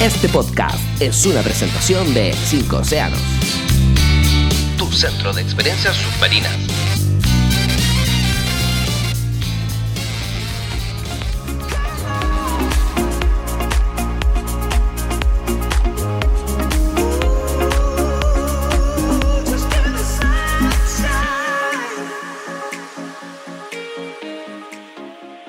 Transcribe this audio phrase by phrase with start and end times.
[0.00, 3.18] Este podcast es una presentación de Cinco Océanos,
[4.76, 6.52] tu centro de experiencias submarinas.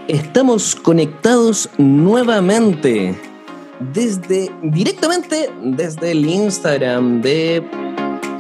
[0.07, 3.36] Estamos conectados nuevamente
[3.79, 7.63] desde directamente desde el Instagram de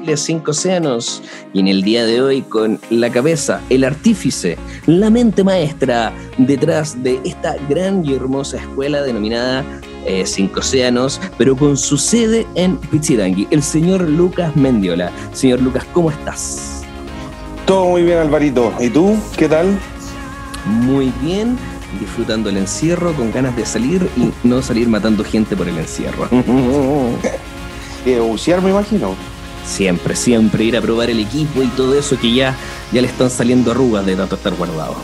[0.05, 1.21] los Cinco Océanos
[1.53, 7.01] y en el día de hoy con la cabeza, el artífice, la mente maestra detrás
[7.03, 9.65] de esta gran y hermosa escuela denominada
[10.05, 15.11] eh, Cinco Océanos, pero con su sede en Pichidangui, el señor Lucas Mendiola.
[15.33, 16.83] Señor Lucas, ¿cómo estás?
[17.65, 18.73] Todo muy bien, Alvarito.
[18.79, 19.17] ¿Y tú?
[19.35, 19.77] ¿Qué tal?
[20.65, 21.57] Muy bien
[21.97, 26.29] disfrutando el encierro, con ganas de salir y no salir matando gente por el encierro.
[28.05, 29.15] y bucear, me imagino.
[29.65, 32.55] Siempre, siempre ir a probar el equipo y todo eso que ya,
[32.93, 34.95] ya le están saliendo arrugas de tanto estar guardado.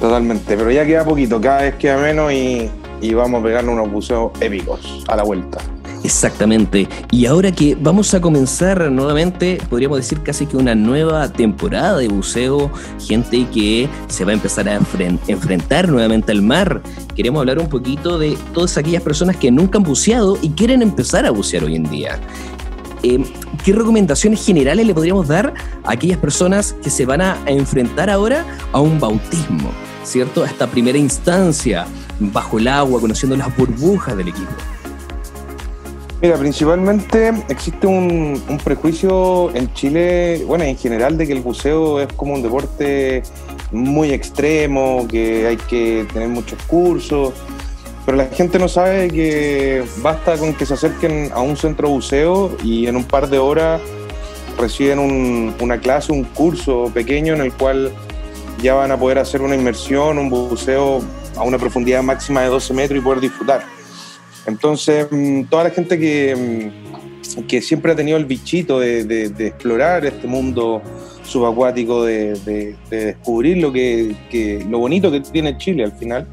[0.00, 3.90] Totalmente, pero ya queda poquito, cada vez queda menos y, y vamos a pegarle unos
[3.90, 5.58] buceos épicos a la vuelta.
[6.04, 6.86] Exactamente.
[7.10, 12.08] Y ahora que vamos a comenzar nuevamente, podríamos decir casi que una nueva temporada de
[12.08, 14.78] buceo, gente que se va a empezar a
[15.26, 16.82] enfrentar nuevamente al mar.
[17.16, 21.24] Queremos hablar un poquito de todas aquellas personas que nunca han buceado y quieren empezar
[21.24, 22.20] a bucear hoy en día.
[23.02, 23.24] Eh,
[23.64, 28.44] ¿Qué recomendaciones generales le podríamos dar a aquellas personas que se van a enfrentar ahora
[28.72, 29.70] a un bautismo,
[30.02, 30.42] ¿cierto?
[30.42, 31.86] A esta primera instancia,
[32.20, 34.52] bajo el agua, conociendo las burbujas del equipo.
[36.24, 42.10] Mira, principalmente existe un, prejuicio en Chile, bueno, en general, de que el buceo es
[42.14, 43.22] como un deporte
[43.72, 47.34] muy extremo, que hay que tener muchos cursos,
[48.06, 52.56] pero la gente no sabe que basta con que se acerquen a un centro buceo
[52.64, 53.82] y en un par de horas
[54.58, 57.92] reciben una clase, un curso pequeño en el cual
[58.62, 61.02] ya van a poder hacer una inmersión, un buceo
[61.36, 63.73] a una profundidad máxima de 12 metros y poder disfrutar.
[64.46, 66.70] Entonces, mm, toda la gente que,
[67.36, 70.82] mm, que siempre ha tenido el bichito de, explorar este mundo
[71.24, 76.26] subacuático, de, descubrir lo, que, lo bonito que tiene Chile al final,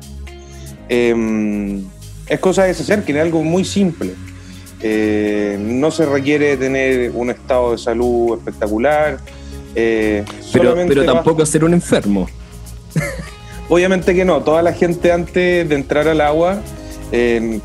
[0.89, 1.83] em,
[2.27, 4.11] es cosa de se acerquen, es algo muy simple.
[4.83, 9.19] Eh, no se requiere tener un estado de salud espectacular.
[9.75, 12.27] Eh, pero, pero tampoco ser un enfermo.
[13.69, 16.61] Obviamente que no, toda la gente antes de entrar al agua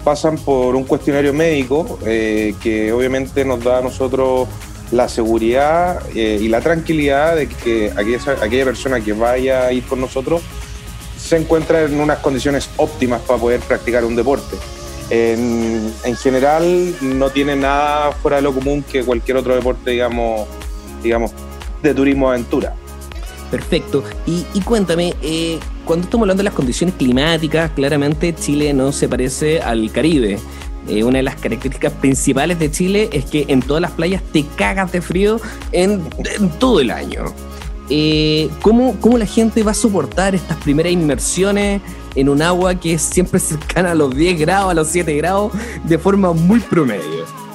[0.02, 4.48] pasan por un cuestionario médico eh, que obviamente nos da a nosotros
[4.90, 10.00] la seguridad eh, y la tranquilidad de que aquella, persona que vaya a ir con
[10.00, 10.42] nosotros
[11.16, 14.56] se encuentra en unas condiciones óptimas para poder practicar un deporte.
[15.10, 20.48] En, general no tiene nada fuera de lo común que cualquier otro deporte, digamos,
[21.02, 21.32] digamos
[21.82, 22.74] de turismo aventura.
[23.50, 24.02] Perfecto.
[24.26, 29.60] Y, cuéntame, eh, cuando estamos hablando de las condiciones climáticas, claramente Chile no se parece
[29.60, 30.38] al Caribe.
[30.88, 34.44] Eh, una de las características principales de Chile es que en todas las playas te
[34.56, 35.40] cagas de frío
[35.72, 36.02] en,
[36.58, 37.24] todo el año.
[37.88, 41.80] Eh, ¿cómo, ¿Cómo la gente va a soportar estas primeras inmersiones
[42.16, 45.52] en un agua que es siempre cercana a los 10 grados, a los 7 grados,
[45.84, 47.45] de forma muy promedio?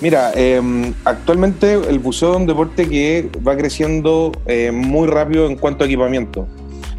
[0.00, 5.56] Mira, em, actualmente el buceo es un deporte que va creciendo eh, muy rápido en
[5.56, 6.46] cuanto a equipamiento.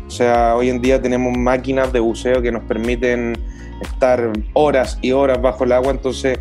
[0.06, 3.38] O sea, hoy en día tenemos máquinas de buceo que nos permiten
[3.82, 5.92] estar horas y horas bajo el agua.
[5.92, 6.40] Entonces,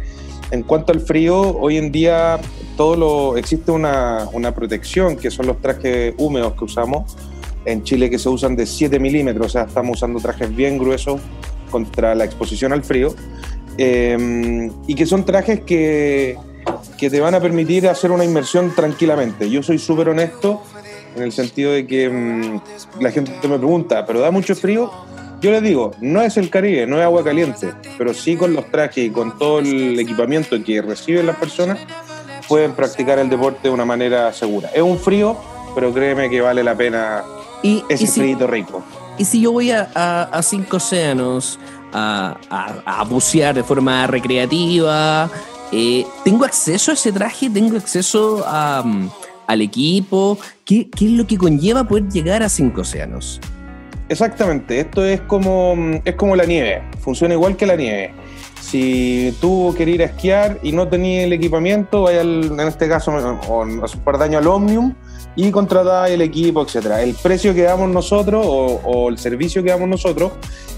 [0.51, 2.41] en cuanto al frío, hoy en día
[2.77, 7.17] todo lo, existe una, una protección, que son los trajes húmedos que usamos
[7.67, 9.47] en Chile, que se usan de 7 milímetros.
[9.47, 11.21] O sea, estamos usando trajes bien gruesos
[11.71, 13.15] contra la exposición al frío.
[13.77, 16.37] Em, y que son trajes que
[16.97, 19.49] que te van a permitir hacer una inmersión tranquilamente.
[19.49, 20.63] Yo soy súper honesto
[21.17, 24.91] en el sentido de que mm, la gente me pregunta, ¿pero da mucho frío?
[25.41, 28.69] Yo les digo, no es el Caribe, no es agua caliente, pero sí con los
[28.73, 31.79] trajes y con todo el equipamiento que reciben las personas,
[32.49, 34.71] pueden practicar el deporte de una manera segura.
[34.75, 35.37] Es un frío,
[35.77, 37.23] pero créeme que vale la pena
[37.63, 38.83] y, ese frío rico.
[39.17, 41.59] Y si yo voy a, a, cinco océanos
[41.93, 42.37] a,
[42.85, 45.31] a, bucear de forma recreativa,
[45.73, 47.51] eh, ¿Tengo acceso a ese traje?
[47.51, 48.45] ¿Tengo acceso
[48.85, 49.07] mm,
[49.47, 50.39] al equipo?
[50.65, 53.41] ¿Qué, es lo que conlleva poder llegar a cinco océanos?
[54.09, 58.15] Exactamente, esto es como, es como la nieve, funciona igual que la nieve.
[58.59, 63.13] Si tú querés ir a esquiar y no tenías el equipamiento, vaya en este caso,
[63.13, 64.95] o hace un par de años al Omnium,
[65.39, 67.01] y contratar el equipo, etcétera.
[67.01, 70.33] El precio que damos nosotros o, el servicio que damos nosotros,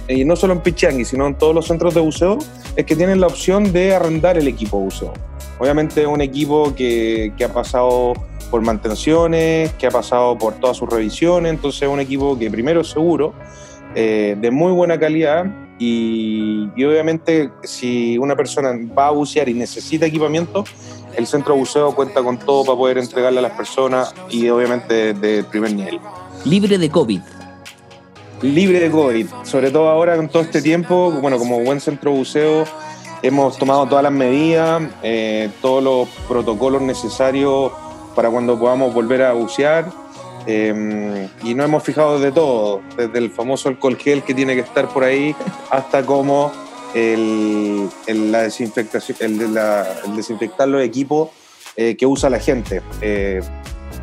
[0.07, 2.37] eh, y no solo en Pichangui, sino en todos los centros de buceo,
[2.77, 5.15] es que tienen la opción de arrendar el equipo buceo.
[5.59, 8.13] Obviamente es un equipo que, que ha pasado
[8.51, 12.83] por mantenciones, que ha pasado por todas sus revisiones, entonces es un equipo que primero
[12.83, 13.33] es seguro,
[13.95, 15.47] eh, de muy buena calidad
[15.81, 20.65] y, obviamente si una persona va a bucear y necesita equipamiento,
[21.17, 25.15] el centro de buceo cuenta con todo para poder entregarle a las personas y obviamente
[25.15, 26.01] de primer nivel.
[26.45, 27.21] Libre de COVID.
[28.43, 32.19] Libre de COVID, sobre todo ahora con todo este tiempo, bueno, como buen centro de
[32.19, 32.65] buceo
[33.23, 37.73] hemos tomado todas las medidas, eh, todos los protocolos necesarios
[38.15, 39.91] para cuando podamos volver a bucear.
[40.47, 44.63] Em, y no hemos fijado de todo, desde el famoso alcohol gel que tiene que
[44.63, 45.37] estar por ahí
[45.71, 46.51] hasta como
[46.95, 51.31] el, la desinfectación, el, desinfectar los equipos
[51.77, 52.83] eh, que usa la gente.
[53.01, 53.41] Eh,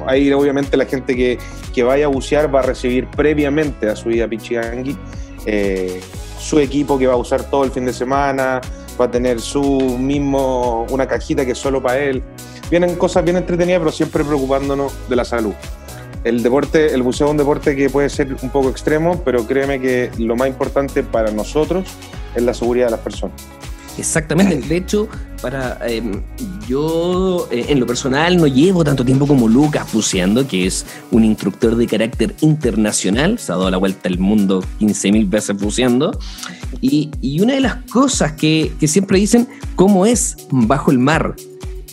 [0.06, 1.38] ahí obviamente la gente que,
[1.74, 4.98] que, vaya a bucear va a recibir previamente a su vida Pichigangui
[5.46, 6.02] eh,
[6.40, 8.62] su equipo que va a usar todo el fin de semana,
[9.00, 9.64] va a tener su
[9.98, 12.24] mismo, una cajita que es solo para él
[12.70, 15.54] vienen cosas bien entretenidas, pero siempre preocupándonos de la salud.
[16.24, 19.80] El deporte, el buceo es un deporte que puede ser un poco extremo, pero créeme
[19.80, 21.86] que lo más importante para nosotros
[22.38, 23.36] es la seguridad de las personas.
[23.98, 25.08] Exactamente, de hecho,
[25.42, 26.22] para em,
[26.68, 31.24] yo eh, en lo personal no llevo tanto tiempo como Lucas buceando, que es un
[31.26, 36.18] instructor de carácter internacional, se ha dado la vuelta al mundo 15.000 veces buceando,
[36.80, 41.36] y, y, una de las cosas que, que siempre dicen, ¿cómo es bajo el mar?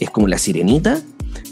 [0.00, 1.02] es como la sirenita.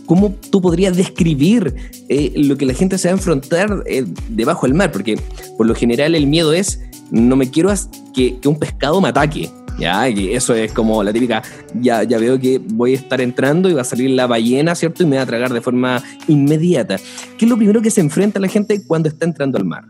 [0.06, 1.74] ¿Cómo tú podrías describir
[2.08, 4.92] eh, lo que la gente se va a enfrentar eh, debajo del mar?
[4.92, 5.18] Porque
[5.56, 6.80] por lo general el miedo es,
[7.12, 7.73] no me quiero
[8.14, 9.49] que, un pescado me ataque.
[9.79, 11.43] Ya, y eso es como la típica,
[11.81, 15.03] ya, ya veo que voy a estar entrando y va a salir la ballena, ¿cierto?
[15.03, 16.99] Y me va a tragar de forma inmediata.
[17.38, 19.85] ¿Qué es lo primero que se enfrenta la gente cuando está entrando al mar?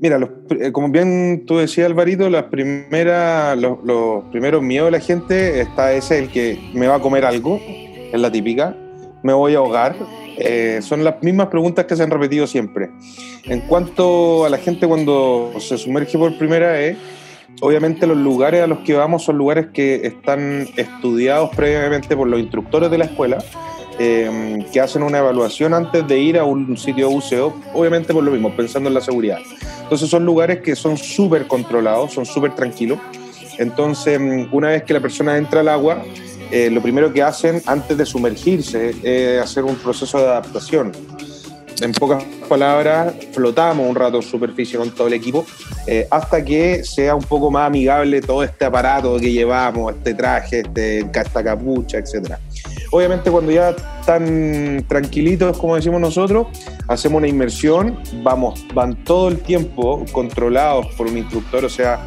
[0.00, 0.18] Mira,
[0.50, 5.92] eh, como bien tú decías, Alvarito, las primeras, los, primeros miedos de la gente está
[5.92, 7.60] ese, el que me va a comer algo,
[8.12, 8.76] es la típica,
[9.22, 9.94] me voy a ahogar.
[10.36, 12.90] Eh, son las mismas preguntas que se han repetido siempre.
[13.44, 16.96] En cuanto a la gente cuando se sumerge por primera vez,
[17.60, 22.40] obviamente los lugares a los que vamos son lugares que están estudiados previamente por los
[22.40, 23.38] instructores de la escuela
[23.98, 28.32] Em, que hacen una evaluación antes de ir a un sitio buceo, obviamente por lo
[28.32, 29.38] mismo, pensando en la seguridad.
[29.82, 32.98] Entonces son lugares que son súper controlados, son súper tranquilos.
[33.58, 36.02] Entonces, em, una vez que la persona entra al agua,
[36.50, 40.92] eh, lo primero que hacen antes de sumergirse es hacer un proceso de adaptación.
[41.80, 45.44] En pocas palabras, flotamos un rato en superficie con todo el equipo
[45.86, 50.60] eh, hasta que sea un poco más amigable todo este aparato que llevamos, este traje,
[50.60, 52.38] este, esta capucha, etcétera.
[52.92, 53.70] Obviamente cuando ya
[54.00, 56.46] están tranquilitos, como decimos nosotros,
[56.86, 61.98] hacemos una inmersión, vamos, van todo el tiempo controlados por un instructor, o sea,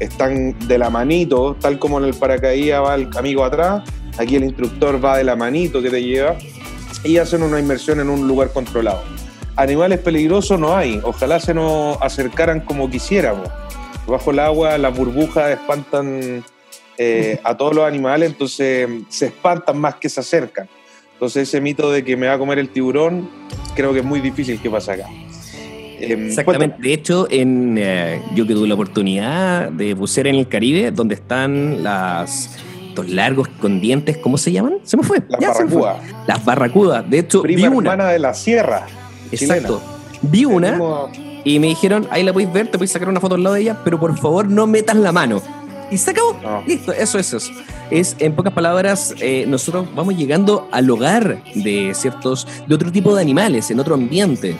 [0.00, 3.82] están de la manito, tal como en el paracaídas va el amigo atrás,
[4.18, 6.36] aquí el instructor va de la manito que te lleva
[7.04, 9.02] y hacen una inmersión en un lugar controlado.
[9.56, 13.48] Animales peligrosos no hay, ojalá se nos acercaran como quisiéramos.
[14.06, 16.44] Bajo el agua las burbujas espantan
[16.98, 20.68] eh, a todos los animales, entonces se espantan más que se acercan.
[21.14, 23.30] Entonces ese mito de que me va a comer el tiburón,
[23.74, 25.08] creo que es muy difícil que pase acá.
[26.00, 26.76] Em, Exactamente.
[26.80, 31.14] De hecho, en, eh, yo que tuve la oportunidad de bucear en el Caribe, donde
[31.14, 32.58] están las
[32.96, 34.78] los largos con dientes, ¿cómo se llaman?
[34.82, 35.22] Se me fue.
[35.28, 35.96] Las barracudas.
[36.26, 37.10] Las barracudas.
[37.10, 37.92] De hecho, vi una.
[37.92, 38.86] hermana de la sierra.
[39.30, 39.82] Exacto.
[40.22, 40.78] Vi una
[41.44, 43.62] y me dijeron, ahí la podéis ver, te podéis sacar una foto al lado de
[43.62, 45.40] ella, pero por favor no metas la mano.
[45.90, 46.36] Y se acabó.
[46.66, 47.52] Listo, eso es eso.
[47.90, 53.14] Es, en pocas palabras, eh, nosotros vamos llegando al hogar de ciertos, de otro tipo
[53.14, 54.56] de animales, en otro ambiente.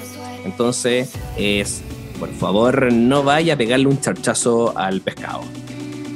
[0.46, 1.82] Entonces, es,
[2.18, 5.42] por favor, no vaya a pegarle un charchazo al pescado.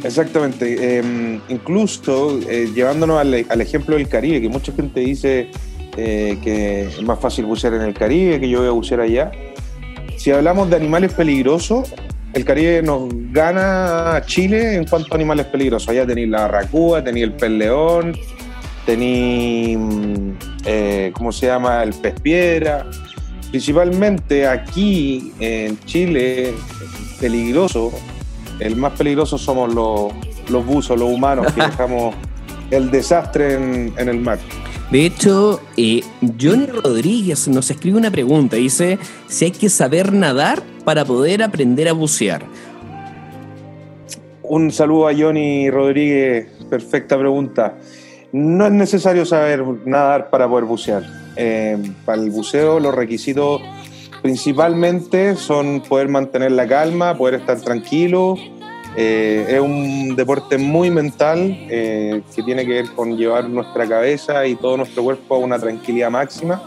[0.02, 0.98] Exactamente.
[0.98, 5.50] Em, incluso eh, llevándonos al, ejemplo del Caribe, que mucha gente dice
[5.96, 9.30] eh, que es más fácil bucear en el Caribe, que yo voy a bucear allá.
[10.16, 11.92] Si hablamos de animales peligrosos,
[12.32, 15.88] el Caribe nos gana a Chile en cuanto a animales peligrosos.
[15.88, 18.16] Allá tenéis la barracuda, tenéis el pez león,
[18.86, 20.30] tenéis, mm,
[20.64, 22.86] eh, ¿cómo se llama?, el pez piedra.
[23.50, 26.54] Principalmente aquí en Chile,
[27.20, 27.92] peligroso,
[28.60, 30.12] el más peligroso somos los,
[30.48, 32.14] los buzos, los humanos, que dejamos
[32.70, 34.38] el desastre en, en el mar.
[34.90, 36.02] De hecho, eh,
[36.40, 38.56] Johnny Rodríguez nos escribe una pregunta.
[38.56, 42.42] Dice, si hay que saber nadar para poder aprender a bucear.
[44.42, 46.48] Un saludo a Johnny Rodríguez.
[46.68, 47.78] Perfecta pregunta.
[48.32, 51.19] No es necesario saber nadar para poder bucear.
[51.42, 53.62] Eh, para el buceo los requisitos
[54.22, 58.36] principalmente son poder mantener la calma, poder estar tranquilo.
[58.96, 61.38] Eh, es un deporte muy mental
[61.70, 65.58] eh, que tiene que ver con llevar nuestra cabeza y todo nuestro cuerpo a una
[65.58, 66.62] tranquilidad máxima.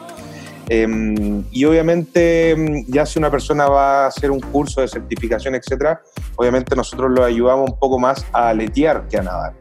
[0.70, 2.56] Em, y obviamente,
[2.88, 6.02] ya si una persona va a hacer un curso de certificación, etcétera,
[6.38, 9.54] obviamente nosotros lo ayudamos un poco más a aletear que a nadar,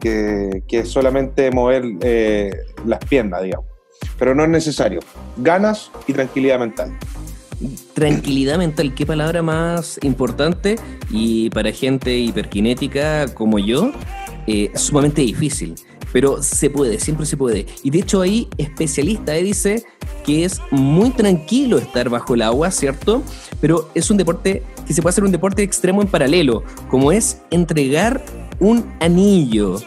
[0.00, 2.50] que, que solamente mover eh,
[2.86, 3.67] las piernas, digamos.
[4.18, 5.00] Pero no es necesario.
[5.36, 6.98] Ganas y tranquilidad mental
[7.94, 10.76] tranquilidad mental, qué palabra más importante
[11.10, 13.92] y para gente hiperkinética como yo,
[14.46, 15.74] eh, sumamente difícil.
[16.12, 17.66] Pero se puede, siempre se puede.
[17.82, 19.84] Y de hecho ahí especialista eh, dice
[20.24, 23.22] que es muy tranquilo estar bajo el agua, ¿cierto?
[23.60, 27.42] Pero es un deporte que se puede hacer un deporte extremo en paralelo, como es
[27.50, 28.24] entregar
[28.58, 29.80] un anillo.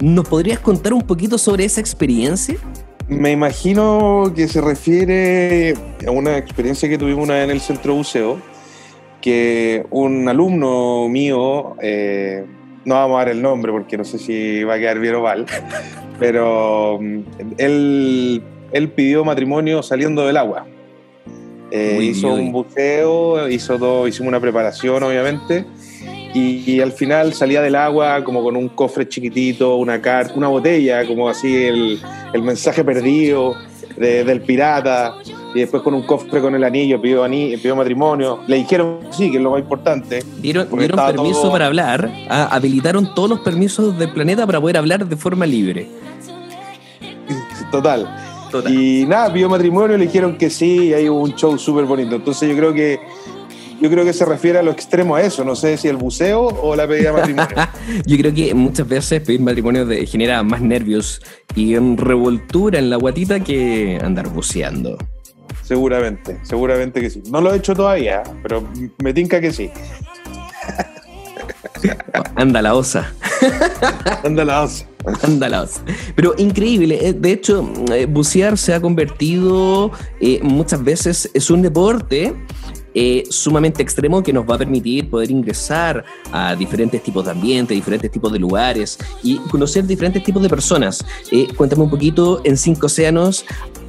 [0.00, 2.58] ¿Nos podrías contar un poquito sobre esa experiencia?
[3.08, 5.74] Me imagino que se refiere
[6.06, 8.40] a una experiencia que tuvimos una vez en el centro buceo,
[9.20, 12.44] que un alumno mío, eh,
[12.84, 15.22] no vamos a dar el nombre porque no sé si va a quedar bien o
[15.22, 15.46] mal,
[16.18, 17.20] pero mm,
[17.58, 20.66] él, él pidió matrimonio saliendo del agua.
[21.70, 25.64] Eh, hizo un buceo, hizo todo, hicimos una preparación obviamente,
[26.38, 31.06] y, al final salía del agua como con un cofre chiquitito, una carta, una botella,
[31.06, 32.00] como así el,
[32.32, 33.54] el mensaje perdido
[33.96, 35.14] del pirata,
[35.54, 38.40] y después con un cofre con el anillo, pidió, anillo, pidió matrimonio.
[38.46, 40.22] Le dijeron sí, que es lo más importante.
[40.38, 45.06] Dieron, dieron permiso para hablar, ah, habilitaron todos los permisos del planeta para poder hablar
[45.06, 45.88] de forma libre.
[47.70, 48.06] Total.
[48.50, 48.72] Total.
[48.72, 52.16] Y nada, pidió matrimonio, le dijeron que sí, y hay un show súper bonito.
[52.16, 53.00] Entonces yo creo que
[53.80, 55.44] yo creo que se refiere a lo extremo a eso.
[55.44, 57.68] No sé si el buceo o la pedida de matrimonio.
[58.06, 61.22] yo creo que muchas veces pedir matrimonio genera más nervios
[61.54, 64.98] y revoltura en la guatita que andar buceando.
[65.62, 67.22] Seguramente, seguramente que sí.
[67.30, 68.68] No lo he hecho todavía, pero
[69.02, 69.70] me tinca que sí.
[72.36, 73.12] Anda la osa.
[74.24, 74.86] Anda la osa.
[75.22, 75.82] Anda la osa.
[76.14, 76.98] Pero increíble.
[77.00, 82.34] Eh, de hecho, eh, bucear se ha convertido eh, muchas veces, es un deporte
[82.98, 87.76] eh, sumamente extremo que nos va a permitir poder ingresar a diferentes tipos de ambientes,
[87.76, 91.04] diferentes tipos de lugares y conocer diferentes tipos de personas.
[91.30, 93.44] Eh, cuéntame un poquito en Cinco Océanos,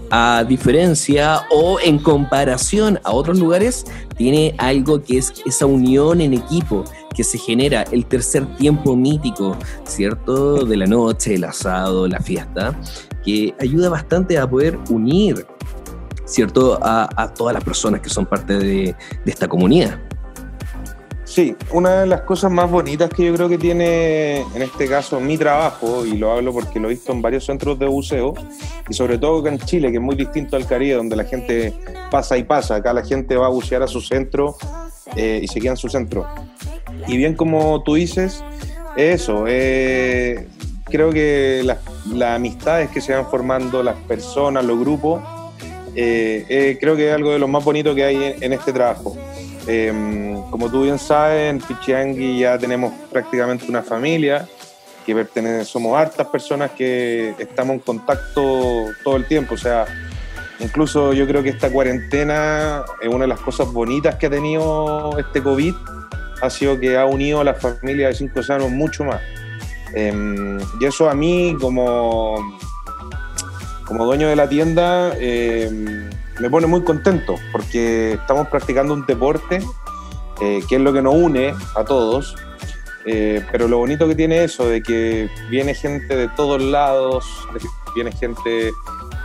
[0.10, 3.86] a diferencia o en comparación a otros lugares,
[4.18, 6.84] tiene algo que es esa unión en equipo
[7.16, 10.66] que se genera, el tercer tiempo mítico, ¿cierto?
[10.66, 12.78] De la noche, el asado, la fiesta,
[13.24, 15.46] que ayuda bastante a poder unir
[16.28, 16.78] ¿cierto?
[16.82, 19.98] A, todas las personas que son parte de, esta comunidad.
[21.24, 25.20] Sí, una de las cosas más bonitas que yo creo que tiene en este caso
[25.20, 28.34] mi trabajo, y lo hablo porque lo he visto en varios centros de buceo,
[28.88, 31.74] y sobre todo acá en Chile, que es muy distinto al Caribe, donde la gente
[32.10, 34.56] pasa y pasa, acá la gente va a bucear a su centro
[35.16, 36.26] eh, y se queda en su centro.
[37.08, 38.44] Y bien como tú dices,
[38.96, 40.48] eso, eh,
[40.86, 45.22] creo que las amistades que se van formando, las personas, los grupos,
[46.00, 49.18] eh, eh, creo que es algo de lo más bonito que hay en, este trabajo.
[49.66, 54.48] Em, como tú bien sabes, en Pichiangui ya tenemos prácticamente una familia,
[55.08, 59.86] que pertenece, somos hartas personas que estamos en contacto todo el tiempo, o sea,
[60.60, 65.18] incluso yo creo que esta cuarentena es una de las cosas bonitas que ha tenido
[65.18, 65.74] este COVID,
[66.44, 69.20] ha sido que ha unido a la familia de Cinco Océanos mucho más.
[69.96, 72.36] Em, y eso a mí como
[73.88, 75.70] como dueño de la tienda eh,
[76.40, 79.62] me pone muy contento porque estamos practicando un deporte
[80.42, 82.36] eh, que es lo que nos une a todos.
[83.10, 87.26] Eh, pero lo bonito que tiene eso, de que viene gente de todos lados,
[87.96, 88.72] viene gente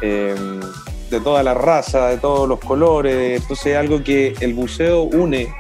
[0.01, 5.53] de toda la raza, de todos los colores, entonces es algo que el buceo une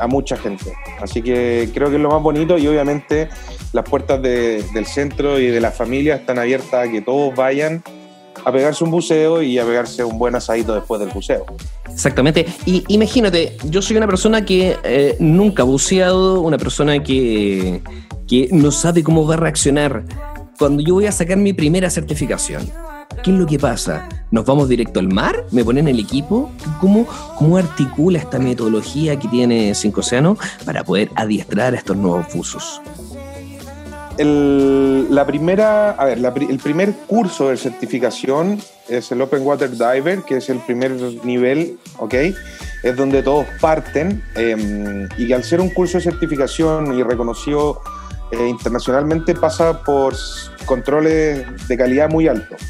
[0.00, 0.72] a mucha gente.
[1.00, 3.28] Así que creo que es lo más bonito y obviamente
[3.72, 7.82] las puertas del centro y de la familia están abiertas a que todos vayan
[8.44, 11.44] a pegarse un buceo y a pegarse un buen asadito después del buceo.
[11.90, 12.46] Exactamente.
[12.64, 17.82] Y imagínate, yo soy una persona que eh, nunca ha buceado, una persona que,
[18.28, 20.04] que no sabe cómo va a reaccionar
[20.58, 22.70] cuando yo voy a sacar mi primera certificación.
[23.22, 24.08] ¿Qué es lo que pasa?
[24.30, 25.46] ¿Nos vamos directo al mar?
[25.50, 26.50] ¿Me ponen el equipo?
[26.80, 27.06] ¿Cómo,
[27.36, 32.80] cómo articula esta metodología que tiene Cinco Océano para poder adiestrar a estos nuevos buzos?
[34.18, 38.58] La primera, a ver, el primer curso de certificación
[38.88, 40.92] es el Open Water Diver, que es el primer
[41.24, 42.14] nivel, ¿ok?
[42.82, 47.80] Es donde todos parten em, y que al ser un curso de certificación y reconocido
[48.30, 50.14] eh, internacionalmente pasa por
[50.64, 52.60] controles de calidad muy altos.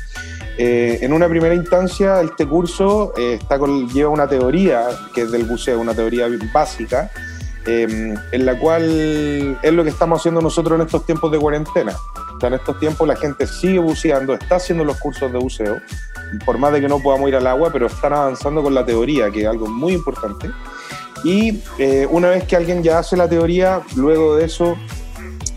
[0.58, 5.30] Eh, en una primera instancia, este curso eh, está con, lleva una teoría, que es
[5.30, 7.10] del buceo, una teoría básica,
[7.66, 11.96] em, en la cual es lo que estamos haciendo nosotros en estos tiempos de cuarentena.
[12.42, 15.80] en estos tiempos la gente sigue buceando, está haciendo los cursos de buceo,
[16.44, 19.30] por más de que no podamos ir al agua, pero están avanzando con la teoría,
[19.30, 20.50] que es algo muy importante.
[21.24, 24.76] Y eh, una vez que alguien ya hace la teoría, luego de eso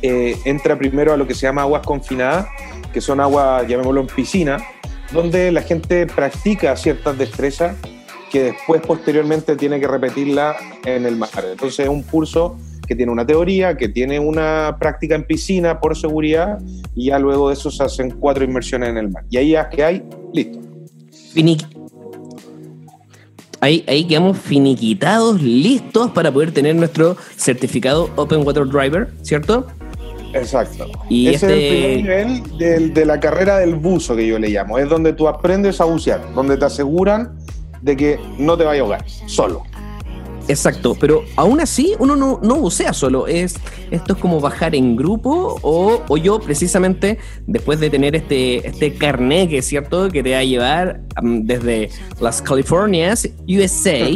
[0.01, 2.47] entra primero a lo que se llama aguas confinadas,
[2.93, 4.57] que son aguas, llamémoslo en piscina,
[5.11, 7.75] donde la gente practica ciertas destrezas
[8.31, 10.55] que después posteriormente tiene que repetirla
[10.85, 11.29] en el mar.
[11.51, 12.57] Entonces es un curso
[12.87, 16.59] que tiene una teoría, que tiene una práctica en piscina por seguridad
[16.95, 19.23] y ya luego de eso se hacen cuatro inmersiones en el mar.
[19.29, 20.59] Y ahí ya que hay, listo.
[23.61, 29.67] Ahí, ahí quedamos finiquitados, listos para poder tener nuestro certificado Open Water Driver, ¿cierto?
[30.33, 30.89] Exacto.
[31.09, 34.49] Y Ese es el este primer nivel de, la carrera del buzo que yo le
[34.49, 34.77] llamo.
[34.77, 37.37] Es donde tú aprendes a bucear, donde te aseguran
[37.81, 39.63] de que no te vaya a ahogar, solo.
[40.49, 43.27] Exacto, pero aún así uno no, no, bucea solo.
[43.27, 43.55] Es,
[43.91, 48.95] esto es como bajar en grupo o, o, yo precisamente después de tener este, este
[48.95, 54.09] carnet que es cierto que te va a llevar um, desde las Californias, USA,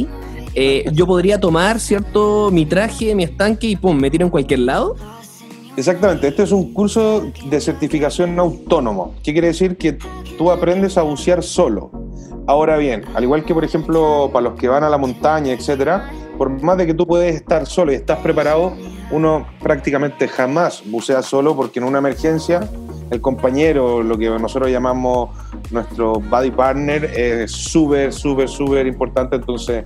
[0.56, 4.62] eh, yo podría tomar cierto mi traje, mi estanque y pum, me tiro en cualquier
[4.62, 4.96] lado.
[5.78, 9.14] Exactamente, este es un curso de certificación autónomo.
[9.24, 9.78] ¿Qué quiere decir?
[9.78, 9.98] Que
[10.38, 11.92] tú aprendes a bucear solo.
[12.46, 16.10] Ahora bien, al igual que por ejemplo para los que van a la montaña, etcétera,
[16.38, 18.74] por más de que tú puedes estar solo y estás preparado,
[19.12, 22.68] uno prácticamente jamás bucea solo porque en una emergencia
[23.14, 25.30] el compañero, lo que nosotros llamamos
[25.72, 29.36] nuestro body partner, es súper, súper, súper importante.
[29.36, 29.86] Entonces,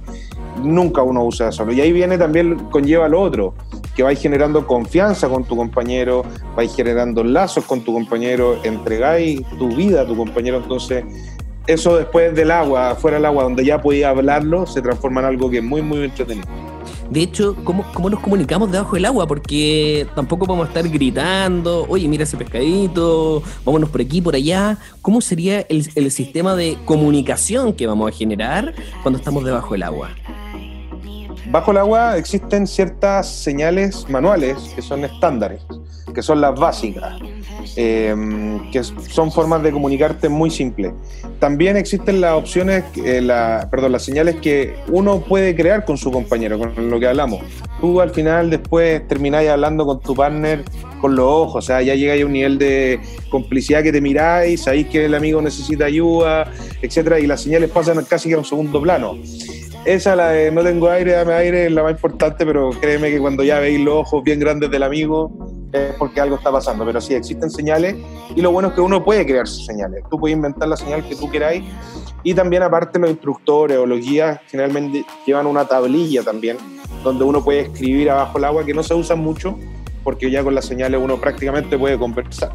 [0.64, 1.74] nunca uno bucea solo.
[1.74, 3.54] Y ahí viene también, conlleva lo otro
[3.96, 6.24] que vais generando confianza con tu compañero,
[6.56, 11.04] vais generando lazos con tu compañero, entregáis tu vida a tu compañero, entonces
[11.67, 15.50] eso después del agua, fuera del agua, donde ya podía hablarlo, se transforma en algo
[15.50, 16.47] que es muy, muy entretenido.
[17.09, 19.27] De hecho, ¿cómo, ¿cómo, nos comunicamos debajo del agua?
[19.27, 24.77] Porque tampoco vamos a estar gritando, oye, mira ese pescadito, vámonos por aquí, por allá.
[25.01, 29.84] ¿Cómo sería el, el sistema de comunicación que vamos a generar cuando estamos debajo del
[29.84, 30.10] agua?
[31.49, 35.62] Bajo el agua existen ciertas señales manuales que son estándares,
[36.13, 37.20] que son las básicas,
[37.76, 40.93] em, que son formas de comunicarte muy simples.
[41.39, 43.22] También existen las opciones, eh,
[43.70, 47.41] perdón, las señales que uno puede crear con su compañero, con lo que hablamos.
[47.80, 50.63] Tú al final después termináis hablando con tu partner
[51.00, 54.63] con los ojos, o sea, ya llegáis a un nivel de complicidad que te miráis,
[54.63, 58.46] sabéis que el amigo necesita ayuda, etcétera, y las señales pasan casi que a un
[58.46, 59.15] segundo plano.
[59.86, 63.20] Esa, la de no tengo aire, dame aire, es la más importante, pero créeme que
[63.20, 65.32] cuando ya veis los ojos bien grandes del amigo,
[65.71, 66.86] es porque algo está pasando.
[66.86, 67.95] Pero sí, existen señales
[68.36, 70.03] y lo bueno es que uno puede crear sus señales.
[70.10, 71.63] Tú puedes inventar la señal que tú queráis
[72.23, 76.58] y también aparte los instructores o los guías generalmente llevan una tablilla también
[77.03, 79.58] donde uno puede escribir abajo el agua que no se usa mucho
[80.03, 82.51] porque ya con las señales uno prácticamente puede conversar.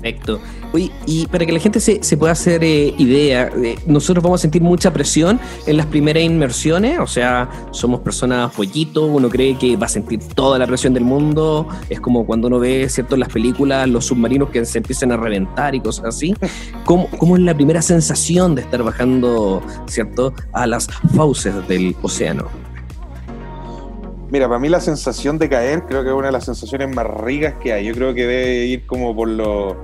[0.00, 0.40] Perfecto.
[0.72, 4.40] Oye, y para que la gente se, se pueda hacer eh, idea, eh, nosotros vamos
[4.40, 9.56] a sentir mucha presión en las primeras inmersiones, o sea, somos personas pollitos, uno cree
[9.58, 13.16] que va a sentir toda la presión del mundo, es como cuando uno ve, ¿cierto?,
[13.16, 16.34] en las películas los submarinos que se empiezan a reventar y cosas así.
[16.86, 22.48] ¿Cómo, cómo es la primera sensación de estar bajando, ¿cierto?, a las fauces del océano?
[24.30, 27.06] Mira, para mí la sensación de caer creo que es una de las sensaciones más
[27.06, 27.84] ricas que hay.
[27.84, 29.76] Yo creo que debe ir como por los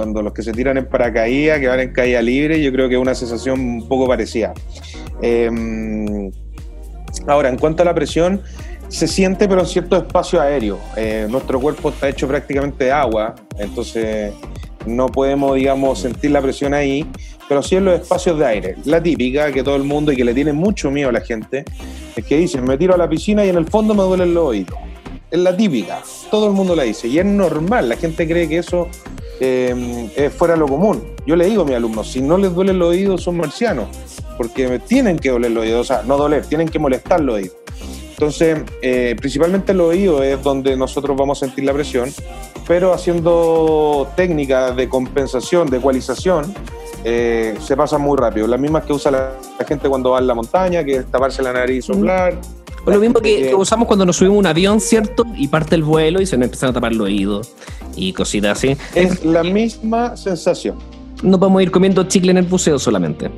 [0.00, 2.94] cuando los que se tiran en paracaídas, que van en caída libre, yo creo que
[2.94, 4.54] es una sensación un poco parecida.
[5.20, 6.30] Em,
[7.26, 8.40] ahora, en cuanto a la presión,
[8.88, 10.78] se siente pero en cierto espacio aéreo.
[10.96, 14.32] Eh, nuestro cuerpo está hecho prácticamente de agua, entonces
[14.86, 17.06] no podemos, digamos, sentir la presión ahí,
[17.46, 18.76] pero sí en los espacios de aire.
[18.86, 21.66] La típica que todo el mundo y que le tiene mucho miedo a la gente
[22.16, 24.44] es que dicen, me tiro a la piscina y en el fondo me duelen los
[24.44, 24.78] oídos.
[25.30, 28.58] Es la típica, todo el mundo la dice y es normal, la gente cree que
[28.58, 28.88] eso
[29.40, 31.02] eh, es fuera lo común.
[31.26, 33.88] Yo le digo a mis alumnos, si no les duele el oído son marcianos,
[34.36, 37.56] porque tienen que doler los oídos, o sea, no doler, tienen que molestar los oídos.
[38.12, 42.10] Entonces, eh, principalmente el oído es donde nosotros vamos a sentir la presión,
[42.68, 46.54] pero haciendo técnicas de compensación, de ecualización,
[47.02, 48.46] eh, se pasa muy rápido.
[48.46, 51.54] Las mismas que usa la, gente cuando va en la montaña, que es taparse la
[51.54, 52.34] nariz y soplar.
[52.90, 55.24] O lo mismo que, usamos cuando nos subimos un avión, ¿cierto?
[55.36, 57.52] Y parte el vuelo y se nos empiezan a tapar los oídos
[57.96, 58.76] y cositas así.
[58.94, 60.76] Es la misma sensación.
[61.22, 63.30] No podemos ir comiendo chicle en el buceo solamente.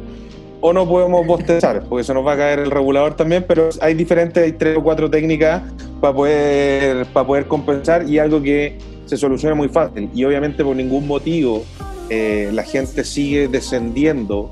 [0.60, 3.94] O no podemos bostezar, porque se nos va a caer el regulador también, pero hay
[3.94, 5.62] diferentes, hay tres o cuatro técnicas
[6.00, 10.08] para poder, para poder compensar y algo que se soluciona muy fácil.
[10.14, 11.64] Y obviamente por ningún motivo
[12.08, 14.50] eh, la gente sigue descendiendo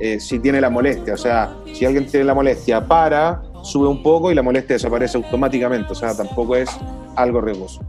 [0.00, 1.14] eh, si tiene la molestia.
[1.14, 5.16] O sea, si alguien tiene la molestia, para, sube un poco y la molestia desaparece
[5.16, 5.92] automáticamente.
[5.92, 6.70] O sea, tampoco es
[7.16, 7.80] algo riesgoso.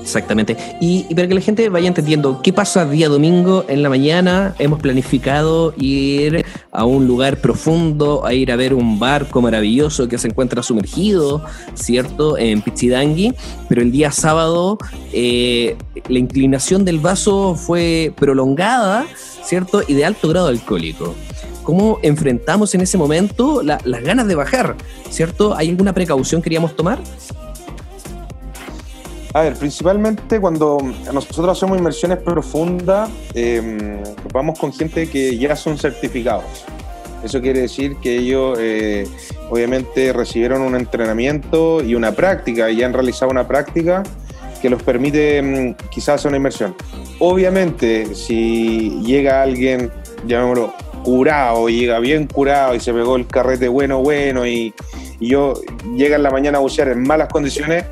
[0.00, 0.56] Exactamente.
[0.80, 4.80] Y, para que la gente vaya entendiendo qué pasa día domingo en la mañana, hemos
[4.80, 10.28] planificado ir a un lugar profundo, a ir a ver un barco maravilloso que se
[10.28, 11.44] encuentra sumergido,
[11.74, 12.36] ¿cierto?
[12.36, 13.34] En Pichidangui.
[13.68, 14.78] Pero el día sábado
[15.12, 15.76] eh,
[16.08, 19.06] la inclinación del vaso fue prolongada,
[19.44, 19.82] ¿cierto?
[19.86, 21.14] Y de alto grado alcohólico.
[21.62, 24.76] ¿Cómo enfrentamos en ese momento las ganas de bajar?
[25.10, 25.54] ¿Cierto?
[25.54, 26.98] ¿Hay alguna precaución que queríamos tomar?
[29.34, 30.78] A ver, principalmente cuando
[31.12, 36.44] nosotros hacemos inmersiones profundas, em, vamos con gente que ya son certificados.
[37.24, 39.06] Eso quiere decir que ellos eh,
[39.48, 44.02] obviamente recibieron un entrenamiento y una práctica, y han realizado una práctica
[44.60, 46.74] que los permite em, quizás hacer una inmersión.
[47.18, 49.90] Obviamente, si llega alguien,
[50.26, 54.74] llamémoslo, curado, llega bien curado y se pegó el carrete bueno, bueno, y,
[55.20, 55.54] y yo
[55.96, 57.84] llega en la mañana a bucear en malas condiciones,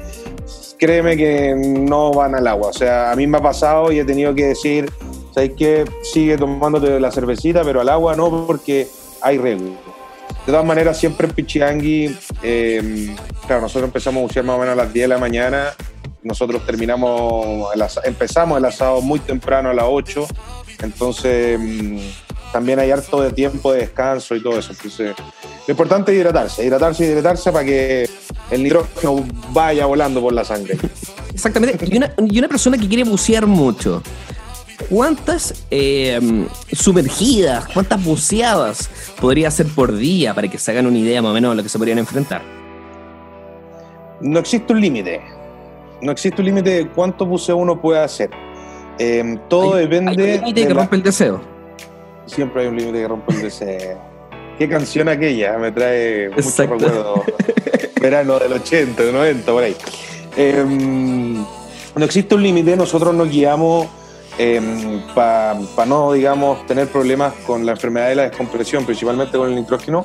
[0.79, 2.69] créeme que no van al agua.
[2.69, 4.91] O sea, a mí me ha pasado y he tenido que decir,
[5.35, 5.85] ¿sabes qué?
[6.03, 8.89] Sigue tomándote la cervecita, pero al agua no, porque
[9.21, 9.77] hay riesgo.
[10.47, 13.15] De todas maneras, siempre en Pichiangui, em,
[13.47, 15.75] claro, nosotros empezamos a bucear más o menos a las 10 de la mañana,
[16.23, 17.69] nosotros terminamos,
[18.05, 20.27] empezamos el asado muy temprano a las 8,
[20.83, 22.01] entonces em,
[22.53, 24.73] también hay harto de tiempo de descanso y todo eso.
[24.73, 25.15] Entonces,
[25.67, 28.09] lo importante es hidratarse, hidratarse hidratarse para que
[28.51, 30.79] el nitrógeno vaya volando por la sangre.
[31.33, 31.87] Exactamente.
[31.89, 34.03] Y una, y una persona que quiere bucear mucho,
[34.89, 36.21] ¿cuántas eh,
[36.73, 41.35] sumergidas, cuántas buceadas podría hacer por día para que se hagan una idea más o
[41.35, 42.43] menos de lo que se podrían enfrentar?
[44.21, 45.21] No existe un límite.
[46.03, 48.31] No existe un límite de cuánto buceo uno puede hacer.
[48.99, 50.11] Eh, todo depende.
[50.11, 51.50] Hay un límite que rompe el deseo.
[52.27, 53.99] Siempre hay un límite que rompe el deseo.
[54.59, 57.21] Qué canción aquella, me trae muchos recuerdos.
[58.01, 59.77] verano del 80, del 90, por ahí.
[60.37, 63.87] Em, no existe un límite, nosotros nos guiamos
[64.39, 69.55] em, para no, digamos, tener problemas con la enfermedad de la descompresión, principalmente con el
[69.55, 70.05] nitrógeno.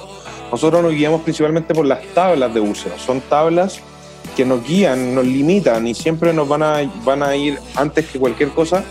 [0.52, 2.98] Nosotros nos guiamos principalmente por las tablas de buceo.
[2.98, 3.80] Son tablas
[4.36, 8.20] que nos guían, nos limitan y siempre nos van a, van a ir antes que
[8.20, 8.84] cualquier cosa,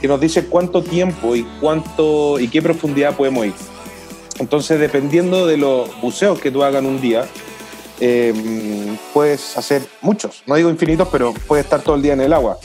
[0.00, 3.54] que nos dice cuánto tiempo y cuánto y qué profundidad podemos ir.
[4.38, 7.26] Entonces, dependiendo de los buceos que tú hagas un día,
[7.98, 12.32] Em, puedes hacer muchos, no digo infinitos, pero puedes estar todo el día en el
[12.32, 12.58] agua.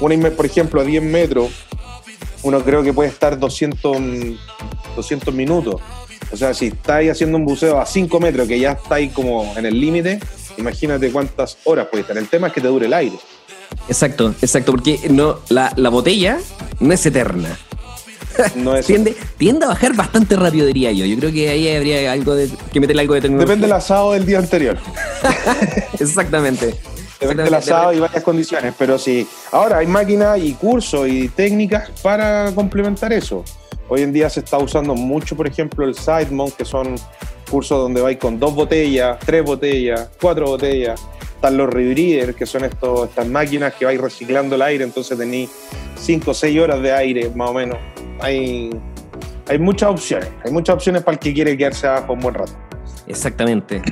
[0.00, 1.50] Una, por ejemplo, a 10 metros,
[2.42, 3.96] uno creo que puede estar 200,
[4.96, 5.80] 200 minutos.
[6.32, 9.66] O sea, si estáis haciendo un buceo a 5 metros, que ya estáis como en
[9.66, 10.18] el límite,
[10.56, 12.18] imagínate cuántas horas puede estar.
[12.18, 13.16] El tema es que te dure el aire.
[13.88, 16.38] Exacto, exacto, porque no, la, la botella
[16.80, 17.58] no es eterna.
[18.86, 21.04] tiende, tiende, a bajar bastante rápido, diría yo.
[21.04, 23.46] Yo creo que ahí habría algo de, que meterle algo de tecnología.
[23.46, 24.78] Depende del asado del día anterior.
[25.98, 26.74] Exactamente.
[27.20, 29.26] Depende del asado y varias condiciones, pero sí.
[29.52, 33.44] Ahora hay máquinas y cursos y técnicas para complementar eso.
[33.88, 36.96] Hoy en día se está usando mucho, por ejemplo, el side mount, que son
[37.50, 41.00] cursos donde vais con dos botellas, tres botellas, cuatro botellas.
[41.42, 45.50] Están los rebreather, que son estos, estas máquinas que vais reciclando el aire, entonces tenéis
[45.96, 47.78] cinco o seis horas de aire más o menos
[48.22, 48.70] hay,
[49.48, 50.28] hay muchas opciones.
[50.44, 52.52] Hay muchas opciones para el que quiere quedarse abajo un buen rato.
[53.06, 53.82] Exactamente.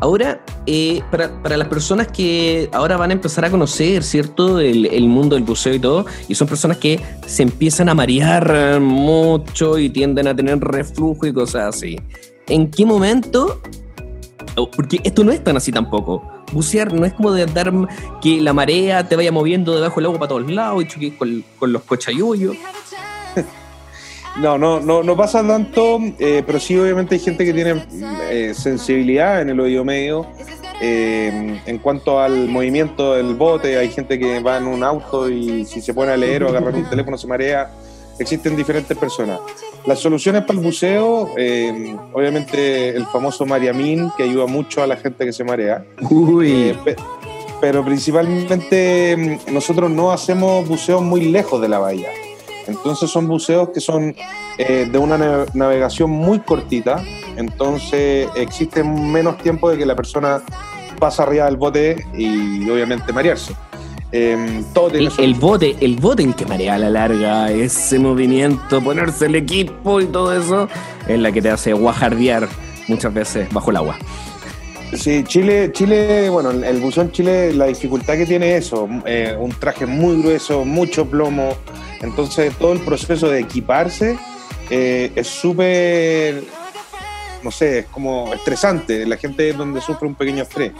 [0.00, 5.08] Ahora, eh, para, las personas que ahora van a empezar a conocer, ¿cierto?, el, el,
[5.08, 9.90] mundo del buceo y todo, y son personas que se empiezan a marear mucho y
[9.90, 11.98] tienden a tener reflujo y cosas así.
[12.46, 13.60] ¿En qué momento?
[14.56, 16.22] Oh, porque esto no es tan así tampoco.
[16.52, 17.72] Bucear no es como de dar
[18.20, 21.72] que la marea te vaya moviendo debajo del agua para todos lados y choques con,
[21.72, 22.56] los cochayuyos.
[24.36, 27.84] No, no, no, no pasa tanto, eh, pero sí obviamente hay gente que tiene
[28.30, 30.26] eh, sensibilidad en el oído medio.
[30.80, 35.64] Eh, en cuanto al movimiento del bote, hay gente que va en un auto y
[35.64, 37.68] si se pone a leer o agarrar un teléfono se marea.
[38.18, 39.40] Existen diferentes personas.
[39.86, 41.30] Las soluciones para el buceo,
[42.12, 45.84] obviamente el famoso Mariamin, que ayuda mucho a la gente que se marea.
[47.60, 52.08] pero principalmente mm, nosotros no hacemos buceo muy lejos de la bahía.
[52.66, 54.14] Entonces son buceos que son
[54.58, 57.02] eh, de una navegación muy cortita,
[57.36, 60.42] entonces existe menos tiempo de que la persona
[60.98, 63.54] pasa arriba del bote y obviamente marearse.
[64.10, 69.26] Em, todo el, bote, el bote el que marea a la larga, ese movimiento, ponerse
[69.26, 70.68] el equipo y todo eso,
[71.06, 72.48] es la que te hace guajardear
[72.88, 73.98] muchas veces bajo el agua.
[74.94, 79.84] Sí, Chile, Chile, bueno, el buzón Chile, la dificultad que tiene eso, eh, un traje
[79.84, 81.54] muy grueso, mucho plomo,
[82.00, 84.18] Entonces todo el proceso de equiparse
[84.70, 86.44] eh, es súper,
[87.42, 89.04] no sé, es como estresante.
[89.04, 90.72] La gente es donde sufre un pequeño estrés.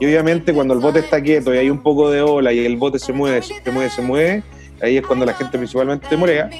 [0.00, 2.76] Y obviamente cuando el bote está quieto y hay un poco de ola y el
[2.76, 4.42] bote se mueve, se mueve, se mueve,
[4.82, 6.50] ahí es cuando la gente principalmente te morea.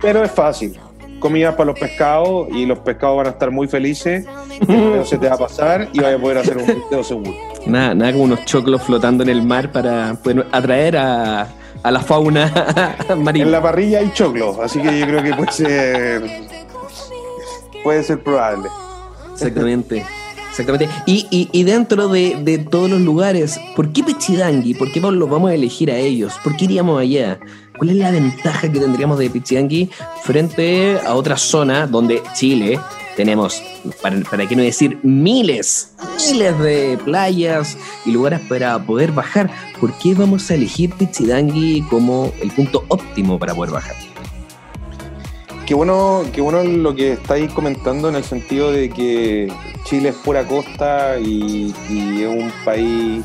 [0.00, 0.78] Pero es fácil.
[1.20, 4.26] Comida para los pescados y los pescados van a estar muy felices.
[4.66, 7.32] No se te va a pasar y vas a poder hacer un video seguro.
[7.64, 11.48] Nada, nada como unos choclos flotando en el mar para poder atraer a,
[11.82, 13.46] a la fauna marina.
[13.46, 16.22] En la parrilla hay choclos, así que yo creo que puede ser,
[17.84, 18.68] puede ser probable.
[19.32, 20.04] Exactamente.
[20.52, 20.90] Exactamente.
[21.06, 24.74] Y, y, dentro de, de, todos los lugares, ¿por qué Pichidangui?
[24.74, 26.34] ¿Por qué los vamos a elegir a ellos?
[26.44, 27.40] ¿Por qué iríamos allá?
[27.78, 29.88] ¿Cuál es la ventaja que tendríamos de Pichidangui
[30.22, 32.78] frente a otra zona donde Chile
[33.16, 33.62] tenemos,
[34.02, 35.94] para, para qué no decir, miles,
[36.28, 39.50] miles de playas y lugares para poder bajar?
[39.80, 44.11] ¿Por qué vamos a elegir Pichidangui como el punto óptimo para poder bajar?
[45.72, 49.50] Qué bueno, qué bueno lo que estáis comentando en el sentido de que
[49.84, 51.72] Chile es pura costa y,
[52.20, 53.24] es un país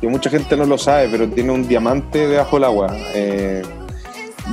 [0.00, 2.88] que mucha gente no lo sabe, pero tiene un diamante debajo del agua.
[3.14, 3.62] Eh,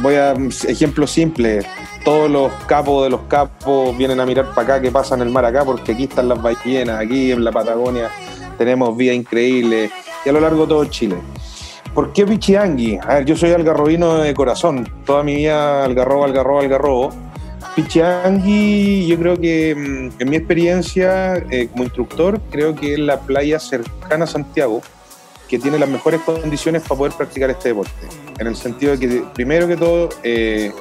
[0.04, 0.34] voy a
[0.68, 1.66] ejemplo simple.
[2.06, 5.32] Todos los capos de los capos vienen a mirar para acá qué pasa en el
[5.32, 8.12] mar acá, porque aquí están las ballenas, aquí en la Patagonia
[8.60, 9.90] tenemos vida increíble
[10.24, 11.16] y a lo largo de todo Chile.
[11.94, 13.00] ¿Por qué Pichiangui?
[13.26, 17.10] Yo soy algarrobino de corazón, toda mi vida algarrobo, algarrobo, algarrobo.
[17.76, 23.20] Pichiangui, yo creo que mm, en mi experiencia eh, como instructor, creo que es la
[23.20, 24.82] playa cercana a Santiago
[25.48, 27.92] que tiene las mejores condiciones para poder practicar este deporte.
[28.40, 30.72] En el sentido de que, primero que todo, eh,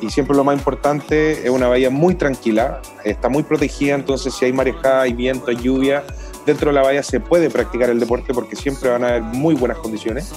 [0.00, 4.46] y siempre lo más importante, es una bahía muy tranquila, está muy protegida, entonces si
[4.46, 6.02] hay marejada, hay viento, hay lluvia,
[6.46, 9.54] dentro de la bahía se puede practicar el deporte porque siempre van a haber muy
[9.54, 10.32] buenas condiciones.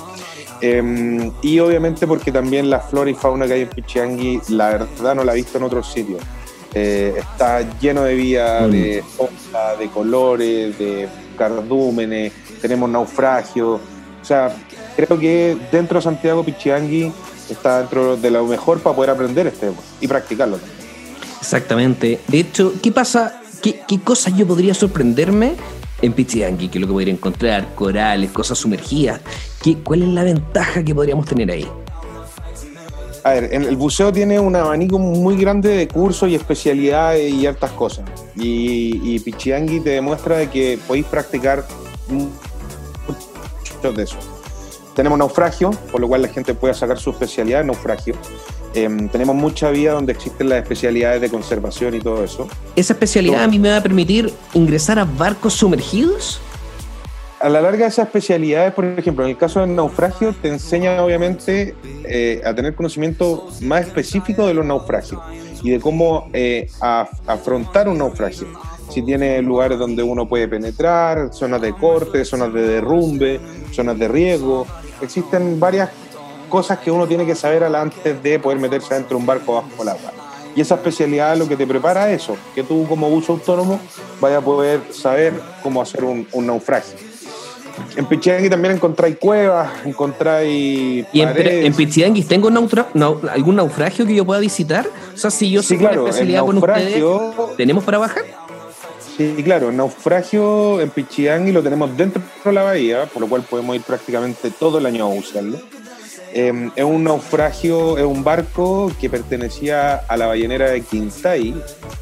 [0.62, 5.16] Eh, y obviamente porque también la flora y fauna que hay en Pichiangui, la verdad
[5.16, 6.22] no la he visto en otros sitios.
[6.74, 8.72] Eh, está lleno de vida, mm.
[8.72, 13.80] de sombra, de colores, de cardúmenes, tenemos naufragios.
[14.22, 14.54] O sea,
[14.96, 17.12] creo que dentro de Santiago Pichiangui
[17.50, 20.80] está dentro de lo mejor para poder aprender este deporte y practicarlo también.
[21.40, 22.20] Exactamente.
[22.28, 23.42] De hecho, ¿qué pasa?
[23.62, 25.56] ¿Qué, qué cosas yo podría sorprenderme
[26.02, 26.70] en Pichiangui?
[26.70, 27.74] ¿Qué es lo que podría encontrar?
[27.76, 29.22] Corales, cosas sumergidas.
[29.62, 31.68] ¿Qué, ¿Cuál es la ventaja que podríamos tener ahí?
[33.24, 37.72] A ver, el buceo tiene un abanico muy grande de cursos y especialidades y hartas
[37.72, 38.06] cosas.
[38.36, 41.66] Y, y Pichiangui te demuestra de que podéis practicar
[42.08, 44.18] mucho de eso.
[44.96, 48.16] Tenemos naufragio, por lo cual la gente puede sacar su especialidad de naufragio.
[48.74, 52.48] Eh, tenemos mucha vía donde existen las especialidades de conservación y todo eso.
[52.76, 56.42] ¿Esa especialidad a mí me va a permitir ingresar a barcos sumergidos?
[57.40, 61.76] a la larga esas especialidades, por ejemplo, en el caso del naufragio, te enseña obviamente
[62.04, 65.22] eh, a tener conocimiento más específico de los naufragios
[65.64, 68.48] y de cómo eh, a, afrontar un naufragio.
[68.90, 73.40] Si tiene lugares donde uno puede penetrar, zonas de corte, zonas de derrumbe,
[73.72, 74.66] zonas de riesgo.
[75.02, 75.90] Existen varias
[76.50, 79.84] cosas que uno tiene que saber antes de poder meterse dentro de un barco bajo
[79.84, 80.12] el agua.
[80.56, 83.80] Y esa especialidad lo que te prepara es eso, que tú como buzo autónomo
[84.20, 85.34] vayas a poder saber
[85.64, 86.98] cómo hacer un, un naufragio.
[87.96, 91.06] En Pichiangui también encontráis cuevas, encontráis.
[91.14, 94.88] ¿Y en, en Pichiangui tengo naufra no, algún naufragio que yo pueda visitar?
[95.14, 97.04] O sea, si yo sí, claro, especialidad con ustedes,
[97.58, 98.24] ¿tenemos para bajar?
[99.16, 103.44] Sí, claro, el naufragio en Pichiangui lo tenemos dentro de la bahía, por lo cual
[103.44, 105.60] podemos ir prácticamente todo el año a usarlo.
[106.34, 111.56] Eh, es un naufragio, es un barco que pertenecía a la ballenera de Quintay,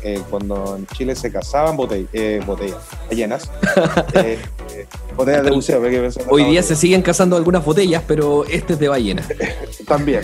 [0.04, 2.78] eh, cuando en Chile se cazaban botell eh, botellas,
[3.10, 3.50] ballenas.
[4.14, 4.86] Eh,
[5.16, 5.82] botellas de buceo.
[6.30, 9.24] Hoy día se siguen cazando algunas botellas, pero este es de ballena.
[9.88, 10.22] También.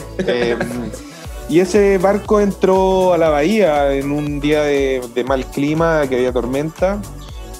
[1.49, 6.17] y ese barco entró a la bahía en un día de, de mal clima, que
[6.17, 7.01] había tormenta.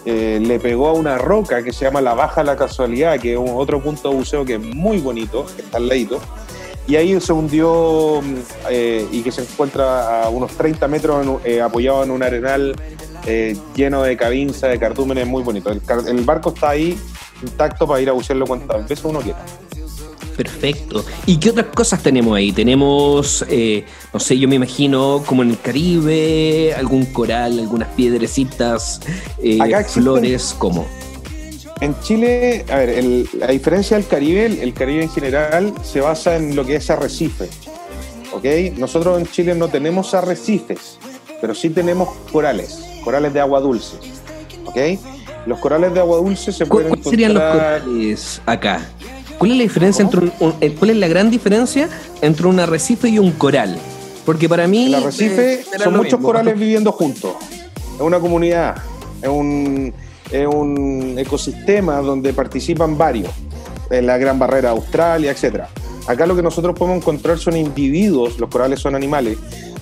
[0.06, 3.40] Eh, le pegó a una roca que se llama la Baja La Casualidad, que es
[3.40, 6.20] otro punto de buceo que es muy bonito, que está al ladito.
[6.86, 8.22] Y ahí se hundió
[8.70, 12.76] eh, y que se encuentra a unos 30 metros eh, apoyado en un arenal
[13.74, 15.72] lleno de cabinza, de cartúmenes, muy bonito.
[15.72, 17.00] El, el, barco está ahí
[17.42, 19.40] intacto para ir a bucearlo cuantas veces uno quiera.
[20.36, 21.06] Perfecto.
[21.26, 22.52] ¿Y qué otras cosas tenemos ahí?
[22.52, 29.00] Tenemos, eh, no sé, yo me imagino como en el Caribe, algún coral, algunas piedrecitas,
[29.42, 30.88] eh, flores, ¿cómo?
[31.82, 36.00] En Chile, a ver, el, a diferencia del Caribe, el, el, Caribe en general se
[36.02, 37.50] basa en lo que es arrecife.
[38.34, 38.46] ¿Ok?
[38.78, 40.98] Nosotros en Chile no tenemos arrecifes,
[41.42, 43.98] pero sí tenemos corales, corales de agua dulce.
[44.66, 44.78] ¿Ok?
[45.46, 48.90] Los corales de agua dulce se pueden ¿Cuáles serían los corales acá?
[49.44, 51.90] ¿Cuál es la diferencia entre un, eh, cuál es la gran diferencia
[52.22, 53.78] entre un arrecife y un coral?
[54.26, 57.34] Porque para mí el arrecife eh, son muchos corales viviendo juntos.
[57.94, 58.78] Es una comunidad,
[59.22, 59.94] es un,
[60.32, 63.32] es un ecosistema donde participan varios,
[63.90, 65.68] en la Gran Barrera Australia, etcétera.
[66.08, 69.38] Acá lo que nosotros podemos encontrar son individuos, los corales son animales,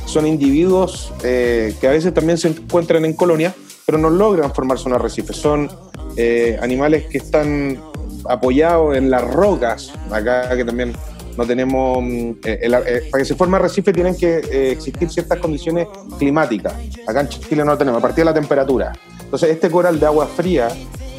[0.07, 3.53] son individuos eh, que a veces también se encuentran en colonia,
[3.85, 5.33] pero no logran formarse un arrecife.
[5.33, 5.69] Son
[6.17, 7.77] eh, animales que están
[8.27, 10.93] apoyados en las rocas, acá que también
[11.37, 16.73] no tenemos, mm, eh, para que se forme arrecife tienen que existir ciertas condiciones climáticas.
[17.07, 18.93] Acá en Chile no lo tenemos, a partir de la temperatura.
[19.21, 20.69] Entonces este coral de agua fría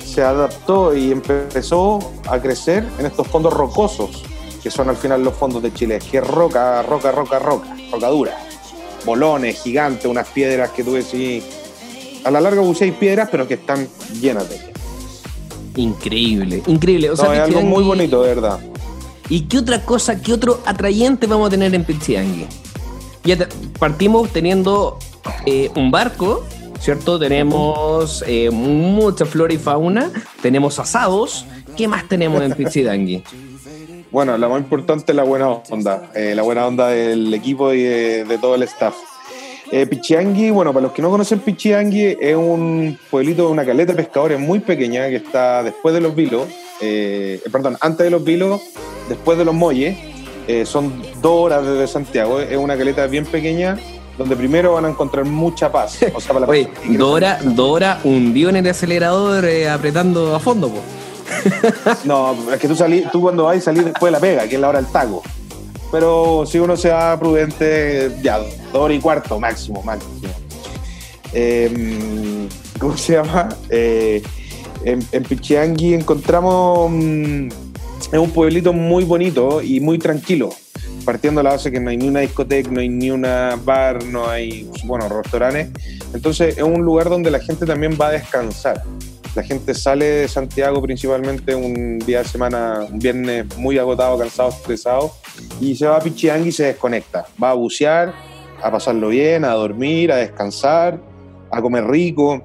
[0.05, 4.23] se adaptó y empezó a crecer en estos fondos rocosos
[4.63, 8.09] que son al final los fondos de Chile, que es roca, roca, roca, roca, roca
[8.09, 8.39] dura.
[9.05, 11.45] Bolones gigantes, unas piedras que tú decís.
[12.25, 13.89] A la larga buceáis piedras, pero que están
[14.21, 14.72] llenas de ellas.
[15.77, 17.11] Increíble, increíble.
[17.11, 18.61] O sea, es algo muy bonito, de verdad.
[19.29, 22.47] ¿Y qué otra cosa, qué otro atrayente vamos a tener en Pichiangui?
[23.25, 24.99] Ya partimos teniendo
[25.47, 26.45] eh, un barco,
[26.81, 27.19] ¿cierto?
[27.19, 30.11] Tenemos eh, mucha flora y fauna,
[30.43, 31.47] tenemos asados.
[31.77, 33.23] ¿Qué más tenemos en Pichidangui?
[34.11, 37.83] Bueno, la más importante es la buena onda, eh, la buena onda del equipo y
[37.83, 38.95] de, todo el staff.
[39.75, 44.03] Eh, Pichiangui, bueno, para los que no conocen Pichiangui, es un pueblito, una caleta de
[44.03, 46.47] pescadores muy pequeña que está después de los vilos,
[46.83, 48.61] eh, perdón, antes de los vilos,
[49.09, 49.97] después de los muelles.
[50.47, 53.79] Eh, son dos horas desde Santiago, es una caleta bien pequeña
[54.19, 56.01] donde primero van a encontrar mucha paz.
[56.13, 62.05] O sea, para Oye, Dora, Dora hundió en el acelerador apretando a fondo, pues.
[62.05, 64.57] no, es que tú, salí, tú cuando vas a salir después de la pega, que
[64.57, 65.23] es la hora del taco.
[65.93, 68.41] Pero si uno se va prudente, ya,
[68.73, 70.11] dos y cuarto máximo, máximo.
[71.35, 72.49] Em,
[72.81, 73.51] ¿Cómo se llama?
[73.69, 74.23] Eh,
[74.85, 76.91] en, en, Pichiangui encontramos.
[76.91, 77.49] Mm,
[78.11, 80.51] es un pueblito muy bonito y muy tranquilo.
[81.05, 84.05] Partiendo de la base que no hay ni una discoteca, no hay ni una bar,
[84.05, 85.69] no hay, bueno, restaurantes.
[86.15, 88.83] Entonces es un lugar donde la gente también va a descansar.
[89.35, 94.51] La gente sale de Santiago principalmente un día de semana, un viernes muy agotado, cansado,
[94.51, 95.15] estresado,
[95.63, 97.27] y se va a Pichiangui y se desconecta.
[97.43, 98.13] Va a bucear,
[98.61, 101.01] a pasarlo bien, a dormir, a descansar,
[101.51, 102.43] a comer rico.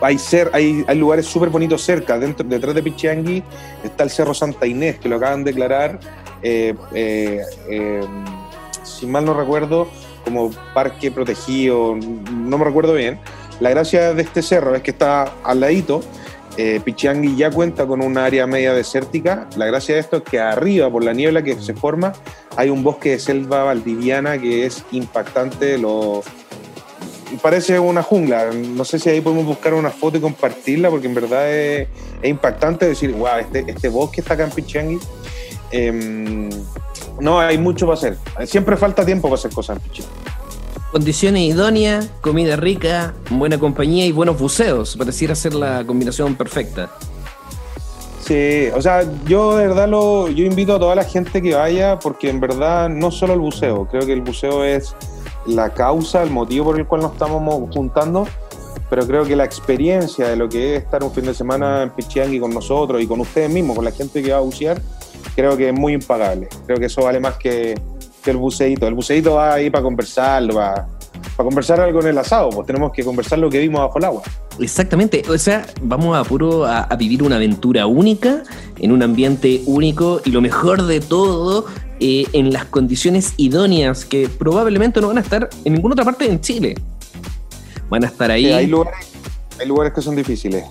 [0.00, 2.18] Hay, ser, hay lugares súper bonitos cerca.
[2.18, 3.42] Dentro, detrás de Pichiangui
[3.84, 6.00] está el Cerro Santa Inés, que lo acaban de declarar,
[6.42, 8.00] eh, eh, eh,
[8.82, 9.88] si mal no recuerdo,
[10.24, 13.20] como parque protegido, no me recuerdo bien
[13.62, 16.02] la gracia de este cerro es que está al ladito.
[16.58, 19.48] Eh, Pichiangui ya cuenta con un área media desértica.
[19.56, 22.12] La gracia de esto es que arriba, por la niebla que se forma,
[22.56, 25.78] hay un bosque de selva valdiviana que es impactante.
[25.78, 26.22] Lo...
[27.40, 28.50] Parece una jungla.
[28.52, 31.88] No sé si ahí podemos buscar una foto y compartirla, porque en verdad es,
[32.22, 34.98] impactante decir, wow, este, este bosque está acá en Pichiangui.
[35.70, 36.50] Em,
[37.18, 38.18] no, hay mucho para hacer.
[38.44, 40.12] Siempre falta tiempo para hacer cosas en Pichiangui.
[40.92, 44.94] Condiciones idóneas, comida rica, buena compañía y buenos buceos.
[44.94, 46.90] Pareciera ser la combinación perfecta.
[48.20, 51.98] Sí, o sea, yo de verdad lo, yo invito a toda la gente que vaya
[51.98, 54.94] porque en verdad no solo el buceo, creo que el buceo es
[55.46, 58.28] la causa, el motivo por el cual nos estamos juntando,
[58.90, 61.90] pero creo que la experiencia de lo que es estar un fin de semana en
[61.90, 64.80] Pichiangui con nosotros y con ustedes mismos, con la gente que va a bucear,
[65.34, 66.48] creo que es muy impagable.
[66.66, 67.74] Creo que eso vale más que,
[68.22, 68.86] que el buceito.
[68.86, 70.88] El buceito va ahí para conversarlo, para,
[71.36, 74.04] para conversar algo en el asado, pues tenemos que conversar lo que vimos bajo el
[74.04, 74.22] agua.
[74.58, 78.42] Exactamente, o sea, vamos a puro a, vivir una aventura única,
[78.78, 81.66] en un ambiente único y lo mejor de todo,
[82.00, 86.26] eh, en las condiciones idóneas que probablemente no van a estar en ninguna otra parte
[86.26, 86.74] en Chile.
[87.88, 88.46] Van a estar ahí.
[88.46, 89.08] hay, lugares,
[89.58, 90.64] hay lugares que son difíciles.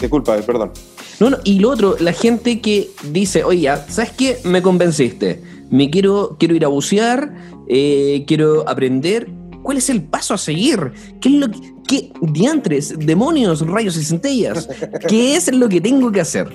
[0.00, 0.72] Disculpa, perdón.
[1.18, 4.38] No, no, y lo otro, la gente que dice, oye, ¿sabes qué?
[4.44, 7.34] Me convenciste me quiero, quiero ir a bucear,
[7.68, 9.28] eh, quiero aprender.
[9.62, 10.92] ¿Cuál es el paso a seguir?
[11.20, 14.68] ¿Qué es lo que, qué diantres, demonios, rayos y centellas?
[15.08, 16.48] ¿Qué es lo que tengo que hacer?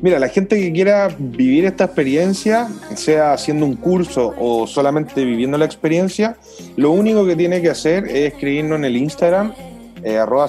[0.00, 5.56] Mira, la gente que quiera vivir esta experiencia, sea haciendo un curso o solamente viviendo
[5.56, 6.36] la experiencia,
[6.76, 9.54] lo único que tiene que hacer es escribirnos en el Instagram,
[10.02, 10.46] eh, arroba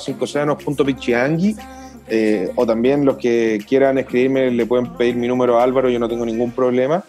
[2.07, 5.99] eh, o también los que quieran escribirme le pueden pedir mi número a Álvaro, yo
[5.99, 7.03] no tengo ningún problema.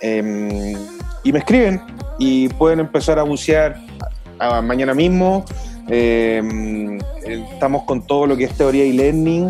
[0.00, 0.76] Em,
[1.24, 1.80] y me escriben
[2.18, 3.76] y pueden empezar a bucear
[4.62, 5.44] mañana mismo.
[5.88, 9.48] Em, estamos con todo lo que es teoría y learning.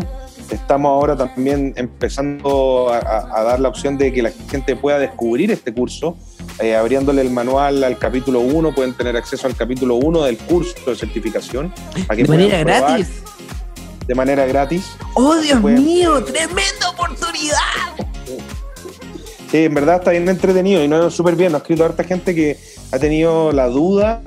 [0.51, 5.73] Estamos ahora también empezando a, dar la opción de que la gente pueda descubrir este
[5.73, 6.17] curso.
[6.59, 10.73] Eh, abriéndole el manual al capítulo 1, pueden tener acceso al capítulo 1 del curso
[10.89, 11.73] de certificación.
[12.15, 13.23] ¿De manera gratis?
[14.07, 14.95] De manera gratis.
[15.15, 16.23] ¡Oh, Dios mío!
[16.23, 18.07] ¡Tremenda oportunidad!
[19.51, 21.55] Sí, en verdad está bien entretenido y no súper bien.
[21.55, 22.57] ha escrito harta gente que
[22.91, 24.21] ha tenido la duda.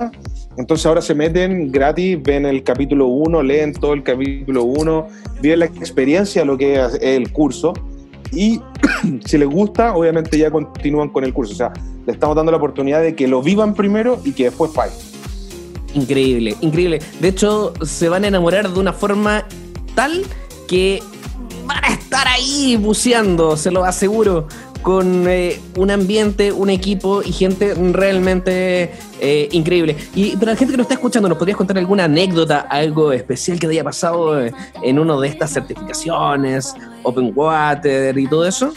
[0.57, 5.07] Entonces ahora se meten gratis, ven el capítulo 1, leen todo el capítulo 1,
[5.41, 7.73] viven la experiencia, lo que es el curso.
[8.31, 8.61] Y
[9.25, 11.53] si les gusta, obviamente ya continúan con el curso.
[11.53, 11.71] O sea,
[12.05, 14.95] le estamos dando la oportunidad de que lo vivan primero y que después paguen.
[15.93, 16.99] Increíble, increíble.
[17.19, 19.45] De hecho, se van a enamorar de una forma
[19.93, 20.23] tal
[20.67, 21.01] que
[21.65, 24.47] van a estar ahí buceando, se lo aseguro
[24.81, 29.95] con eh, un ambiente, un equipo y gente realmente eh, increíble.
[30.15, 33.59] Y para la gente que nos está escuchando, ¿nos podrías contar alguna anécdota, algo especial
[33.59, 34.53] que te haya pasado eh,
[34.83, 36.73] en una de estas certificaciones,
[37.03, 38.73] Open Water y todo eso?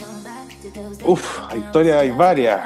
[1.05, 2.61] Uf, historias hay varias.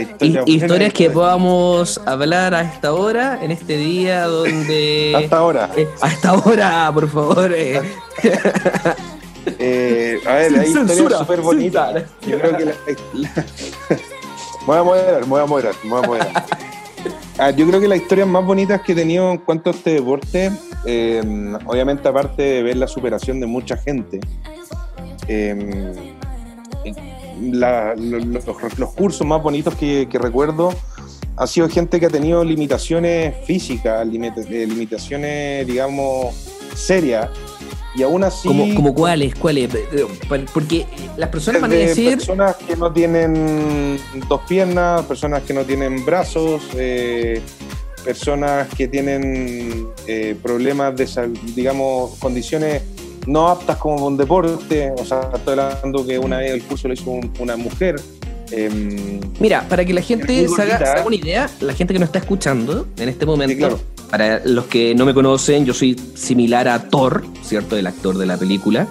[0.00, 5.14] historias, historias que podamos hablar a esta hora, en este día donde...
[5.22, 5.70] hasta ahora.
[6.00, 7.52] a esta hora, por favor.
[7.54, 7.80] Eh,
[9.58, 12.04] a ver, la historia es súper bonita.
[12.26, 12.74] Yo creo que la,
[14.66, 16.44] voy a moderar, voy a moderar, voy a moderar.
[17.38, 19.94] Ah, yo creo que las historias más bonitas que he tenido en cuanto a este
[19.94, 20.50] deporte,
[20.84, 21.22] eh,
[21.66, 24.18] obviamente aparte de ver la superación de mucha gente,
[25.28, 26.14] eh,
[27.40, 28.44] los,
[28.96, 30.74] cursos más bonitos que, recuerdo
[31.36, 36.34] ha sido gente que ha tenido limitaciones físicas, limitaciones, digamos,
[36.74, 37.30] serias,
[37.98, 38.46] y aún así.
[38.48, 39.34] ¿Como, cuáles?
[39.34, 39.70] ¿Cuáles?
[40.54, 40.86] Porque
[41.16, 42.16] las personas van a decir.
[42.16, 47.42] Personas que no tienen dos piernas, personas que no tienen brazos, eh,
[48.04, 51.06] personas que tienen eh, problemas de,
[51.54, 52.82] digamos, condiciones
[53.26, 54.92] no aptas como un deporte.
[54.96, 58.00] O sea, estoy hablando que una vez el curso lo hizo una mujer.
[58.50, 62.20] Em, Mira, para que la gente se haga, una idea, la gente que nos está
[62.20, 63.78] escuchando en este momento.
[64.10, 67.76] Para los que no me conocen, yo soy similar a Thor, ¿cierto?
[67.76, 68.88] El actor de la película.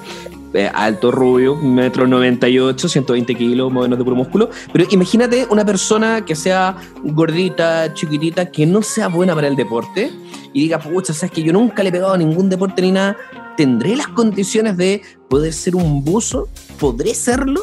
[0.53, 4.49] Eh, alto, rubio, metro 98, 120 kilos, modelos de puro músculo.
[4.72, 10.11] Pero imagínate una persona que sea gordita, chiquitita, que no sea buena para el deporte
[10.53, 13.18] y diga, pucha, sabes que yo nunca le he pegado a ningún deporte ni nada.
[13.57, 16.47] ¿Tendré las condiciones de poder ser un buzo?
[16.80, 17.61] ¿Podré serlo?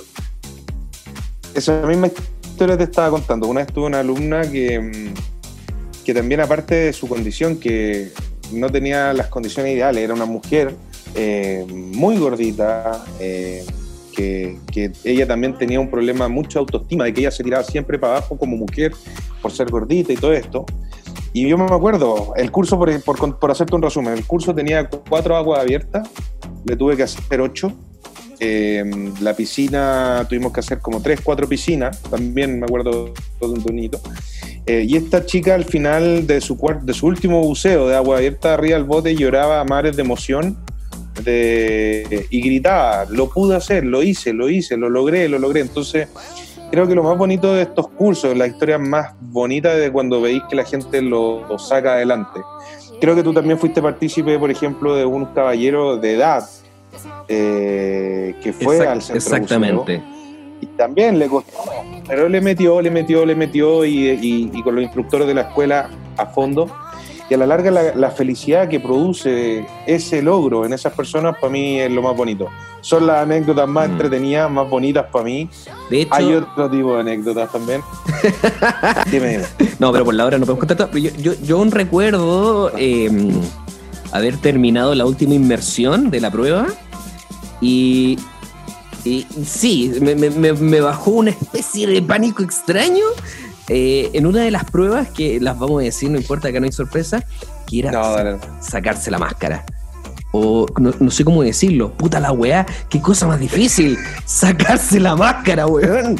[1.55, 2.11] Esa misma
[2.45, 3.47] historia te estaba contando.
[3.47, 5.34] Una vez tuve una alumna que mm,
[6.05, 8.13] que también aparte de su condición, que
[8.53, 10.75] no tenía las condiciones ideales, era una mujer
[11.15, 13.65] eh, muy gordita, eh,
[14.15, 14.59] que,
[15.03, 18.37] ella también tenía un problema, mucha autoestima, de que ella se tiraba siempre para abajo
[18.37, 18.93] como mujer
[19.43, 20.65] por ser gordita y todo esto.
[21.33, 25.37] Y yo me acuerdo, el curso, por, por, hacerte un resumen, el curso tenía cuatro
[25.37, 26.09] aguas abiertas,
[26.65, 27.73] le tuve que hacer ocho.
[28.41, 28.85] Eh,
[29.21, 34.01] la piscina tuvimos que hacer como tres, cuatro piscinas, también me acuerdo todo un tonito.
[34.67, 38.55] Eh, y esta chica al final de su, de su último buceo de agua abierta
[38.55, 40.57] arriba del bote lloraba a mares de emoción
[41.27, 45.61] y gritaba, lo pude hacer, lo hice, lo hice, lo logré, lo logré.
[45.61, 46.09] Entonces,
[46.75, 50.43] creo que lo más bonito de estos cursos, la historia más bonita de cuando veis
[50.51, 52.41] que la gente lo, saca adelante.
[53.01, 56.45] Creo que tú también fuiste partícipe, por ejemplo, de un caballero de edad
[57.29, 60.03] eh, que fue al centro Exactamente.
[60.65, 61.53] Y también le costó
[62.07, 66.27] pero le metió, le metió, le metió y, con los instructores de la escuela a
[66.27, 66.69] fondo.
[67.31, 71.81] Y a la larga la, felicidad que produce ese logro en esas personas para mí
[71.81, 72.49] es lo más bonito.
[72.83, 73.93] Son las anécdotas más mm.
[73.93, 75.49] entretenidas, más bonitas para mí.
[75.89, 77.81] De hecho, Hay otro tipo de anécdotas también.
[79.11, 79.41] dime,
[79.79, 80.91] No, pero por la hora no podemos contar.
[80.93, 83.33] Yo, yo, yo un recuerdo em,
[84.12, 86.67] haber terminado la última inmersión de la prueba
[87.62, 88.19] y
[89.05, 93.05] y sí, me, bajó una especie de pánico extraño
[93.69, 96.67] eh, en una de las pruebas que las vamos a decir, no importa, que no
[96.67, 97.25] hay sorpresa,
[97.67, 99.65] que era sacarse la máscara.
[100.33, 105.67] O no, sé cómo decirlo, puta la weá, qué cosa más difícil, sacarse la máscara,
[105.67, 106.19] weón.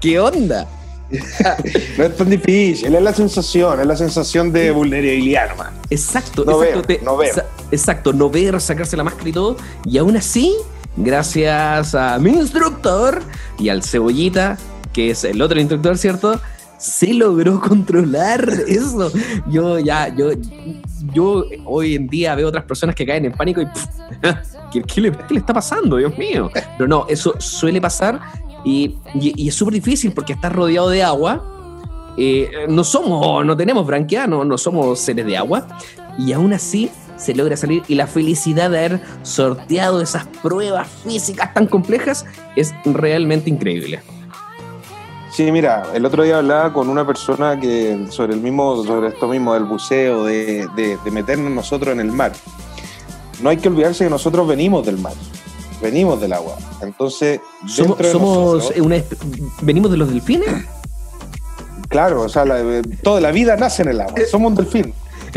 [0.00, 0.68] ¿Qué onda?
[1.98, 5.76] no es tan difícil, es la sensación, es la sensación de vulnerabilidad, hermano.
[5.90, 7.44] Exacto, no exacto, no ver.
[7.72, 10.54] Exacto, no ver, sacarse la máscara y todo, y aún así
[11.04, 13.22] gracias a mi instructor
[13.58, 14.56] y al cebollita,
[14.92, 16.40] que es el otro instructor, ¿cierto?
[16.78, 19.10] Se logró controlar eso.
[19.48, 20.30] Yo ya, yo,
[21.12, 23.66] yo hoy en día veo otras personas que caen en pánico y
[24.86, 25.96] ¿qué, le, está pasando?
[25.96, 26.50] Dios mío.
[26.76, 28.20] Pero no, eso suele pasar
[28.64, 28.96] y,
[29.38, 31.44] es súper difícil porque estás rodeado de agua.
[32.16, 35.66] Eh, no somos, no tenemos branquia, no somos seres de agua.
[36.18, 36.90] Y aún así
[37.20, 42.24] se logra salir y la felicidad de haber sorteado esas pruebas físicas tan complejas
[42.56, 44.00] es realmente increíble.
[45.30, 49.28] Sí, mira, el otro día hablaba con una persona que sobre el mismo, sobre esto
[49.28, 52.32] mismo del buceo, de, meternos nosotros en el mar.
[53.40, 55.14] No hay que olvidarse que nosotros venimos del mar.
[55.80, 56.56] venimos del agua.
[56.82, 58.72] Entonces, somos, somos
[59.62, 60.66] venimos de los delfines.
[61.88, 62.44] Claro, o sea,
[63.02, 64.14] toda la vida nace en el agua.
[64.30, 64.94] Somos un delfín.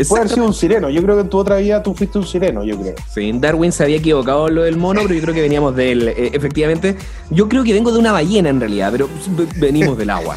[0.08, 0.90] Puede haber sido un sireno.
[0.90, 2.94] Yo creo que en tu otra vida tú fuiste un sireno, yo creo.
[3.12, 6.08] Sí, Darwin se había equivocado en lo del mono, pero yo creo que veníamos del.
[6.08, 6.96] Eh, efectivamente,
[7.30, 9.08] yo creo que vengo de una ballena en realidad, pero
[9.56, 10.36] venimos del agua.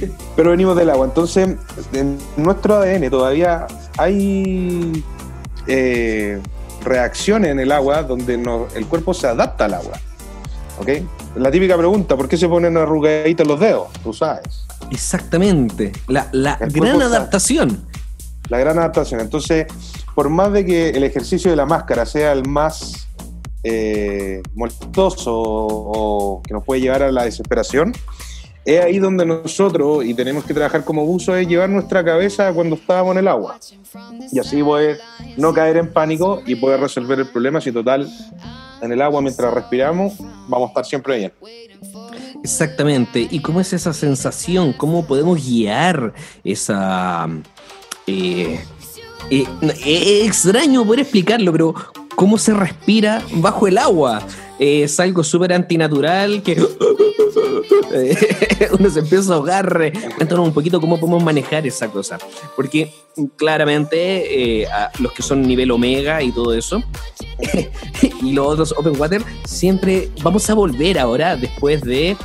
[0.36, 1.06] pero venimos del agua.
[1.06, 1.56] Entonces,
[1.92, 3.66] en nuestro ADN todavía
[3.96, 5.04] hay
[5.66, 6.40] eh,
[6.84, 8.34] reacciones en el agua donde
[8.74, 9.98] el cuerpo se adapta al agua.
[10.80, 10.88] ¿Ok?
[11.36, 13.88] La típica pregunta, ¿por qué se ponen arrugaditos los dedos?
[14.02, 14.66] Tú sabes.
[14.90, 15.92] Exactamente.
[16.06, 17.86] La, gran adaptación.
[18.48, 19.20] La gran adaptación.
[19.20, 19.66] Entonces,
[20.14, 23.08] por más de que el ejercicio de la máscara sea el más
[23.62, 27.92] eh, molestoso o que nos puede llevar a la desesperación,
[28.64, 32.76] es ahí donde nosotros, y tenemos que trabajar como buzo, es llevar nuestra cabeza cuando
[32.76, 33.58] estábamos en el agua.
[34.30, 34.98] Y así poder
[35.38, 38.06] no caer en pánico y poder resolver el problema si total
[38.82, 40.14] en el agua mientras respiramos
[40.48, 41.32] vamos a estar siempre bien.
[42.42, 43.26] Exactamente.
[43.30, 44.72] ¿Y cómo es esa sensación?
[44.72, 46.12] ¿Cómo podemos guiar
[46.44, 47.28] esa...
[48.08, 48.58] Eh,
[49.30, 49.46] eh,
[49.84, 51.74] es extraño poder explicarlo, pero
[52.16, 54.22] ¿cómo se respira bajo el agua?
[54.58, 56.60] es algo súper antinatural que
[58.78, 59.92] uno se empieza a ahogar.
[60.16, 62.18] Cuéntanos un poquito cómo podemos manejar esa cosa.
[62.56, 62.92] Porque
[63.36, 66.82] claramente eh, los que son nivel omega y todo eso,
[68.22, 72.16] y los otros open water, siempre vamos a volver ahora después de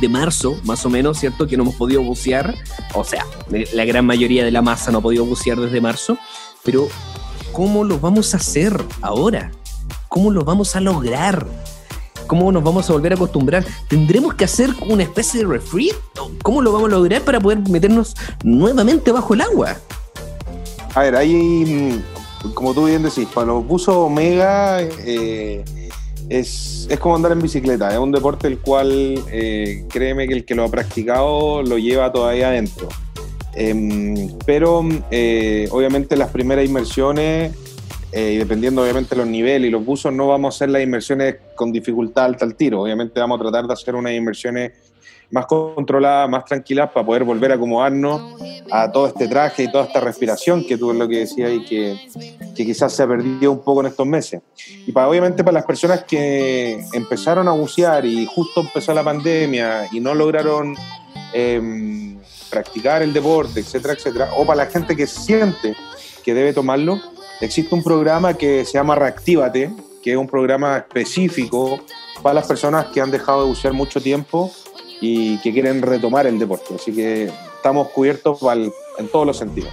[0.00, 1.46] de marzo, más o menos, ¿cierto?
[1.46, 2.54] Que no hemos podido bucear.
[2.94, 3.24] O sea,
[3.72, 6.18] la gran mayoría de la masa no ha podido bucear desde marzo.
[6.62, 6.88] Pero,
[7.52, 9.52] ¿cómo lo vamos a hacer ahora?
[10.08, 11.46] ¿Cómo lo vamos a lograr?
[12.26, 13.66] ¿Cómo nos vamos a volver a acostumbrar?
[13.88, 16.30] ¿Tendremos que hacer una especie de refrito?
[16.42, 19.76] ¿Cómo lo vamos a lograr para poder meternos nuevamente bajo el agua?
[20.94, 21.92] A ver, ahí,
[22.44, 25.64] mm, como tú bien decís, para los buzos Omega eh,
[26.28, 27.90] es, como andar en bicicleta.
[27.92, 32.12] Es un deporte el cual, eh, créeme que el que lo ha practicado lo lleva
[32.12, 32.88] todavía adentro.
[33.54, 37.52] Em, pero eh, obviamente las primeras inmersiones
[38.10, 41.36] eh, y dependiendo obviamente los niveles y los buzos, no vamos a hacer las inversiones
[41.56, 42.82] con dificultad alta al tiro.
[42.82, 44.72] Obviamente vamos a tratar de hacer unas inversiones
[45.34, 49.82] más controladas, más tranquilas, para poder volver a acomodarnos a todo este traje y toda
[49.82, 51.98] esta respiración que tú lo que decías y que,
[52.54, 54.42] que quizás se ha perdido un poco en estos meses.
[54.86, 59.88] Y para, obviamente para las personas que empezaron a bucear y justo empezó la pandemia
[59.90, 60.76] y no lograron
[61.32, 62.16] em,
[62.48, 65.74] practicar el deporte, etcétera, etcétera, o para la gente que siente
[66.22, 67.00] que debe tomarlo,
[67.40, 71.80] existe un programa que se llama Reactívate, que es un programa específico
[72.22, 74.52] para las personas que han dejado de bucear mucho tiempo
[75.04, 76.74] y que quieren retomar el deporte.
[76.76, 78.38] Así que estamos cubiertos
[78.98, 79.68] en todos los sentidos.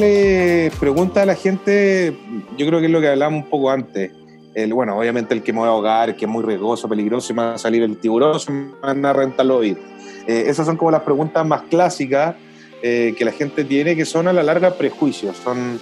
[0.80, 2.16] pregunta de la gente,
[2.58, 4.10] yo creo que es lo que hablamos un poco antes.
[4.54, 7.36] El, bueno, obviamente el que me voy a ahogar, que es muy riesgoso, peligroso, y
[7.36, 9.64] me va a salir el tiburón, se me van a rentar los.
[9.64, 9.76] Eh,
[10.26, 12.34] esas son como las preguntas más clásicas
[12.82, 15.36] eh, que la gente tiene, que son a la larga prejuicios.
[15.36, 15.78] Son,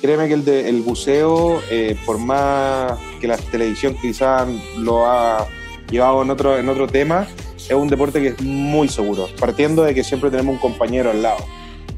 [0.00, 4.48] créeme que el, el buceo, eh, por más que la televisión quizás
[4.78, 5.46] lo ha
[5.90, 7.26] llevado en otro, en otro tema,
[7.68, 11.22] es un deporte que es muy seguro, partiendo de que siempre tenemos un compañero al
[11.22, 11.44] lado.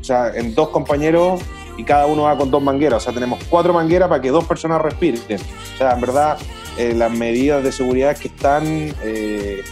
[0.01, 1.41] O sea, en dos compañeros
[1.77, 3.03] y cada uno va con dos mangueras.
[3.03, 5.21] O sea, tenemos cuatro mangueras para que dos personas respiren.
[5.21, 6.39] O sea, en verdad,
[6.79, 8.65] eh, las medidas de seguridad que están
[9.03, 9.63] eh,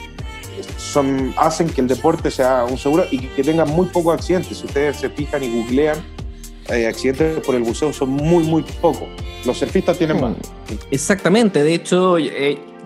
[0.76, 4.58] son, hacen que el deporte sea un seguro y que tenga muy pocos accidentes.
[4.58, 5.98] Si ustedes se fijan y googlean,
[6.70, 9.08] eh, accidentes por el buceo son muy, muy pocos.
[9.44, 10.34] Los surfistas tienen más.
[10.90, 12.16] Exactamente, de hecho,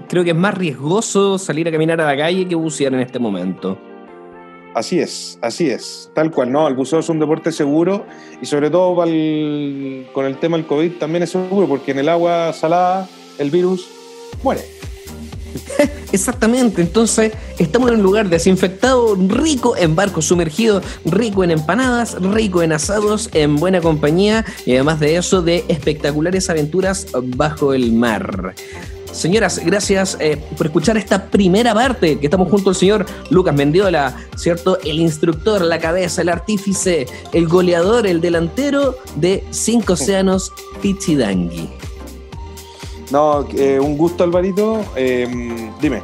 [0.08, 3.18] creo que es más riesgoso salir a caminar a la calle que bucear en este
[3.18, 3.78] momento.
[4.74, 6.68] Así es, así es, tal cual, ¿no?
[6.68, 8.04] El buceo es un deporte seguro
[8.42, 9.08] y sobre todo con
[10.26, 13.88] el tema del COVID también es seguro porque en el agua salada el virus
[14.42, 14.62] muere.
[16.12, 22.62] Exactamente, entonces estamos en un lugar desinfectado, rico en barcos sumergidos, rico en empanadas, rico
[22.62, 28.54] en asados, en buena compañía y además de eso de espectaculares aventuras bajo el mar.
[29.16, 34.14] Señoras, gracias eh, por escuchar esta primera parte, que estamos junto al señor Lucas Mendiola,
[34.36, 34.78] ¿cierto?
[34.84, 40.52] El instructor, la cabeza, el artífice, el goleador, el delantero de Cinco Océanos
[40.82, 41.70] Pichidangui.
[43.10, 44.84] No, eh, un gusto, Alvarito.
[44.96, 46.02] Eh, dime.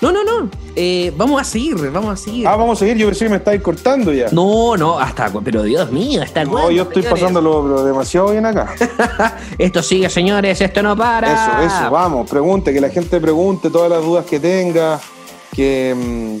[0.00, 0.50] No, no, no.
[0.74, 2.46] Eh, vamos a seguir, vamos a seguir.
[2.46, 2.96] Ah, vamos a seguir.
[2.98, 4.28] Yo pensé que me estáis cortando ya.
[4.30, 5.32] No, no, hasta.
[5.42, 8.74] Pero Dios mío, hasta No, yo estoy pasándolo demasiado bien acá.
[9.58, 11.32] esto sigue, señores, esto no para.
[11.32, 15.00] Eso, eso, vamos, pregunte, que la gente pregunte todas las dudas que tenga.
[15.54, 15.94] Que.
[15.96, 16.38] Mm,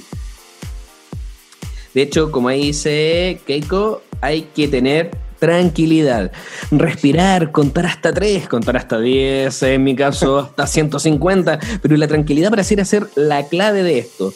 [1.94, 6.32] De hecho, como ahí dice Keiko, hay que tener tranquilidad.
[6.70, 12.50] Respirar, contar hasta 3, contar hasta 10, en mi caso hasta 150, pero la tranquilidad
[12.50, 14.32] pareciera ser la clave de esto.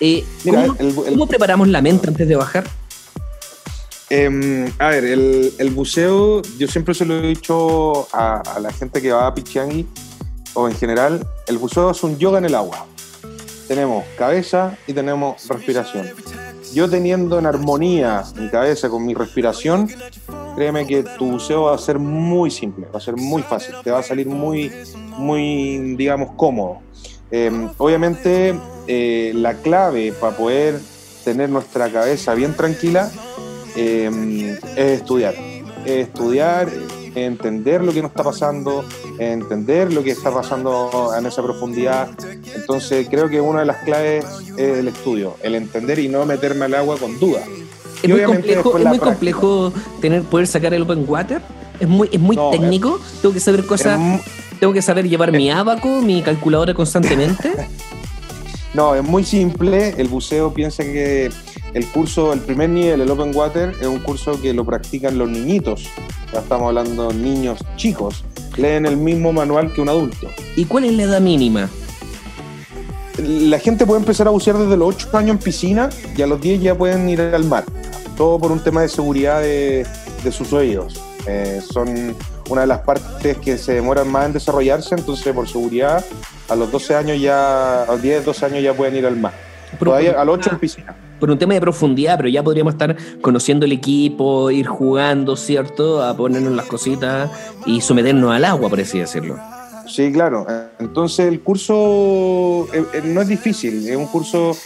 [0.00, 2.64] Eh, ¿cómo, preparamos la mente antes de bajar?
[4.10, 9.12] Em, a ver, el, buceo, yo siempre se lo he dicho a, la gente que
[9.12, 9.86] va a Pichangi
[10.54, 12.86] o en general, el buceo es un yoga en el agua.
[13.66, 16.06] Tenemos cabeza y tenemos respiración
[16.72, 19.88] yo teniendo en armonía mi cabeza con mi respiración,
[20.56, 23.90] créeme que tu buceo va a ser muy simple, va a ser muy fácil, te
[23.90, 24.70] va a salir muy,
[25.16, 26.78] muy, digamos, cómodo.
[27.30, 28.54] Em, obviamente,
[28.86, 30.80] eh, la clave para poder
[31.24, 33.10] tener nuestra cabeza bien tranquila
[33.76, 35.34] em, es estudiar.
[35.84, 36.68] Es estudiar,
[37.24, 38.84] entender lo que nos está pasando,
[39.18, 42.10] entender lo que está pasando en esa profundidad.
[42.54, 44.24] Entonces creo que una de las claves
[44.56, 47.40] es el estudio, el entender y no meterme al agua con duda.
[48.02, 51.42] Es muy complejo, es muy complejo tener, poder sacar el open water.
[51.80, 53.00] Es muy, es muy técnico.
[53.22, 54.00] tengo que saber cosas.
[54.58, 57.52] Tengo que saber llevar mi abaco, mi calculadora constantemente.
[58.74, 59.94] no, es muy simple.
[59.96, 61.30] El buceo piensa que
[61.74, 65.28] el curso, el primer nivel, el Open Water, es un curso que lo practican los
[65.28, 65.88] niñitos.
[66.32, 68.24] Ya estamos hablando niños chicos.
[68.56, 70.28] Leen el mismo manual que un adulto.
[70.56, 71.68] ¿Y cuál es la edad mínima?
[73.18, 76.40] La gente puede empezar a bucear desde los 8 años en piscina y a los
[76.40, 77.64] 10 ya pueden ir al mar.
[78.16, 79.86] Todo por un tema de seguridad de,
[80.30, 81.00] sus oídos.
[81.26, 82.16] Eh, son
[82.48, 86.04] una de las partes que se demoran más en desarrollarse, entonces por seguridad
[86.48, 89.32] a los 12 años ya, a los 10, 12 años ya pueden ir al mar.
[89.78, 93.66] Todavía al 8 en piscina por un tema de profundidad, pero ya podríamos estar conociendo
[93.66, 96.02] el equipo, ir jugando, ¿cierto?
[96.02, 97.30] A ponernos las cositas
[97.66, 99.36] y someternos al agua, por así decirlo.
[99.88, 100.46] Sí, claro.
[100.78, 104.56] Entonces el curso eh, eh, no es difícil, es un curso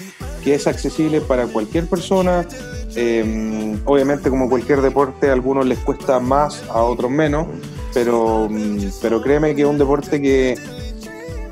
[0.42, 2.46] que es accesible para cualquier persona.
[2.94, 7.46] Em, obviamente como cualquier deporte, a algunos les cuesta más, a otros menos,
[7.94, 10.58] pero, mm, pero créeme que es un deporte que,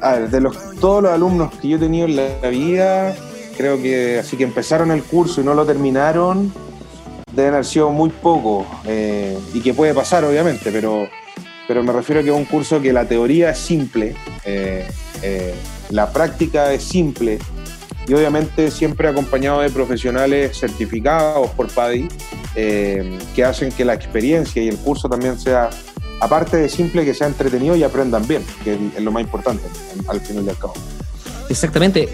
[0.02, 3.14] a ver, de los, todos los alumnos que yo he tenido en la vida,
[3.60, 6.50] creo que así que empezaron el curso y no lo terminaron,
[7.30, 11.06] deben haber sido muy poco, eh, y que puede pasar obviamente, pero,
[11.68, 14.88] pero me refiero a que es un curso que la teoría es simple, eh,
[15.20, 15.54] eh,
[15.90, 17.38] la práctica es simple,
[18.08, 22.08] y obviamente siempre acompañado de profesionales certificados por PADI,
[22.54, 25.68] que hacen que la experiencia y el curso también sea,
[26.20, 29.64] aparte de simple, que sea entretenido y aprendan bien, que es lo más importante
[30.08, 30.72] al final del cabo.
[31.50, 32.08] Exactamente,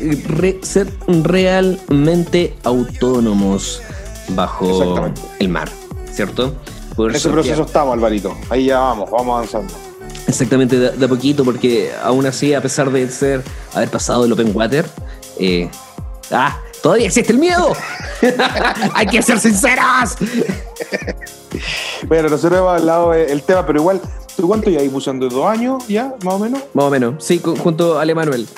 [0.62, 3.82] ser realmente autónomos
[4.30, 5.68] bajo el mar,
[6.10, 6.54] ¿cierto?
[6.96, 8.34] en ese proceso estamos, Alvarito.
[8.48, 9.74] Ahí ya vamos, vamos avanzando.
[10.26, 13.42] Exactamente, de, a poquito, porque aún así, a pesar de ser
[13.74, 14.86] haber pasado el open water,
[15.38, 15.68] eh,
[16.30, 17.74] ah, todavía existe el miedo.
[18.94, 20.16] Hay que ser sinceros.
[22.08, 24.00] bueno, nosotros hemos hablado del tema, pero igual,
[24.34, 25.28] ¿tú cuánto ya buceando?
[25.28, 26.62] ¿Dos años ya, más o menos?
[26.72, 28.48] Más o menos, sí, junto a Ale Manuel.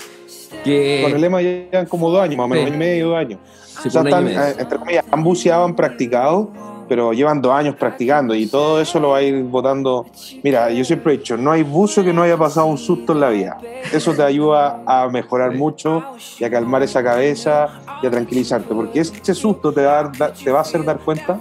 [0.63, 3.41] Con el lema llevan como dos años, más o menos, año y medio, dos años.
[3.85, 6.51] o sea, están, eh, entre comillas, han buceado, han practicado,
[6.89, 10.07] pero llevan dos años practicando y todo eso lo va a ir votando.
[10.43, 13.21] Mira, yo siempre he dicho, no hay buzo que no haya pasado un susto en
[13.21, 13.59] la vida.
[13.93, 16.03] Eso te ayuda a mejorar mucho
[16.39, 17.69] y a calmar esa cabeza
[18.03, 21.39] y a tranquilizarte, porque ese susto te va a, te va a hacer dar cuenta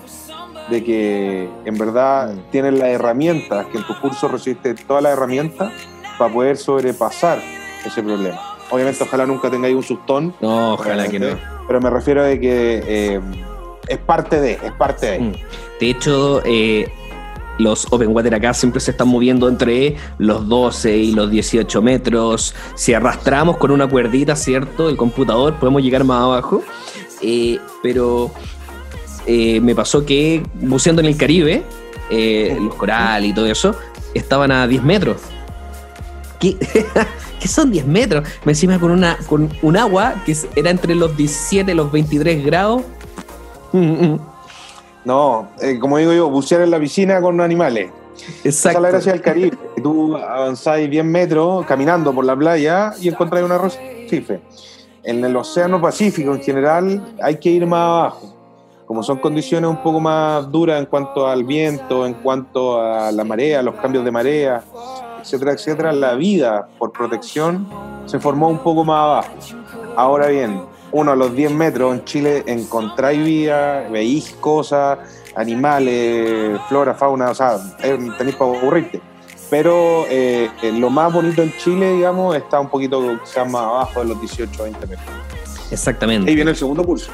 [0.70, 5.72] de que en verdad tienes las herramientas, que en tu curso recibiste todas las herramientas
[6.18, 7.40] para poder sobrepasar
[7.86, 8.57] ese problema.
[8.70, 10.34] Obviamente, ojalá nunca tengáis un sustón.
[10.42, 11.28] No, ojalá que no.
[11.68, 13.22] Pero me refiero a que eh,
[13.88, 15.20] es parte de, es parte de.
[15.20, 15.34] Mm.
[15.80, 16.92] De hecho, eh,
[17.60, 22.54] los open water acá siempre se están moviendo entre los 12 y los 18 metros.
[22.76, 24.90] Si arrastramos con una cuerdita, ¿cierto?
[24.90, 26.64] El computador, podemos llegar más abajo.
[27.22, 28.32] Eh, pero
[29.28, 31.64] me pasó que buceando en el Caribe,
[32.10, 33.76] los corales y todo eso,
[34.14, 35.22] estaban a 10 metros.
[36.40, 36.56] ¿Qué?
[37.40, 38.28] que son 10 metros.
[38.46, 42.46] Me encima con una con un agua que era entre los 17 y los 23
[42.46, 42.84] grados.
[45.06, 47.92] No, eh, como digo yo, bucear en la piscina con animales.
[48.44, 48.50] Exacto.
[48.50, 49.58] Esa es la gracia del Caribe.
[49.84, 54.42] Tú avanzáis 10 metros caminando por la playa y encontráis un arrecife.
[55.04, 58.34] En el Océano Pacífico en general hay que ir más abajo.
[58.86, 63.24] Como son condiciones un poco más duras en cuanto al viento, en cuanto a la
[63.24, 64.64] marea, los cambios de marea,
[65.28, 67.68] etcétera, etcétera, la vida por protección
[68.06, 69.34] se formó un poco más abajo.
[69.98, 70.62] Ahora bien,
[70.92, 75.00] uno a los 10 metros en Chile encontráis vida, veis cosas,
[75.36, 79.02] animales, flora, fauna, o sea, tenéis para aburrirte.
[79.50, 84.22] Pero eh, lo más bonito en Chile, digamos, está un poquito más abajo de los
[84.22, 85.08] 18 20 metros.
[85.72, 86.30] Exactamente.
[86.30, 87.12] Ahí viene el segundo curso.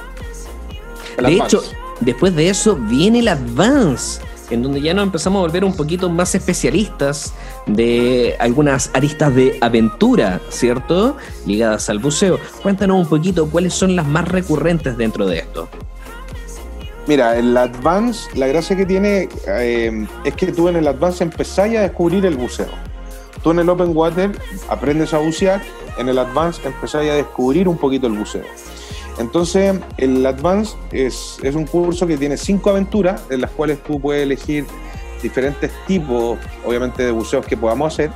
[1.18, 1.64] de hecho,
[2.00, 6.10] después de eso viene el Advance en donde ya nos empezamos a volver un poquito
[6.10, 7.34] más especialistas
[7.66, 11.18] de algunas aristas de aventura, ¿cierto?
[11.46, 12.40] Ligadas al buceo.
[12.62, 15.70] Cuéntanos un poquito cuáles son las más recurrentes dentro de esto.
[17.06, 21.78] Mira, el Advance, la gracia que tiene eh, es que tú en el Advance empezáis
[21.78, 22.70] a descubrir el buceo.
[23.44, 24.32] Tú en el Open Water
[24.70, 25.62] aprendes a bucear,
[25.98, 28.46] en el Advance empezáis a descubrir un poquito el buceo.
[29.20, 34.00] Entonces, el Advance es, es, un curso que tiene cinco aventuras en las cuales tú
[34.00, 34.66] puedes elegir
[35.22, 38.12] diferentes tipos, obviamente, de buceos que podamos hacer.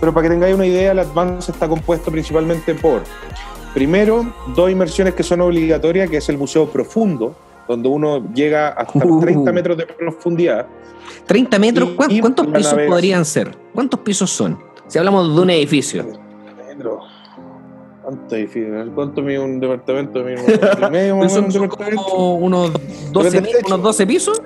[0.00, 3.02] Pero para que tengáis una idea, el Advance está compuesto principalmente por,
[3.72, 7.34] primero, dos inmersiones que son obligatorias, que es el buceo profundo,
[7.66, 9.54] donde uno llega hasta 30 uh.
[9.54, 10.66] metros de profundidad.
[11.26, 13.56] 30 metros, ¿cuántos pisos podrían ser?
[13.74, 14.58] ¿Cuántos pisos son?
[14.86, 16.06] Si hablamos de un edificio.
[18.04, 18.92] ¿Cuánto difícil?
[18.94, 20.22] ¿Cuánto mide un departamento?
[20.22, 22.34] Mide medio, más un departamento?
[22.34, 22.72] Unos
[23.10, 24.42] 12, unos 12 pisos,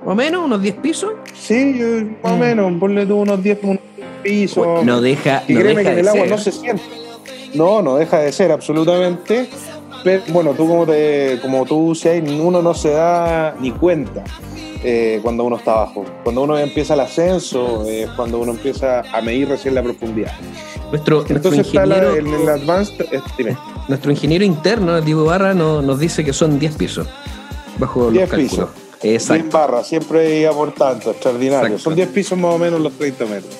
[0.00, 1.12] más o menos, unos 10 pisos.
[1.32, 1.80] Sí,
[2.22, 2.40] más o mm.
[2.40, 3.58] menos, ponle tú unos 10
[4.22, 4.84] pisos.
[4.84, 6.82] No deja, y no créeme deja que en el agua no se siente.
[7.54, 9.48] No, no deja de ser absolutamente.
[10.02, 14.24] Pero bueno, tú como, te, como tú dices, uno no se da ni cuenta.
[14.84, 16.04] Eh, cuando uno está abajo.
[16.22, 20.32] Cuando uno empieza el ascenso, eh, cuando uno empieza a medir recién la profundidad.
[20.90, 23.56] Nuestro, Entonces ingeniero, está el, advanced, eh,
[23.88, 27.08] Nuestro ingeniero interno, Diego Barra, nos dice que son 10 pisos.
[27.78, 28.68] Bajo 10 pisos.
[29.02, 29.42] Exacto.
[29.42, 31.78] 10 barras, siempre iba por tanto, extraordinario.
[31.78, 33.54] Son 10 pisos más o menos los 30 metros.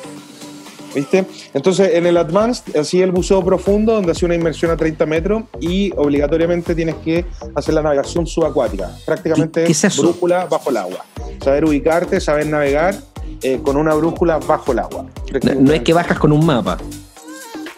[0.97, 1.26] ¿Viste?
[1.53, 5.42] Entonces, en el Advanced, así el buceo profundo, donde hace una inmersión a 30 metros
[5.61, 8.90] y obligatoriamente tienes que hacer la navegación subacuática.
[9.05, 11.05] Prácticamente ¿Qué, brújula bajo el agua.
[11.44, 12.94] Saber ubicarte, saber navegar
[13.42, 15.05] eh, con una brújula bajo el agua.
[15.59, 16.78] No, es que bajas con un mapa.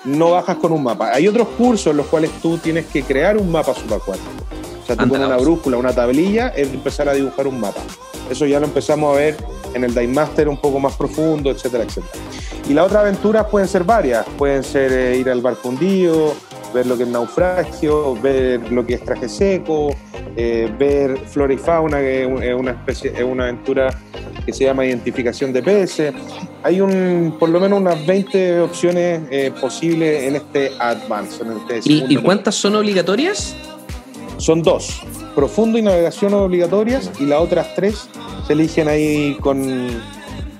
[0.04, 1.10] No bajas con un mapa.
[1.12, 4.30] Hay otros cursos en los cuales tú tienes que crear un mapa subacuático.
[4.88, 7.82] O sea, tú pones una brújula, una tablilla, es empezar a dibujar un mapa.
[8.30, 9.36] Eso ya lo empezamos a ver
[9.74, 12.12] en el Dive Master un poco más profundo, etcétera, etcétera.
[12.70, 16.34] Y las otras aventuras pueden ser varias, pueden ser eh, ir al barco hundido,
[16.72, 19.90] ver lo que es naufragio, ver lo que es traje seco,
[20.36, 23.90] eh, ver flora y fauna, que es una especie, es una aventura
[24.46, 26.14] que se llama identificación de peces.
[26.62, 31.42] Hay un, por lo menos unas 20 opciones eh, posibles en este Advance.
[31.68, 33.54] Este ¿Y, cuántas son obligatorias?
[34.38, 35.02] Son dos,
[35.34, 38.08] profundo y navegación obligatorias, y las otras tres
[38.46, 39.88] se eligen ahí con,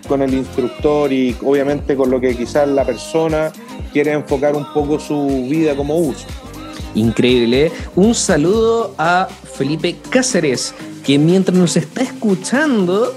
[0.09, 3.53] con el instructor y obviamente con lo que quizás la persona
[3.93, 6.27] quiere enfocar un poco su vida como uso.
[6.95, 7.67] Increíble.
[7.67, 7.73] ¿eh?
[7.95, 10.75] Un saludo a Felipe Cáceres,
[11.05, 13.15] que mientras nos está escuchando,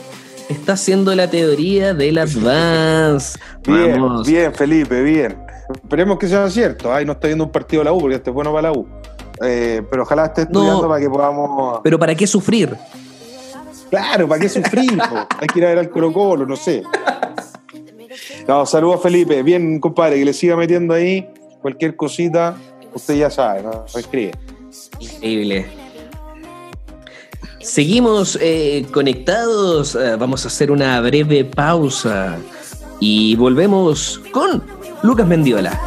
[0.48, 3.40] está haciendo la teoría del Advance.
[3.66, 5.38] Bien, bien, Felipe, bien.
[5.74, 6.94] Esperemos que sea cierto.
[6.94, 8.72] Ay, no está viendo un partido de la U, porque este es bueno para la
[8.72, 9.01] U.
[9.44, 11.80] Eh, pero ojalá esté estudiando para que podamos.
[11.84, 12.76] Pero ¿para qué sufrir?
[13.90, 15.00] Claro, ¿para qué sufrir?
[15.40, 16.84] Hay que ir a ver al Colo Colo, no sé.
[18.48, 19.44] No, saludos Felipe.
[19.44, 21.28] Bien, compadre, que le siga metiendo ahí
[21.62, 22.56] cualquier cosita,
[22.94, 23.86] usted ya sabe, ¿no?
[23.96, 24.32] Escribe.
[25.00, 25.66] Increíble.
[27.60, 32.38] Seguimos eh, conectados, eh, vamos a hacer una breve pausa
[33.00, 34.64] y volvemos con
[35.04, 35.80] Lucas Mendiola.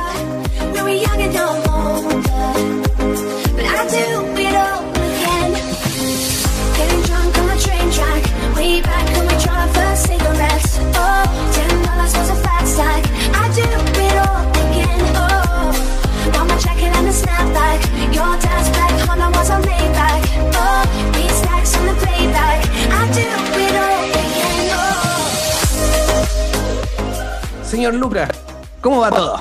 [27.74, 28.28] Señor Lucas,
[28.80, 29.40] ¿cómo va todo?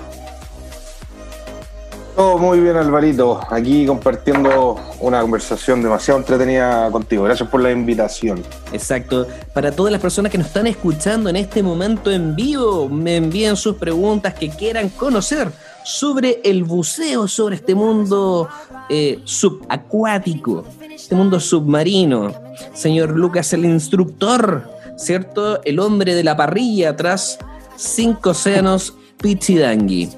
[2.16, 3.40] Todo muy bien, Alvarito.
[3.48, 7.26] Aquí compartiendo una conversación demasiado entretenida contigo.
[7.26, 8.42] Gracias por la invitación.
[8.72, 9.28] Exacto.
[9.54, 13.56] Para todas las personas que nos están escuchando en este momento en vivo, me envían
[13.56, 15.52] sus preguntas que quieran conocer
[15.86, 18.50] sobre el buceo, sobre este mundo
[18.90, 22.34] eh, subacuático, este mundo submarino.
[22.74, 24.68] Señor Lucas, el instructor,
[24.98, 25.62] ¿cierto?
[25.64, 27.38] El hombre de la parrilla tras
[27.76, 30.10] cinco océanos Pichidangui.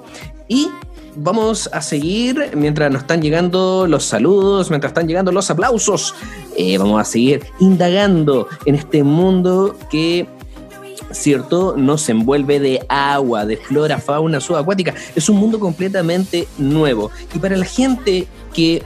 [0.48, 0.70] Y
[1.16, 6.14] vamos a seguir mientras nos están llegando los saludos, mientras están llegando los aplausos.
[6.58, 10.28] Eh, vamos a seguir indagando en este mundo que,
[11.12, 14.94] cierto, nos envuelve de agua, de flora, fauna subacuática.
[15.16, 17.12] Es un mundo completamente nuevo.
[17.34, 18.84] Y para la gente que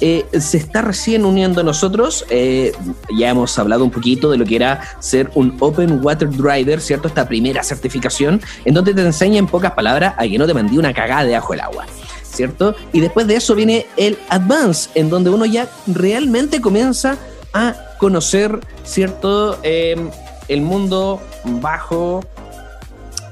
[0.00, 2.24] eh, se está recién uniendo a nosotros.
[2.30, 2.72] Eh,
[3.18, 7.08] ya hemos hablado un poquito de lo que era ser un Open Water Driver, ¿cierto?
[7.08, 10.78] Esta primera certificación, en donde te enseña en pocas palabras a que no te mandí
[10.78, 11.86] una cagada de ajo el agua.
[12.22, 12.76] ¿Cierto?
[12.92, 17.16] Y después de eso viene el Advance, en donde uno ya realmente comienza
[17.52, 19.58] a conocer, ¿cierto?
[19.64, 20.10] Em,
[20.46, 22.24] el mundo bajo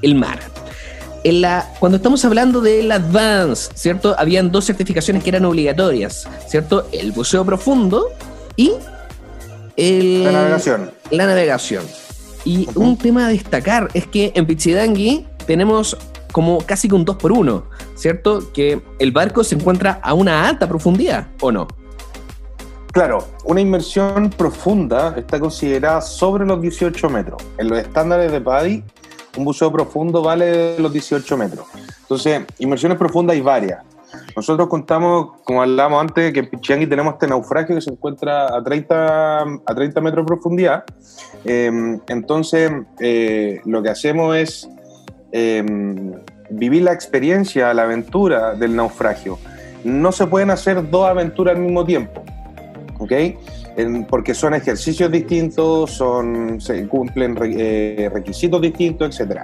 [0.01, 0.39] el mar
[1.23, 4.15] la, cuando estamos hablando del Advance, ¿cierto?
[4.17, 6.87] Habían dos certificaciones que eran obligatorias, ¿cierto?
[6.91, 8.09] El buceo profundo
[8.55, 8.73] y
[9.75, 10.91] el, la navegación.
[11.11, 11.83] La navegación.
[12.45, 15.97] Y un tema a destacar es que en Pichidangui tenemos
[16.31, 18.51] como casi que un 2 por 1 ¿cierto?
[18.53, 21.67] Que el barco se encuentra a una alta profundidad, ¿o no?
[22.91, 27.43] Claro, una inmersión profunda está considerada sobre los 18 metros.
[27.57, 28.83] En los estándares de PADI
[29.37, 31.65] un buceo profundo vale los 18 metros.
[32.01, 33.83] Entonces, inmersiones profundas hay varias.
[34.35, 38.63] Nosotros contamos, como hablábamos antes, que en Pichiangui tenemos este naufragio que se encuentra a
[38.63, 40.83] 30, a 30 metros de profundidad.
[41.43, 44.69] Em, entonces, eh, lo que hacemos es
[45.31, 46.13] em,
[46.49, 49.37] vivir la experiencia, la aventura del naufragio.
[49.83, 52.23] No se pueden hacer dos aventuras al mismo tiempo.
[52.99, 53.13] ¿Ok?
[54.09, 59.41] porque son ejercicios distintos, son, se cumplen eh, requisitos distintos, etc.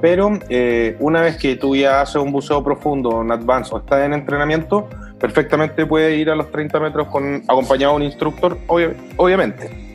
[0.00, 4.04] Pero eh, una vez que tú ya haces un buceo profundo, en advance o estás
[4.04, 4.86] en entrenamiento,
[5.18, 8.58] perfectamente puedes ir a los 30 metros con, acompañado de un instructor,
[9.16, 9.89] obviamente.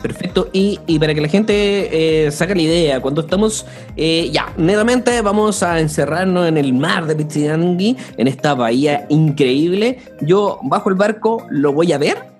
[0.00, 5.62] Perfecto, y, para que la gente eh, saque la idea, cuando estamos, ya, netamente vamos
[5.62, 11.44] a encerrarnos en el mar de Pichidangui, en esta bahía increíble, yo bajo el barco
[11.50, 12.38] lo voy a ver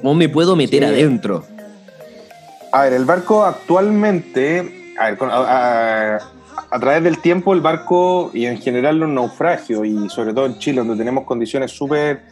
[0.00, 1.44] ¿Cómo me puedo meter adentro?
[2.72, 6.18] A ver, el barco actualmente, a,
[6.80, 10.78] través del tiempo, el barco y en general los naufragios, y sobre todo en Chile,
[10.78, 12.22] donde tenemos condiciones súper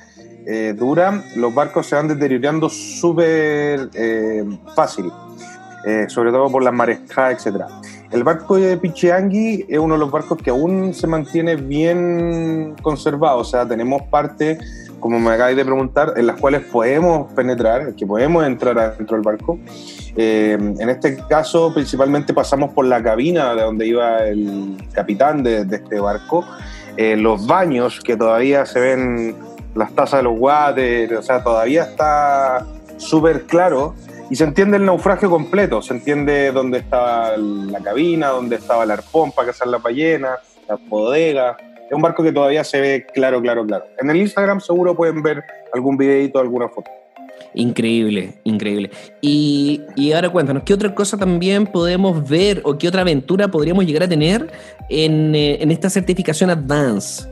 [0.51, 4.43] eh, duras, los barcos se van deteriorando súper eh,
[4.75, 5.13] fácil,
[5.85, 7.65] eh, sobre todo por las marejadas, etc.
[8.11, 13.41] El barco de Pichiangui es uno de los barcos que aún se mantiene bien conservado,
[13.41, 14.59] o sea, tenemos parte
[15.01, 19.25] como me acabáis de preguntar, en las cuales podemos penetrar, que podemos entrar adentro del
[19.25, 19.59] barco.
[20.17, 25.61] Eh, en este caso, principalmente pasamos por la cabina de donde iba el capitán de,
[25.71, 26.45] este barco,
[26.97, 29.37] los baños que todavía se ven,
[29.79, 32.67] las tazas de los guates, o sea, todavía está
[32.97, 33.95] súper claro
[34.29, 38.91] y se entiende el naufragio completo, se entiende dónde estaba la cabina, dónde estaba el
[38.91, 40.37] arpón para cazar la ballena,
[40.69, 41.57] las bodegas
[41.89, 43.87] es un barco que todavía se ve claro, claro, claro.
[43.99, 46.91] En el Instagram seguro pueden ver algún videito, alguna foto.
[47.55, 48.91] Increíble, increíble.
[49.23, 54.03] Y, ahora cuéntanos, ¿qué otra cosa también podemos ver o qué otra aventura podríamos llegar
[54.03, 54.51] a tener
[54.91, 57.27] en, eh, esta certificación Advance?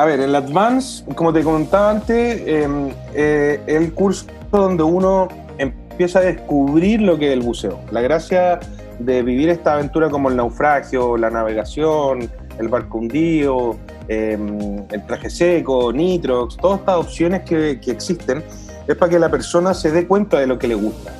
[0.00, 5.28] A ver, el Advance, como te comentaba antes, em, eh, el curso donde uno
[5.58, 7.78] empieza a descubrir lo que es el buceo.
[7.90, 8.60] La gracia
[8.98, 13.76] de vivir esta aventura como el naufragio, la navegación, el barco hundido,
[14.08, 18.42] em, el traje seco, nitrox, todas estas opciones que, que, existen,
[18.88, 21.12] es para que la persona se dé cuenta de lo que le gusta.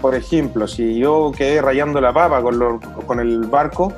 [0.00, 3.92] Por ejemplo, si yo quedé rayando la papa con, con el barco,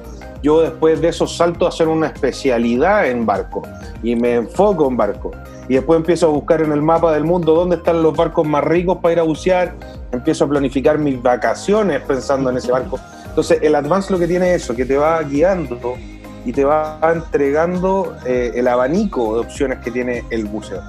[0.44, 3.62] yo después de eso salto a hacer una especialidad en barco
[4.02, 5.30] y me enfoco en barco.
[5.66, 8.62] y después empiezo a buscar en el mapa del mundo dónde están los barcos más
[8.62, 9.74] ricos para ir a bucear,
[10.12, 13.00] empiezo a planificar mis vacaciones pensando en ese barco.
[13.26, 15.96] Entonces el Advance lo que tiene es eso, que te va guiando
[16.44, 20.82] y te va entregando eh, el abanico de opciones que tiene el buceo.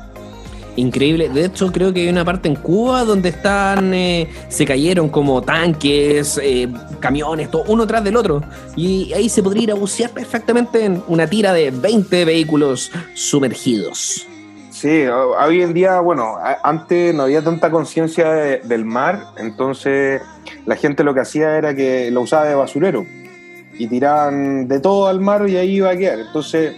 [0.77, 1.29] Increíble.
[1.29, 5.41] De hecho, creo que hay una parte en Cuba donde están, eh, se cayeron como
[5.41, 6.67] tanques, eh,
[6.99, 8.41] camiones, todo uno tras del otro.
[8.75, 14.27] Y ahí se podría ir a bucear perfectamente en una tira de 20 vehículos sumergidos.
[14.69, 20.21] Sí, hoy en día, bueno, antes no había tanta conciencia del mar, entonces
[20.65, 23.05] la gente lo que hacía era que lo usaba de basurero
[23.77, 26.19] y tiraban de todo al mar y ahí iba a quedar.
[26.19, 26.75] Entonces,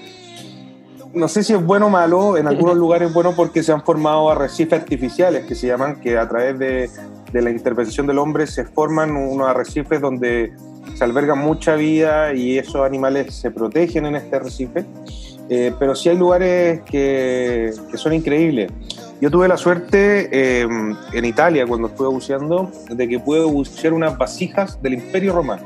[1.18, 3.84] no sé si es bueno o malo, en algunos lugares es bueno porque se han
[3.84, 6.89] formado arrecifes artificiales que se llaman, que a través de,
[7.34, 10.53] la intervención del hombre se forman unos arrecifes donde
[10.95, 14.86] se alberga mucha vida y esos animales se protegen en este arrecife.
[15.49, 18.72] Eh, pero sí hay lugares que, son increíbles.
[19.22, 20.68] Yo tuve la suerte eh,
[21.13, 25.63] en Italia, cuando estuve buceando, de que pude bucear unas vasijas del Imperio Romano.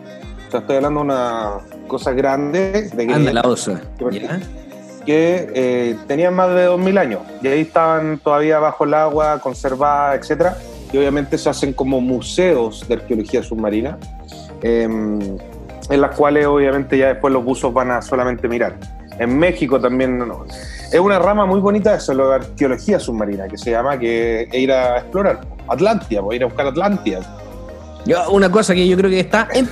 [0.47, 1.51] O sea, estoy hablando de una
[1.87, 2.89] cosa grande.
[2.93, 4.27] De que, Anda la osa que
[5.07, 10.57] eh, tenían más de 2.000 años y ahí estaban todavía bajo el agua, conservadas, etcétera.
[10.91, 13.97] Y obviamente se hacen como museos de arqueología submarina,
[14.61, 15.19] em,
[15.89, 18.77] en las cuales obviamente ya después los buzos van a solamente mirar.
[19.17, 20.23] En México también
[20.91, 24.97] es una rama muy bonita eso, la arqueología submarina, que se llama que ir a
[24.97, 27.19] explorar Atlantia, voy a ir a buscar Atlantia
[28.29, 29.67] una cosa que yo creo que está en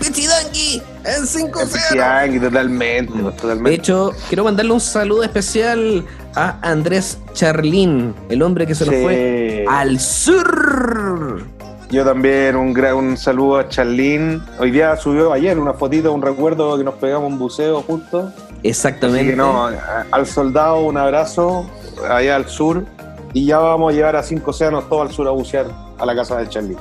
[1.17, 3.69] en 5 En totalmente, totalmente.
[3.69, 6.05] De hecho, quiero mandarle un saludo especial
[6.35, 11.43] a Andrés Charlín, el hombre que se nos fue al sur.
[11.89, 14.43] Yo también, un, un saludo a Charlín.
[14.59, 18.31] Hoy día subió ayer una fotito, un recuerdo que nos pegamos un buceo justo.
[18.61, 19.35] Exactamente.
[19.35, 19.69] no,
[20.11, 21.69] al soldado un abrazo
[22.07, 22.85] allá al sur.
[23.33, 26.15] Y ya vamos a llevar a cinco océanos todo al sur a bucear a la
[26.15, 26.77] casa de Charlín.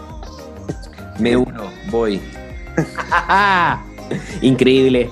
[1.19, 2.21] Me uno, voy.
[4.43, 5.11] Increíble.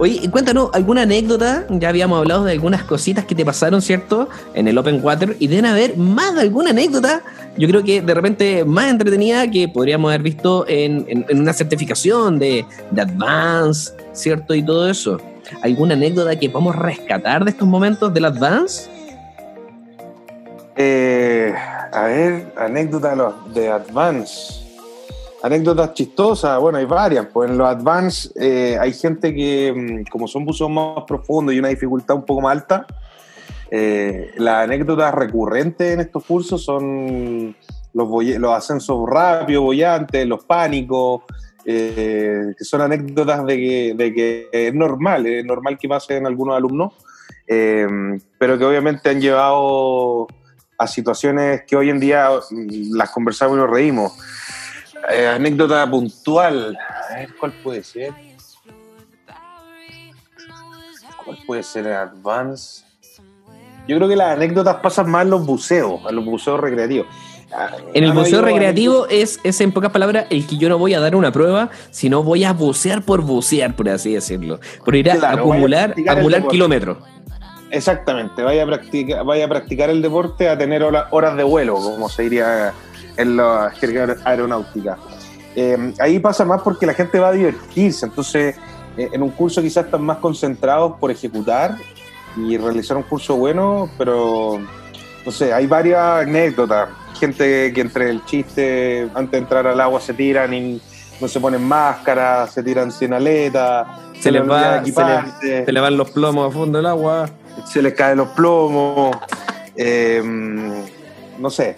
[0.00, 1.66] Oye, cuéntanos alguna anécdota.
[1.70, 4.28] Ya habíamos hablado de algunas cositas que te pasaron, ¿cierto?
[4.54, 5.36] En el Open Water.
[5.40, 7.22] Y deben haber más de alguna anécdota.
[7.56, 12.64] Yo creo que de repente más entretenida que podríamos haber visto en, una certificación de,
[12.92, 14.54] de Advance, ¿cierto?
[14.54, 15.20] Y todo eso.
[15.62, 18.88] ¿Alguna anécdota que podamos rescatar de estos momentos del Advance?
[20.76, 21.52] Eh,
[21.92, 24.67] a ver, anécdota de Advance.
[25.40, 27.26] Anécdotas chistosas, bueno, hay varias.
[27.26, 31.58] Pues en los Advance eh, hay gente que, mm, como son buzos más profundos y
[31.58, 32.86] una dificultad un poco más alta,
[33.70, 37.54] eh, las anécdotas recurrentes en estos cursos son
[37.92, 41.22] los, los ascensos rápidos, bollantes, los pánicos,
[41.64, 46.26] eh, que son anécdotas de que, de que, es normal, es normal que pase en
[46.26, 46.94] algunos alumnos,
[47.46, 50.26] pero que obviamente han llevado
[50.78, 54.12] a situaciones que hoy en día mm, las conversamos y nos reímos.
[55.10, 56.76] Eh, anécdota puntual.
[57.10, 58.12] A ver, ¿cuál puede ser?
[61.24, 62.84] ¿Cuál puede ser el Advance?
[63.86, 67.06] Yo creo que las anécdotas pasan más en los buceos, en los buceos recreativos.
[67.50, 70.92] Ah, en el buceo recreativo es, es, en pocas palabras, el que yo no voy
[70.92, 74.60] a dar una prueba, sino voy a bucear por bucear, por así decirlo.
[74.84, 76.98] Por ir a acumular, acumular kilómetros.
[77.70, 82.08] Exactamente, vaya a, practicar, vaya a practicar el deporte, a tener horas de vuelo, como
[82.08, 82.72] se diría
[83.18, 84.96] en la jerga aeronáutica.
[85.54, 88.56] Eh, ahí pasa más porque la gente va a divertirse, entonces
[88.96, 91.76] eh, en un curso quizás están más concentrados por ejecutar
[92.36, 94.60] y realizar un curso bueno, pero
[95.26, 96.88] no sé, hay varias anécdotas.
[97.18, 100.80] Gente que entre el chiste, antes de entrar al agua se tiran y
[101.20, 105.96] no se ponen máscara, se tiran sin aleta, se, les va, se, se, le van
[105.96, 107.28] los plomos a fondo del agua,
[107.66, 109.16] se les caen los plomos,
[109.74, 110.22] eh,
[111.38, 111.74] no sé,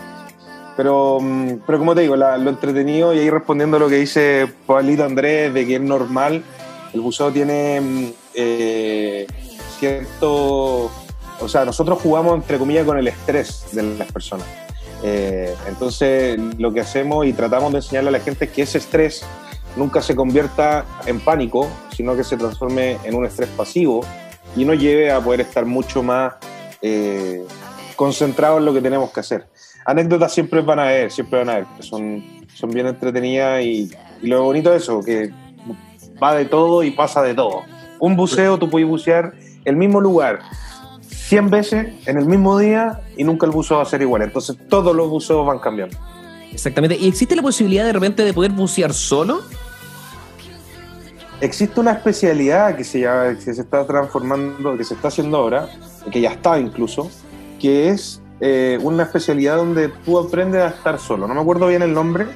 [0.80, 4.50] pero, mm, pero como te digo, lo entretenido y ahí respondiendo a lo que dice
[4.66, 6.42] Pablito Andrés de que es normal,
[6.94, 9.26] el buceo tiene mm, eh,
[9.78, 10.90] cierto...
[11.38, 14.46] O sea, nosotros jugamos entre comillas con el estrés de las personas.
[15.02, 18.78] Eh, entonces, lo que hacemos y tratamos de enseñarle a la gente es que ese
[18.78, 19.22] estrés
[19.76, 24.00] nunca se convierta en pánico, sino que se transforme en un estrés pasivo
[24.56, 26.36] y nos lleve a poder estar mucho más
[26.80, 27.44] eh,
[27.96, 29.46] concentrados en lo que tenemos que hacer
[29.84, 32.24] anécdotas siempre van a haber, siempre van a haber, son,
[32.54, 33.90] son bien entretenidas y,
[34.22, 35.30] lo bonito de eso, que
[36.22, 37.62] va de todo y pasa de todo.
[37.98, 39.32] Un buceo, tú puedes bucear
[39.64, 40.40] el mismo lugar
[41.08, 44.22] 100 veces en el mismo día y nunca el buceo va a ser igual.
[44.22, 45.96] Entonces todos los buceos van cambiando.
[46.52, 46.96] Exactamente.
[46.98, 49.40] ¿Y existe la posibilidad de repente de poder bucear solo?
[51.40, 55.68] Existe una especialidad que se, llama, que se está transformando, que se está haciendo ahora,
[56.10, 57.10] que ya está incluso,
[57.58, 61.28] que es eh, una especialidad donde tú aprendes a estar solo.
[61.28, 62.26] No me acuerdo bien el nombre,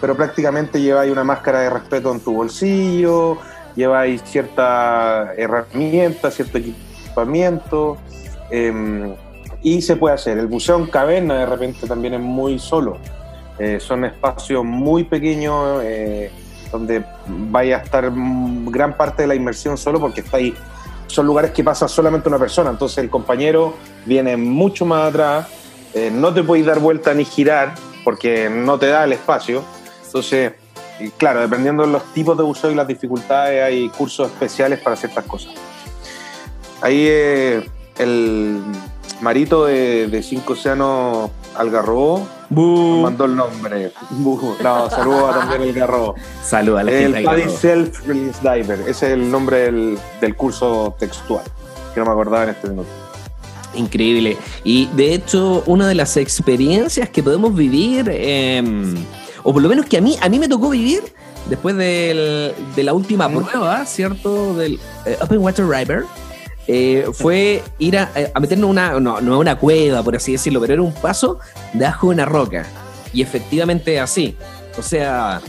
[0.00, 3.38] pero prácticamente lleváis una máscara de respeto en tu bolsillo,
[3.76, 7.98] lleváis cierta herramienta, cierto equipamiento,
[8.50, 9.14] em,
[9.62, 10.38] y se puede hacer.
[10.38, 12.98] El buceo en caverna de repente también es muy solo.
[13.58, 16.30] Eh, son espacios muy pequeños eh,
[16.72, 20.52] donde vaya a estar gran parte de la inmersión solo porque está ahí.
[21.14, 25.46] Son lugares que pasa solamente una persona, entonces el compañero viene mucho más atrás,
[25.94, 29.62] eh, no te puedes dar vuelta ni girar porque no te da el espacio.
[30.04, 30.54] Entonces,
[31.16, 35.24] claro, dependiendo de los tipos de buceo y las dificultades, hay cursos especiales para ciertas
[35.24, 35.52] cosas.
[36.80, 38.60] Ahí el
[39.20, 43.92] marito de, de Cinco Océanos Algarrobo mandó el nombre.
[44.62, 46.14] No, saludo también el Garrobo.
[46.42, 48.80] Saluda a la El Paddy Self Release Diver.
[48.80, 51.44] Ese es el nombre del, del curso textual,
[51.92, 52.88] que no me acordaba en este minuto.
[53.74, 54.36] Increíble.
[54.62, 58.94] Y de hecho, una de las experiencias que podemos vivir, em,
[59.42, 61.02] o por lo menos que a mí, a mí me tocó vivir
[61.48, 64.54] después del, de la última prueba, ¿cierto?
[64.54, 66.04] Del eh, Open Water River
[66.66, 70.74] eh, fue ir a, a meternos una, no, no una cueva, por así decirlo, pero
[70.74, 71.38] era un paso
[71.72, 72.66] debajo de una roca.
[73.12, 74.36] Y efectivamente así.
[74.76, 75.40] O sea,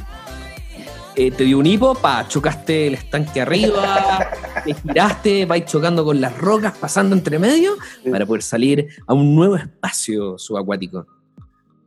[1.15, 4.29] eh, te dio un hipo, pa, chocaste el estanque arriba,
[4.65, 7.77] te giraste, vais chocando con las rocas, pasando entre medio,
[8.11, 11.07] para poder salir a un nuevo espacio subacuático.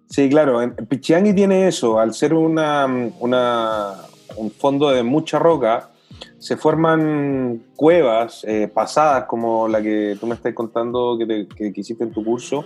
[0.09, 0.59] Sí, claro,
[0.89, 2.87] Pichiangui tiene eso, al ser una,
[3.21, 3.97] una,
[4.37, 5.91] un fondo de mucha roca,
[6.39, 11.81] se forman cuevas eh, pasadas como la que tú me estás contando que, te, que,
[11.81, 12.65] hiciste en tu curso,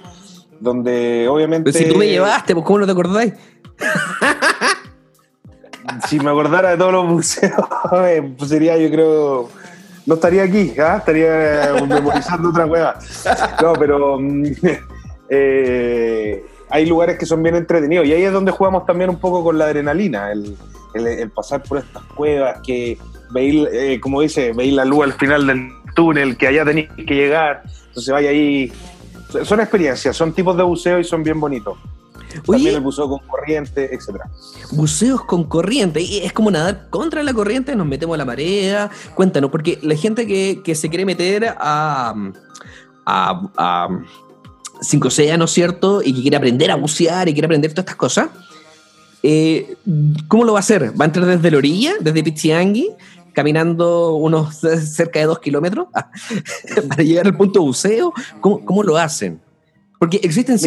[0.60, 1.72] donde obviamente...
[1.72, 3.32] Pero si tú me llevaste, pues ¿cómo no te acordáis?
[6.08, 7.66] si me acordara de todos los museos,
[8.04, 9.48] eh, pues sería yo creo...
[10.04, 10.96] No estaría aquí, ¿ah?
[10.98, 12.98] estaría memorizando otra cueva.
[13.62, 14.18] No, pero...
[14.20, 14.44] Mm,
[15.30, 19.44] eh, hay lugares que son bien entretenidos y ahí es donde jugamos también un poco
[19.44, 20.56] con la adrenalina, el,
[20.94, 22.98] el pasar por estas cuevas que
[23.32, 27.14] veis, eh, como dice, veis la luz al final del túnel, que allá tenéis que
[27.14, 28.72] llegar, entonces vaya ahí.
[29.44, 31.78] Son experiencias, son tipos de buceo y son bien bonitos.
[32.46, 34.26] También el buceo con corriente, etcétera.
[34.72, 38.90] Buceos con corriente, y es como nadar contra la corriente, nos metemos a la marea.
[39.14, 42.14] Cuéntanos, porque la gente que, se quiere meter a,
[43.06, 43.88] a, a
[44.82, 45.08] Cinco
[45.38, 46.02] ¿no es cierto?
[46.02, 48.28] Y que quiere aprender a bucear y quiere aprender todas estas cosas.
[49.22, 49.76] Eh,
[50.26, 50.92] ¿Cómo lo va a hacer?
[51.00, 52.88] ¿Va a entrar desde la orilla, desde Pichiangui?
[53.32, 54.56] Caminando unos
[54.94, 55.88] cerca de dos kilómetros
[56.88, 58.12] para llegar al punto de buceo?
[58.40, 59.40] ¿Cómo, cómo lo hacen?
[60.02, 60.58] Porque existen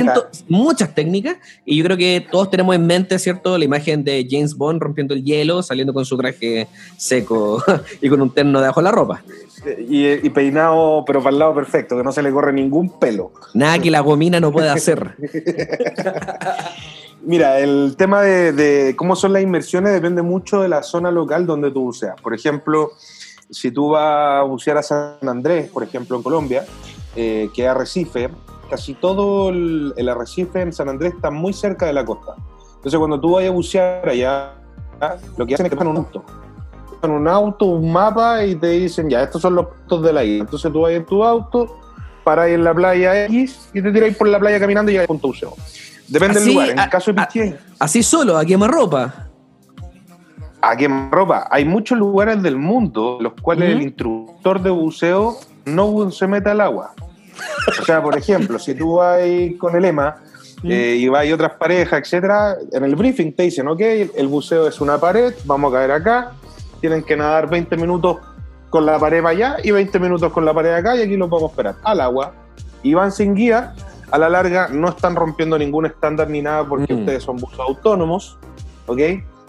[0.47, 1.36] muchas técnicas
[1.66, 3.57] y yo creo que todos tenemos en mente, ¿cierto?
[3.57, 7.61] La imagen de James Bond rompiendo el hielo, saliendo con su traje seco
[8.01, 9.24] y con un terno debajo de la ropa.
[9.89, 13.34] Y, y, peinado, pero para el lado perfecto, que no se le corre ningún pelo.
[13.53, 15.18] Nada que la gomina no pueda hacer.
[17.26, 21.71] Mira, el tema de, cómo son las inmersiones depende mucho de la zona local donde
[21.71, 22.21] tú buceas.
[22.21, 22.91] Por ejemplo,
[23.49, 26.65] si tú vas a bucear a San Andrés, por ejemplo, en Colombia,
[27.15, 28.30] eh, que es Arrecife,
[28.69, 32.36] casi todo el, arrecife en San Andrés está muy cerca de la costa.
[32.76, 34.53] Entonces, cuando tú vayas a bucear allá,
[35.36, 36.23] lo que hacen es que te un auto.
[37.01, 40.23] Te un auto, un mapa y te dicen, ya, estos son los puntos de la
[40.23, 40.43] isla.
[40.43, 41.80] Entonces tú vas en tu auto,
[42.23, 45.07] paras en la playa X y te tiras por la playa caminando y llegas al
[45.07, 45.55] punto buceo.
[46.08, 46.70] Depende del lugar.
[46.70, 47.58] En el caso de Pichié.
[47.80, 49.28] Así solo, a quemarropa.
[50.62, 51.47] A quemarropa.
[51.51, 56.49] Hay muchos lugares del mundo en los cuales el instructor de buceo no se mete
[56.49, 56.93] al agua.
[57.80, 59.19] O sea, por ejemplo, si tú vas
[59.57, 60.15] con el EMA
[60.64, 64.68] eh, y vas y otras parejas, etcétera, en el briefing te dicen, ok, el buceo
[64.68, 66.32] es una pared, vamos a caer acá,
[66.80, 68.18] tienen que nadar 20 minutos
[68.69, 71.30] con la pared para allá y 20 minutos con la pared acá y aquí los
[71.30, 72.34] vamos a esperar al agua.
[72.84, 73.73] Y van sin guía
[74.16, 77.00] a la larga no están rompiendo ningún estándar ni nada porque mm.
[77.00, 78.38] ustedes son buzos autónomos,
[78.86, 79.00] ¿ok?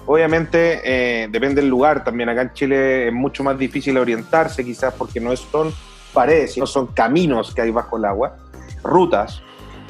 [0.07, 4.93] Obviamente eh, depende del lugar, también acá en Chile es mucho más difícil orientarse quizás
[4.95, 5.73] porque no son
[6.13, 8.39] paredes, sino son caminos que hay bajo el agua,
[8.83, 9.41] rutas.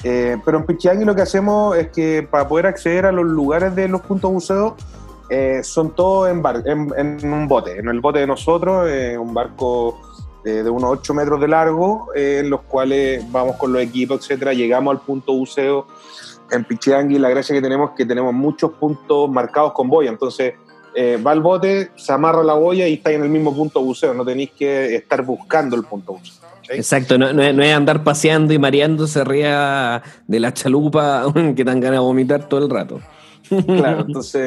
[0.05, 3.75] Eh, pero en Pichiangui lo que hacemos es que para poder acceder a los lugares
[3.75, 4.77] de los puntos buceo
[5.31, 6.43] eh, son todos en,
[6.99, 8.87] en, un bote, en el bote de nosotros,
[9.19, 9.99] un barco
[10.53, 14.53] de unos 8 metros de largo, eh, en los cuales vamos con los equipos, etcétera,
[14.53, 15.87] llegamos al punto buceo
[16.51, 17.19] en Pichiangui.
[17.19, 20.55] La gracia que tenemos es que tenemos muchos puntos marcados con boya, entonces
[20.95, 24.15] eh, va al bote, se amarra la boya y está en el mismo punto buceo,
[24.15, 26.47] no tenéis que estar buscando el punto buceo.
[26.69, 31.25] Exacto, no, es andar paseando y mareándose arriba de la chalupa
[31.57, 33.01] que dan ganas de vomitar todo el rato.
[33.49, 34.43] Claro, entonces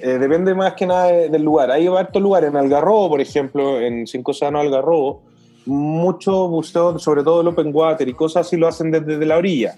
[0.00, 1.70] eh, depende más que nada del lugar.
[1.70, 5.22] Hay varios lugares, en Algarrobo, por ejemplo, en Cinco Océanos Algarrobo,
[5.64, 9.74] muchos buceos, sobre todo el open water y cosas así, lo hacen desde, la orilla.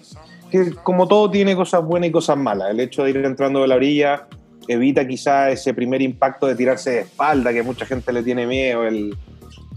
[0.51, 2.71] que como todo tiene cosas buenas y cosas malas.
[2.71, 4.27] El hecho de ir entrando de la orilla
[4.67, 8.83] evita quizá ese primer impacto de tirarse de espalda, que mucha gente le tiene miedo,
[8.83, 9.17] el,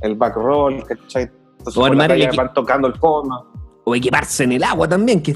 [0.02, 1.30] el back roll, ¿cachai?
[1.58, 3.46] Entonces, O armar la el calle van tocando el fondo.
[3.84, 5.34] O equiparse en el agua también, que,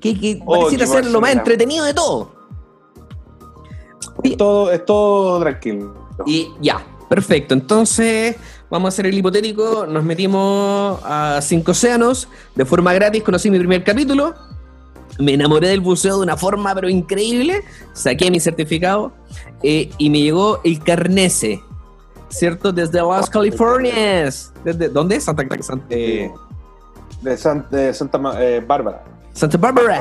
[0.00, 2.37] que, que Oh, pareciera ser lo más entretenido de todo.
[4.32, 5.94] Es todo, es todo tranquilo.
[6.26, 7.54] Y ya, perfecto.
[7.54, 8.36] Entonces,
[8.70, 9.86] vamos a hacer el hipotético.
[9.86, 13.22] Nos metimos a cinco océanos de forma gratis.
[13.22, 14.34] Conocí mi primer capítulo.
[15.18, 17.62] Me enamoré del buceo de una forma, pero increíble.
[17.92, 19.12] Saqué mi certificado
[19.62, 21.60] eh, y me llegó el carnese,
[22.28, 22.72] ¿cierto?
[22.72, 24.52] Desde Las Californias.
[24.64, 25.20] ¿Desde dónde?
[25.20, 26.30] Santa, Santa, eh,
[27.20, 29.02] De, San- de Santa eh, Bárbara.
[29.32, 29.96] Santa Bárbara.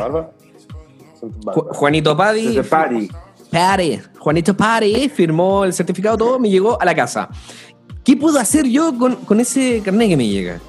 [1.20, 1.74] Santa Bárbara.
[1.74, 2.62] Juanito Paddy.
[2.62, 3.10] Pari.
[3.52, 7.30] Pare, Juanito Pare firmó el certificado, todo, me llegó a la casa.
[8.04, 10.60] ¿Qué puedo hacer yo con, con ese carnet que me llega?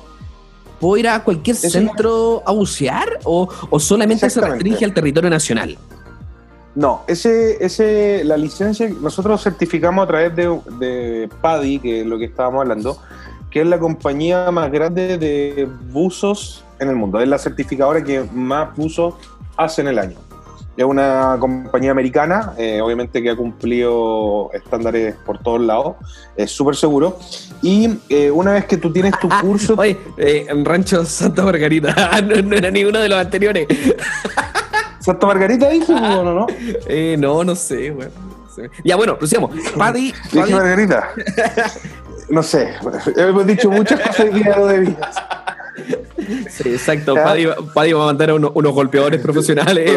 [0.80, 5.76] ¿Puedo ir a cualquier centro a bucear o, o solamente se restringe al territorio nacional?
[6.74, 12.18] No, ese, ese, la licencia nosotros certificamos a través de, de PADI, que es lo
[12.18, 12.98] que estábamos hablando,
[13.50, 17.18] que es la compañía más grande de buzos en el mundo.
[17.20, 19.14] Es la certificadora que más buzos
[19.56, 20.27] hace en el año.
[20.78, 25.96] Es una compañía americana, eh, obviamente que ha cumplido estándares por todos lados,
[26.36, 27.18] es súper seguro.
[27.62, 32.20] Y eh, una vez que tú tienes tu Ah, curso, Oye, eh, Rancho Santa Margarita,
[32.22, 33.66] no, no era ninguno de los anteriores.
[35.00, 36.46] Santa Margarita dice, ¿o no, no?
[36.86, 38.06] Eh, no, no sé, güey.
[38.08, 38.70] no sé.
[38.84, 39.50] Ya, bueno, prosigamos.
[39.76, 41.10] Paddy, Dije Margarita.
[42.30, 42.74] No sé,
[43.16, 45.16] hemos dicho muchas cosas no debías.
[46.50, 47.14] Sí, exacto.
[47.14, 49.90] Paddy, Paddy va a mandar a uno- unos golpeadores profesionales.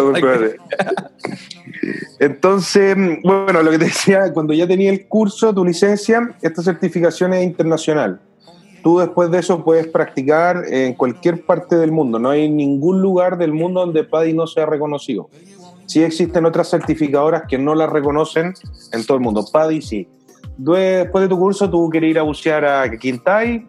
[2.19, 7.33] Entonces, bueno, lo que te decía, cuando ya tenía el curso, tu licencia, esta certificación
[7.33, 8.19] es internacional.
[8.83, 12.19] Tú después de eso puedes practicar en cualquier parte del mundo.
[12.19, 15.29] No hay ningún lugar del mundo donde PADI no sea reconocido.
[15.85, 18.53] Sí existen otras certificadoras que no las reconocen
[18.91, 19.45] en todo el mundo.
[19.51, 20.07] PADI sí.
[20.57, 23.67] Después de tu curso, tú quieres ir a bucear a Quintay.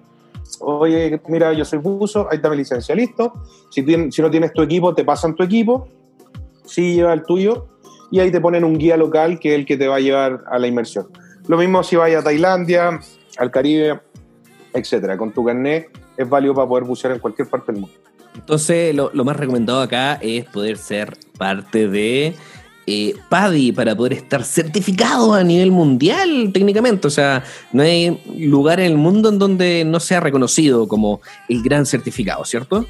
[0.65, 3.33] Oye, mira, yo soy buzo, ahí está mi licencia, listo.
[3.71, 5.89] Si, no tienes tu equipo, te pasan tu equipo.
[6.65, 7.67] Sí, lleva el tuyo.
[8.11, 10.45] Y ahí te ponen un guía local que es el que te va a llevar
[10.51, 11.09] a la inmersión.
[11.49, 13.01] Lo mismo si vas a Tailandia,
[13.39, 14.01] al Caribe,
[14.73, 15.17] etcétera.
[15.17, 17.97] Con tu carnet es válido para poder bucear en cualquier parte del mundo.
[18.35, 22.35] Entonces, lo más recomendado acá es poder ser parte de
[22.87, 27.07] eh, PADI para poder estar certificado a nivel mundial técnicamente.
[27.07, 31.63] O sea, no hay lugar en el mundo en donde no sea reconocido como el
[31.63, 32.87] gran certificado, ¿cierto?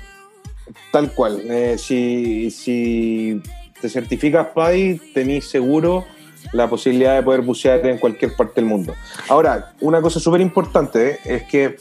[0.90, 1.42] Tal cual.
[1.44, 3.40] Eh, si, si
[3.80, 6.04] te certificas PADI, tenés seguro
[6.52, 8.94] la posibilidad de poder bucear en cualquier parte del mundo.
[9.28, 11.76] Ahora, una cosa súper importante es que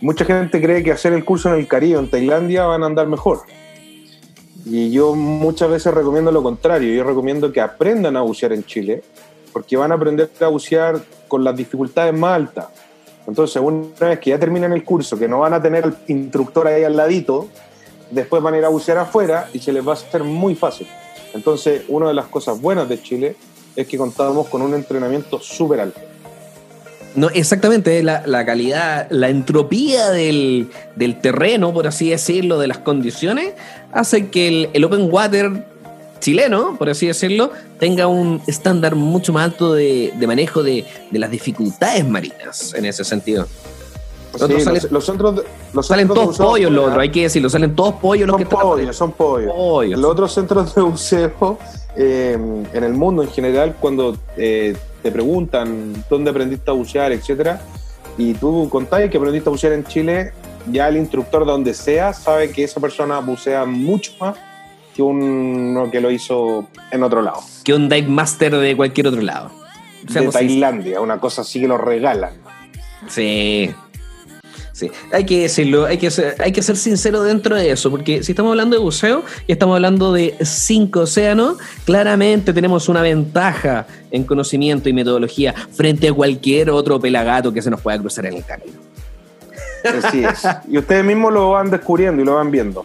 [0.00, 3.06] mucha gente cree que hacer el curso en el Caribe, en Tailandia, van a andar
[3.06, 3.40] mejor.
[4.66, 6.94] Y yo muchas veces recomiendo lo contrario.
[6.94, 9.02] Yo recomiendo que aprendan a bucear en Chile,
[9.52, 12.66] porque van a aprender a bucear con las dificultades más altas.
[13.26, 16.66] Entonces, una vez que ya terminan el curso, que no van a tener al instructor
[16.66, 17.48] ahí al ladito,
[18.10, 20.86] después van a ir a bucear afuera y se les va a hacer muy fácil.
[21.32, 23.36] Entonces, una de las cosas buenas de Chile
[23.76, 26.00] es que contamos con un entrenamiento súper alto.
[27.16, 32.78] No, exactamente, la, la calidad, la entropía del, del terreno, por así decirlo, de las
[32.78, 33.54] condiciones,
[33.92, 35.64] hace que el, el open water
[36.20, 41.18] chileno, por así decirlo, tenga un estándar mucho más alto de, de manejo de, de
[41.18, 43.46] las dificultades marinas en ese sentido.
[44.36, 45.42] Sí, Otros salen- los, los centros de-
[45.72, 48.42] los Salen centros todos pollos los otros, hay que decirlo, salen todos pollos los que
[48.44, 49.52] Son están pollos, son pollos.
[49.54, 50.00] Pollos.
[50.00, 51.58] Los otros centros de buceo
[51.96, 52.36] eh,
[52.72, 54.74] en el mundo en general, cuando eh,
[55.04, 57.60] te preguntan dónde aprendiste a bucear, etcétera,
[58.16, 60.32] y tú contás que aprendiste a bucear en Chile,
[60.72, 64.34] ya el instructor de donde sea sabe que esa persona bucea mucho más
[64.96, 67.40] que uno que lo hizo en otro lado.
[67.64, 69.50] Que un dive master de cualquier otro lado.
[70.04, 72.32] De Tailandia, una cosa así que lo regalan.
[73.06, 73.74] Sí.
[74.74, 78.24] Sí, hay que decirlo, hay que, ser, hay que ser sincero dentro de eso, porque
[78.24, 83.86] si estamos hablando de buceo y estamos hablando de cinco océanos, claramente tenemos una ventaja
[84.10, 88.34] en conocimiento y metodología frente a cualquier otro pelagato que se nos pueda cruzar en
[88.34, 88.72] el camino.
[89.84, 90.42] Así es.
[90.68, 92.84] Y ustedes mismos lo van descubriendo y lo van viendo.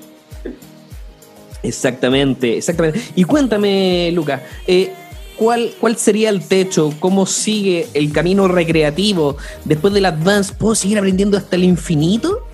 [1.64, 3.02] Exactamente, exactamente.
[3.16, 4.94] Y cuéntame, Luca, eh,
[5.40, 6.94] ¿cuál, ¿cuál sería el techo?
[7.00, 10.54] ¿Cómo sigue el camino recreativo después del Advance?
[10.54, 12.46] ¿Puedo seguir aprendiendo hasta el infinito?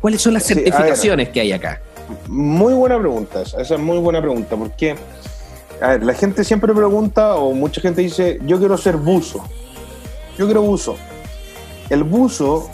[0.00, 0.64] ¿Cuáles son las Sí, a ver.
[0.64, 1.80] certificaciones que hay acá?
[2.28, 4.96] Muy buena pregunta, esa, esa es muy buena pregunta, porque,
[5.80, 9.42] a ver, la gente siempre pregunta, o mucha gente dice, yo quiero ser buzo,
[10.36, 10.96] yo quiero buzo.
[11.88, 12.68] El buzo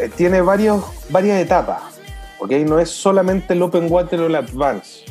[0.00, 1.82] eh, tiene varios, varias etapas,
[2.40, 2.50] ¿ok?
[2.66, 5.04] No es solamente el Open Water o el Advance.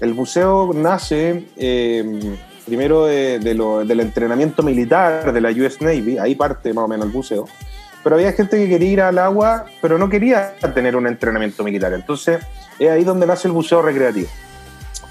[0.00, 2.36] El buceo nace eh,
[2.70, 7.46] primero del entrenamiento militar de la US Navy, ahí parte más o menos el buceo,
[8.04, 11.92] pero había gente que quería ir al agua, pero no quería tener un entrenamiento militar.
[11.92, 12.38] Entonces
[12.78, 14.28] es ahí donde nace el buceo recreativo.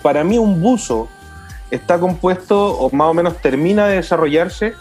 [0.02, 1.10] Para mí un buzo
[1.70, 4.74] está compuesto o más o menos termina de desarrollarse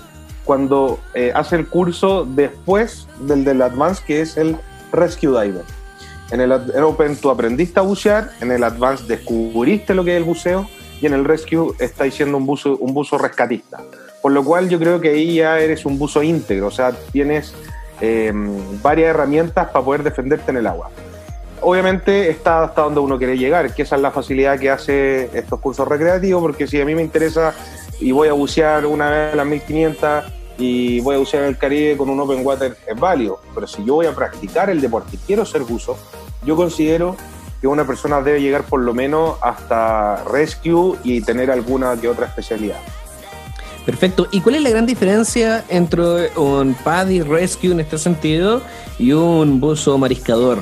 [0.45, 4.57] cuando eh, hace el curso después del del Advance, que es el
[4.93, 5.65] Rescue Diver.
[6.31, 10.25] En el Open tú aprendiste a bucear, en el Advance descubriste lo que es el
[10.25, 13.79] buceo y en el Rescue estás siendo un buzo, un buzo rescatista.
[14.23, 17.55] Por lo cual yo creo que ahí ya eres un buzo íntegro, o sea, tienes
[18.01, 18.33] eh,
[18.83, 20.91] varias herramientas para poder defenderte en el agua.
[21.61, 25.61] Obviamente está hasta donde uno quiere llegar, que esa es la facilidad que hace estos
[25.61, 27.55] cursos recreativos, porque si a mí me interesa
[28.01, 30.25] y voy a bucear una vez a las 1500
[30.59, 33.85] y voy a bucear en el Caribe con un open water es válido, pero si
[33.85, 35.97] yo voy a practicar el deporte y quiero ser buzo,
[36.45, 37.17] yo considero
[37.61, 42.27] que una persona debe llegar por lo menos hasta rescue y tener alguna que otra
[42.27, 42.79] especialidad.
[43.85, 44.29] Perfecto.
[44.31, 48.61] ¿Y cuál es la gran diferencia entre un paddy rescue en este sentido
[48.99, 50.59] y un buzo mariscador?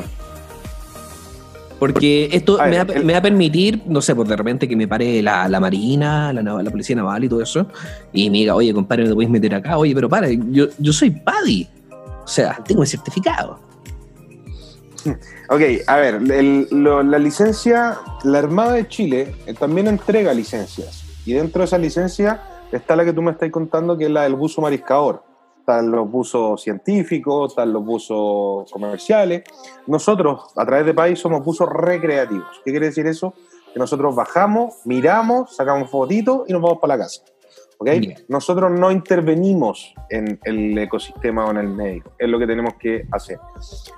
[1.78, 5.48] Porque esto me, va, a permitir, no sé, pues de repente que me pare la,
[5.60, 7.66] Marina, la, la, Policía Naval y todo eso,
[8.12, 9.76] y me diga, oye, compadre, ¿me puedes meter acá?
[9.76, 11.68] Oye, pero para, yo, yo soy PADI.
[12.24, 13.65] O sea, tengo el certificado.
[15.48, 21.04] Ok, a ver, la licencia, la Armada de Chile eh, también entrega licencias.
[21.24, 22.42] Y dentro de esa licencia
[22.72, 25.22] está la que tú me estás contando, que es la del buzo mariscador
[25.66, 29.42] están los buzos científicos, están los buzos comerciales.
[29.88, 32.60] Nosotros, a través de País, somos buzos recreativos.
[32.64, 33.34] ¿Qué quiere decir eso?
[33.72, 37.22] Que nosotros bajamos, miramos, sacamos fotitos y nos vamos para la casa.
[37.78, 38.14] ¿Okay?
[38.28, 43.06] Nosotros no intervenimos en el ecosistema o en el medio, es lo que tenemos que
[43.12, 43.38] hacer.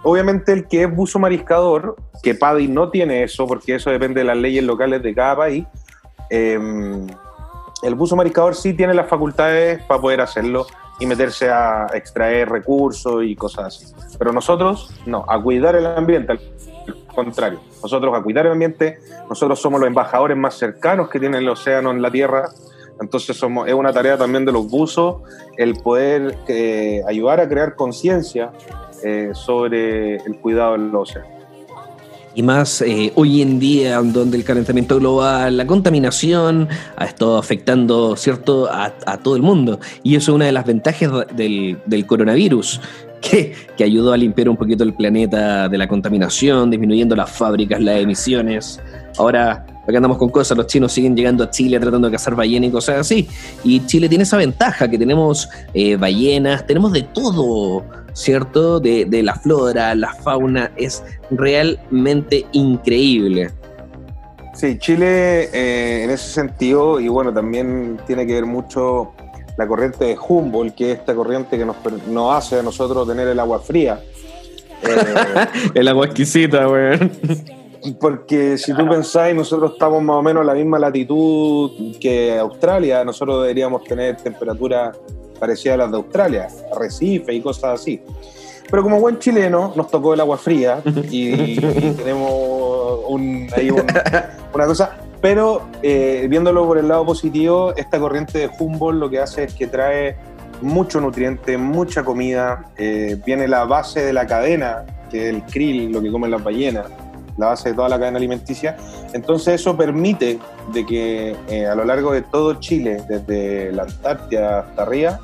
[0.03, 4.25] Obviamente el que es buzo mariscador, que PADI no tiene eso, porque eso depende de
[4.25, 5.65] las leyes locales de cada país,
[6.31, 7.07] em,
[7.83, 10.67] el buzo mariscador sí tiene las facultades para poder hacerlo
[11.01, 13.95] y meterse a extraer recursos y cosas así.
[14.19, 16.41] Pero nosotros, no, a cuidar el ambiente, al
[17.15, 17.61] contrario.
[17.83, 18.99] Nosotros a cuidar el ambiente,
[19.29, 22.49] nosotros somos los embajadores más cercanos que tiene el océano en la Tierra.
[23.01, 25.17] Entonces somos, es una tarea también de los buzos
[25.57, 28.53] el poder eh, ayudar a crear conciencia
[29.03, 31.39] eh, sobre el cuidado del océano.
[32.35, 38.15] Y más eh, hoy en día donde el calentamiento global, la contaminación ha estado afectando
[38.17, 38.93] cierto a,
[39.23, 39.81] todo el mundo.
[40.05, 42.81] Y eso es una de las ventajas del, del coronavirus.
[43.21, 47.81] Que, que, ayudó a limpiar un poquito el planeta de la contaminación, disminuyendo las fábricas,
[47.81, 48.81] las emisiones.
[49.19, 52.69] Ahora, acá andamos con cosas, los chinos siguen llegando a Chile tratando de cazar ballenas
[52.69, 53.29] y cosas así.
[53.65, 57.85] Y Chile tiene esa ventaja, que tenemos eh, ballenas, tenemos de todo
[58.19, 58.81] ¿cierto?
[58.81, 63.51] De, la flora, la fauna, es realmente increíble.
[64.55, 69.13] Sí, Chile eh, en ese sentido, y bueno, también tiene que ver mucho
[69.59, 71.77] la corriente de Humboldt, que es esta corriente que nos,
[72.07, 74.01] nos hace a nosotros tener el agua fría.
[75.75, 76.97] el agua exquisita, güey.
[78.01, 83.05] Porque si tú pensáis, nosotros estamos más o menos a la misma latitud que Australia,
[83.05, 84.93] nosotros deberíamos tener temperatura
[85.41, 86.49] parecida a las de Australia,
[86.79, 88.01] Recife y cosas así.
[88.71, 90.81] Pero como buen chileno, nos tocó el agua fría
[91.11, 91.59] y,
[91.97, 93.01] tenemos
[93.57, 95.08] ahí una cosa.
[95.21, 99.55] Pero eh, viéndolo por el lado positivo, esta corriente de Humboldt lo que hace es
[99.55, 100.17] que trae
[100.61, 102.67] mucho nutriente, mucha comida.
[102.77, 106.43] Eh, viene la base de la cadena, que es el krill, lo que comen las
[106.43, 106.87] ballenas,
[107.37, 108.77] la base de toda la cadena alimenticia.
[109.13, 110.39] Entonces eso permite
[110.73, 115.21] de que eh, a lo largo de todo Chile, desde la Antártida hasta arriba,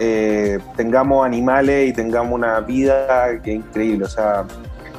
[0.00, 4.04] eh, tengamos animales y tengamos una vida que es increíble.
[4.04, 4.44] O sea,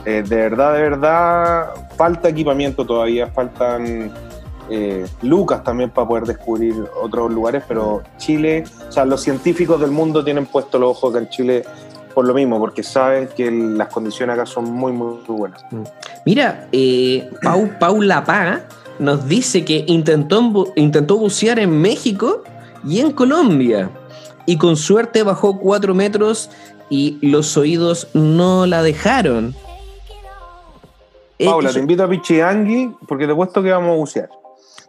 [0.06, 4.12] de verdad, de verdad, falta equipamiento todavía, faltan
[5.22, 10.24] lucas también para poder descubrir otros lugares, pero Chile, o sea, los científicos del mundo
[10.24, 11.64] tienen puesto los ojos en Chile
[12.16, 15.64] por lo mismo, porque saben que las condiciones acá son muy, muy, buenas.
[15.70, 15.84] Mm.
[16.26, 18.62] Mira, eh, Pau, Paula Pa
[19.00, 22.44] nos dice que intentó, intentó bucear en México
[22.88, 23.90] y en Colombia.
[24.46, 26.50] Y con suerte bajó cuatro metros
[26.90, 29.54] y los oídos no la dejaron.
[31.44, 34.30] Paula, te invito a Pichiangui porque te he puesto que vamos a bucear.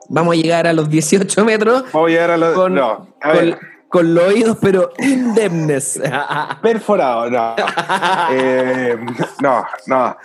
[0.08, 1.84] Vamos a llegar a los 18 metros.
[1.92, 2.70] Vamos a llegar a los.
[2.70, 3.58] no, a ver
[3.88, 6.00] con los oídos, pero indemnes.
[6.62, 7.54] Perforado, no.
[8.30, 8.96] Eh,
[9.40, 10.16] no, no.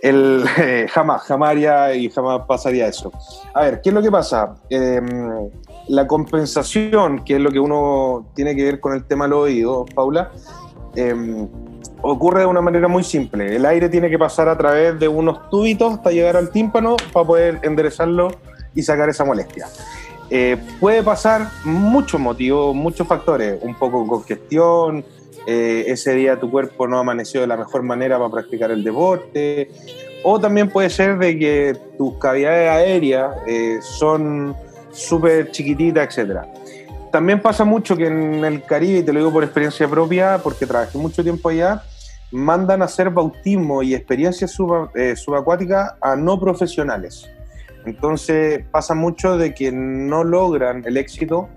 [0.00, 3.12] El, eh, jamás, jamás haría y jamás pasaría eso.
[3.52, 4.54] A ver, ¿qué es lo que pasa?
[4.70, 5.50] Em,
[5.88, 9.40] la compensación, que es lo que uno tiene que ver con el tema de los
[9.40, 10.30] oídos, Paula,
[10.94, 11.48] em,
[12.02, 13.56] ocurre de una manera muy simple.
[13.56, 17.26] El aire tiene que pasar a través de unos tubitos hasta llegar al tímpano para
[17.26, 18.30] poder enderezarlo
[18.74, 19.66] y sacar esa molestia.
[20.30, 25.04] Eh, puede pasar muchos motivos, muchos factores, un poco congestión,
[25.46, 29.70] eh, ese día tu cuerpo no amaneció de la mejor manera para practicar el deporte,
[30.22, 34.54] o también puede ser de que tus cavidades aéreas eh, son
[34.90, 36.40] súper chiquititas, etc.
[37.10, 40.66] También pasa mucho que en el Caribe, y te lo digo por experiencia propia, porque
[40.66, 41.82] trabajé mucho tiempo allá,
[42.30, 47.26] mandan a hacer bautismo y experiencias subacuáticas a no profesionales.
[47.84, 51.48] Entonces pasa mucho de que no logran el éxito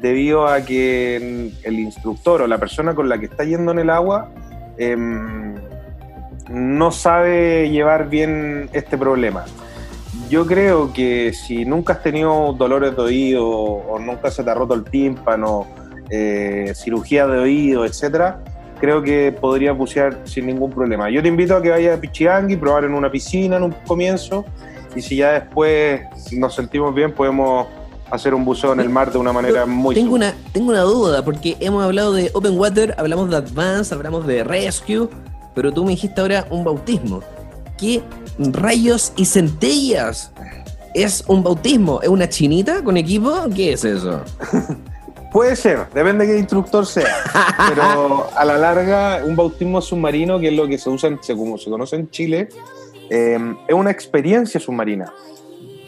[0.00, 3.90] debido a que el instructor o la persona con la que está yendo en el
[3.90, 4.30] agua
[4.78, 5.54] em,
[6.50, 9.44] no sabe llevar bien este problema.
[10.28, 14.54] Yo creo que si nunca has tenido dolores de oído o nunca se te ha
[14.54, 15.66] roto el tímpano,
[16.10, 18.40] eh, cirugía de oído, etcétera,
[18.80, 21.10] creo que podría bucear sin ningún problema.
[21.10, 24.44] Yo te invito a que vayas a Pichiangui, probar en una piscina en un comienzo
[24.96, 26.00] y si ya después
[26.32, 27.66] nos sentimos bien, podemos
[28.10, 31.24] hacer un buceo en el mar de una manera muy tengo una Tengo una duda,
[31.24, 35.08] porque hemos hablado de Open Water, hablamos de Advance, hablamos de Rescue,
[35.54, 37.22] pero tú me dijiste ahora un bautismo.
[37.78, 38.02] ¿Qué
[38.38, 40.32] rayos y centellas
[40.94, 42.00] es un bautismo?
[42.00, 43.34] ¿Es una chinita con equipo?
[43.54, 44.22] ¿Qué es eso?
[45.32, 47.14] Puede ser, depende de qué instructor sea.
[47.68, 51.68] pero a la larga, un bautismo submarino, que es lo que se usa, como se
[51.68, 52.48] conoce en Chile,
[53.10, 55.12] Em, es una experiencia submarina.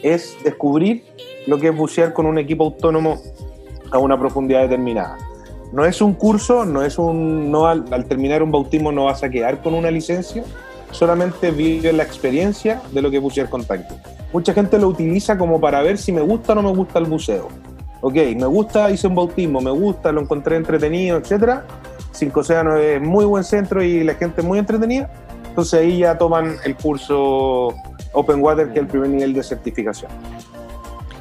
[0.01, 1.03] Es descubrir
[1.47, 3.21] lo que es bucear con un equipo autónomo
[3.91, 5.17] a una profundidad determinada.
[5.73, 7.51] No es un curso, no es un.
[7.51, 10.43] No al, terminar un bautismo no vas a quedar con una licencia,
[10.91, 13.93] solamente vives la experiencia de lo que es bucear con tanque.
[14.33, 17.05] Mucha gente lo utiliza como para ver si me gusta o no me gusta el
[17.05, 17.49] buceo.
[18.01, 21.61] Ok, me gusta, hice un bautismo, me gusta, lo encontré entretenido, etc.
[22.11, 25.09] Cinco Océanos es muy buen centro y la gente es muy entretenida
[25.49, 27.73] entonces ahí ya toman el curso
[28.13, 30.11] Open Water, que es el primer nivel de certificación.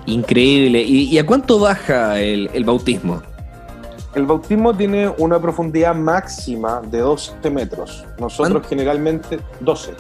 [0.07, 0.83] Increíble.
[0.83, 3.23] ¿Y, a cuánto baja el, bautismo?
[4.15, 8.07] El bautismo tiene una profundidad máxima de 12 metros.
[8.19, 9.93] Nosotros generalmente 12.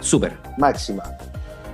[0.00, 0.36] Súper.
[0.58, 1.02] Máxima.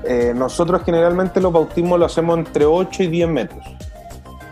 [0.05, 3.65] Eh, nosotros generalmente los bautismos lo hacemos entre 8 y 10 metros.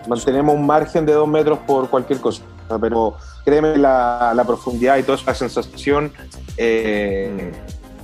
[0.09, 2.43] Mantenemos un margen de 2 metros por cualquier cosa.
[2.81, 3.15] Pero
[3.45, 6.13] créeme, la, la profundidad y toda esa sensación
[6.59, 7.53] eh,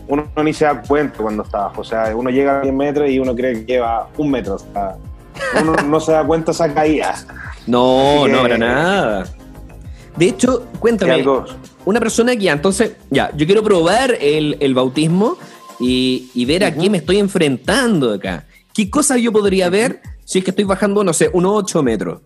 [0.06, 1.80] uno ni se da cuenta cuando está abajo.
[1.80, 4.56] O sea, uno llega a 10 metros y uno cree que lleva un metro.
[5.60, 7.14] uno no se da cuenta esa caída.
[7.66, 9.26] No, no habrá nada.
[10.16, 11.24] De hecho, cuéntame,
[11.84, 15.36] una persona que entonces, ya, yo quiero probar el, bautismo
[15.80, 18.44] y, ver a qué me estoy enfrentando acá.
[18.72, 22.20] ¿Qué cosas yo podría ver si es que estoy bajando, no sé, unos 8 metros?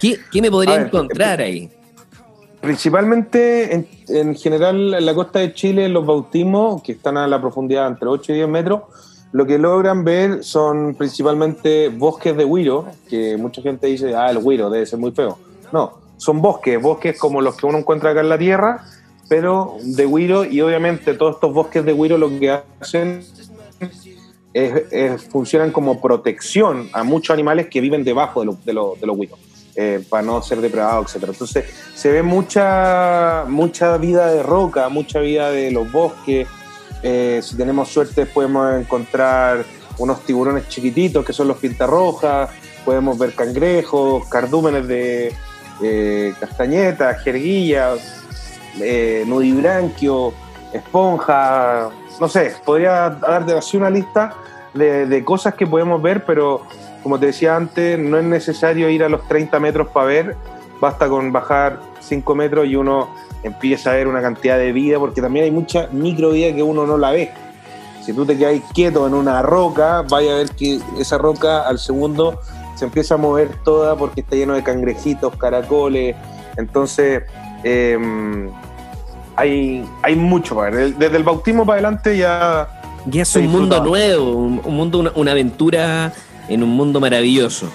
[0.00, 1.70] ¿Qué, me podría encontrar ahí?
[2.62, 3.74] Principalmente,
[4.06, 8.06] en, general, en la costa de Chile, los bautismos, que están a la profundidad entre
[8.06, 8.82] 8 y 10 metros,
[9.32, 14.38] lo que logran ver son principalmente bosques de huiro, que mucha gente dice, ah, el
[14.38, 15.38] huiro debe ser muy feo.
[15.72, 18.84] No, son bosques, bosques como los que uno encuentra acá en la tierra,
[19.28, 23.24] pero de huiro, y obviamente todos estos bosques de huiro lo que hacen
[24.54, 29.51] es, funcionan como protección a muchos animales que viven debajo de, de, de los huiros.
[29.74, 31.24] Eh, para no ser depredado, etc.
[31.28, 36.46] Entonces se ve mucha, mucha vida de roca, mucha vida de los bosques.
[37.02, 39.64] Eh, si tenemos suerte podemos encontrar
[39.96, 42.50] unos tiburones chiquititos que son los pintarrojas,
[42.84, 45.34] podemos ver cangrejos, cardúmenes de
[45.82, 47.94] eh, castañeta, jerguilla,
[49.24, 50.34] nudibranquio,
[50.74, 51.88] esponja,
[52.20, 54.34] no sé, podría darte así una lista
[54.74, 56.62] de, de cosas que podemos ver, pero
[57.02, 60.36] como te decía antes, no es necesario ir a los 30 metros para ver,
[60.80, 63.08] basta con bajar 5 metros y uno
[63.42, 66.96] empieza a ver una cantidad de vida, porque también hay mucha microvida que uno no
[66.96, 67.30] la ve.
[68.04, 71.78] Si tú te quedas quieto en una roca, vaya a ver que esa roca al
[71.78, 72.40] segundo
[72.74, 76.16] se empieza a mover toda porque está lleno de cangrejitos, caracoles.
[76.56, 77.22] Entonces,
[77.62, 78.50] em,
[79.36, 80.96] hay, hay mucho para ver.
[80.96, 82.68] Desde el bautismo para adelante ya.
[83.06, 86.12] Ya es un mundo nuevo, un, mundo, una aventura
[86.48, 87.70] en un mundo maravilloso.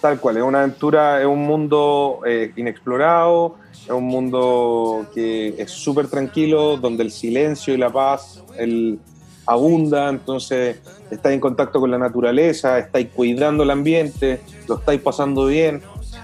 [0.00, 5.70] Tal cual, es una aventura, es un mundo eh, inexplorado, es un mundo que es
[5.70, 8.98] súper tranquilo, donde el silencio y la paz el,
[9.46, 10.80] abunda, entonces
[11.10, 15.82] estáis en contacto con la naturaleza, estáis cuidando el ambiente, lo estáis pasando bien.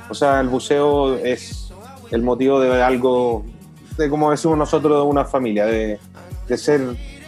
[0.09, 1.73] O sea, el buceo es
[2.11, 3.45] el motivo de algo,
[3.97, 5.99] de como decimos nosotros, de una familia, de,
[6.49, 6.81] de ser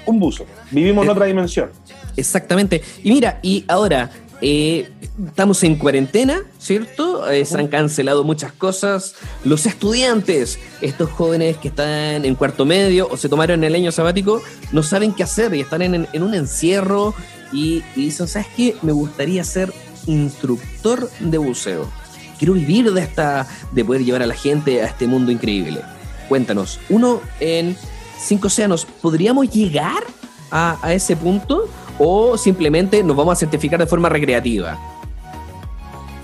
[0.06, 0.46] un buzo.
[0.70, 1.70] Vivimos en eh, otra dimensión.
[2.16, 2.82] Exactamente.
[3.02, 4.10] Y mira, y ahora,
[4.40, 4.90] eh,
[5.28, 7.30] estamos en cuarentena, ¿cierto?
[7.30, 9.14] Eh, se han cancelado muchas cosas.
[9.44, 14.42] Los estudiantes, estos jóvenes que están en cuarto medio o se tomaron el año sabático,
[14.72, 17.14] no saben qué hacer y están en, un encierro
[17.52, 18.76] y, y dicen, ¿sabes qué?
[18.82, 19.72] Me gustaría ser
[20.06, 21.88] instructor de buceo.
[22.38, 25.82] Quiero vivir de esta, de poder llevar a la gente a este mundo increíble.
[26.28, 27.76] Cuéntanos, uno en
[28.22, 30.02] cinco océanos, ¿podríamos llegar
[30.50, 31.68] a, ese punto
[31.98, 34.78] o simplemente nos vamos a certificar de forma recreativa?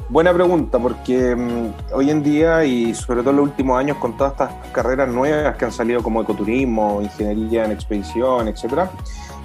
[0.08, 4.16] Buena pregunta, porque mm, hoy en día y sobre todo en los últimos años con
[4.16, 8.90] todas estas carreras nuevas que han salido como ecoturismo, ingeniería en expedición, etcétera,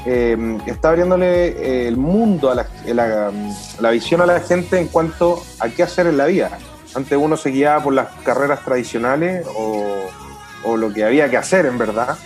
[0.06, 3.32] eh, está abriéndole eh, el mundo, a la, la,
[3.80, 6.58] la, visión a la gente en cuanto a qué hacer en la vida.
[6.96, 11.78] Antes uno se guiaba por las carreras tradicionales o lo que había que hacer en
[11.78, 12.18] verdad,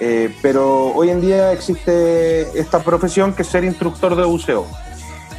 [0.00, 4.66] eh, pero hoy en día existe esta profesión que es ser instructor de buceo.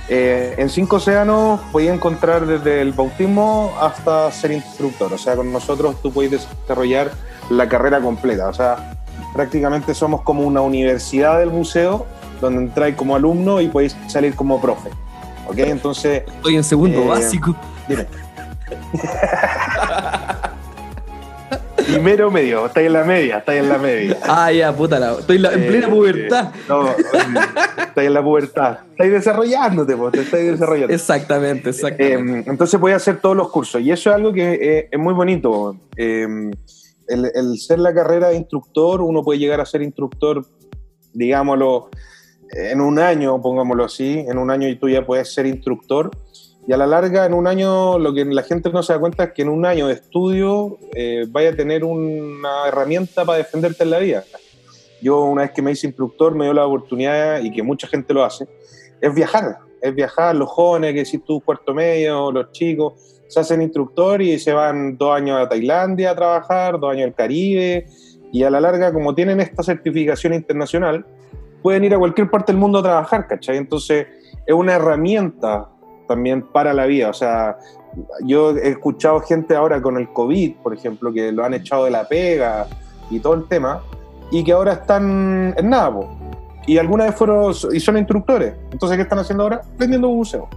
[0.07, 5.11] Eh, en Cinco Océanos podéis encontrar desde el bautismo hasta ser instructor.
[5.13, 7.11] O sea, con nosotros tú puedes desarrollar
[7.49, 8.49] la carrera completa.
[8.49, 8.99] O sea,
[9.33, 12.05] prácticamente somos como una universidad del buceo
[12.39, 14.89] donde entráis como alumno y podéis salir como profe.
[15.47, 15.57] ¿Ok?
[15.59, 16.23] Entonces.
[16.27, 17.55] Estoy en segundo eh, básico.
[17.87, 18.05] Dime.
[21.85, 24.17] Primero medio, estáis en la media, estáis en la media.
[24.23, 26.51] Ah, ya, puta, la, estoy en, la, en plena eh, pubertad.
[26.67, 28.79] no, estáis en la pubertad.
[28.91, 30.93] Estáis desarrollándote, pues, te estáis desarrollando.
[30.93, 32.39] Exactamente, exactamente.
[32.39, 34.99] Eh, entonces voy a hacer todos los cursos y eso es algo que eh, es
[34.99, 35.75] muy bonito.
[35.95, 36.51] El,
[37.07, 40.45] el, ser la carrera de instructor, uno puede llegar a ser instructor,
[41.13, 41.89] digámoslo,
[42.51, 46.11] en un año, pongámoslo así, en un año y tú ya puedes ser instructor
[46.67, 49.23] y a la larga, en un año, lo que la gente no se da cuenta
[49.25, 53.83] es que en un año de estudio eh, vaya a tener una herramienta para defenderte
[53.83, 54.23] en la vida.
[55.01, 58.13] Yo una vez que me hice instructor me dio la oportunidad, y que mucha gente
[58.13, 58.47] lo hace,
[59.01, 59.57] es viajar.
[59.81, 62.93] Es viajar, los jóvenes, que decís tú, cuarto medio, los chicos,
[63.27, 67.15] se hacen instructor y se van dos años a Tailandia a trabajar, dos años al
[67.15, 67.87] Caribe,
[68.31, 71.05] y a la larga, como tienen esta certificación internacional,
[71.63, 73.57] pueden ir a cualquier parte del mundo a trabajar, ¿cachai?
[73.57, 74.05] Entonces,
[74.45, 75.69] es una herramienta
[76.11, 77.09] también para la vida.
[77.09, 77.57] O sea,
[78.23, 81.91] yo he escuchado gente ahora con el COVID, por ejemplo, que lo han echado de
[81.91, 82.67] la pega
[83.09, 83.81] y todo el tema,
[84.29, 85.91] y que ahora están en nada,
[86.67, 88.53] y alguna vez fueron y son instructores.
[88.71, 89.61] Entonces, ¿qué están haciendo ahora?
[89.77, 90.47] Vendiendo buceo.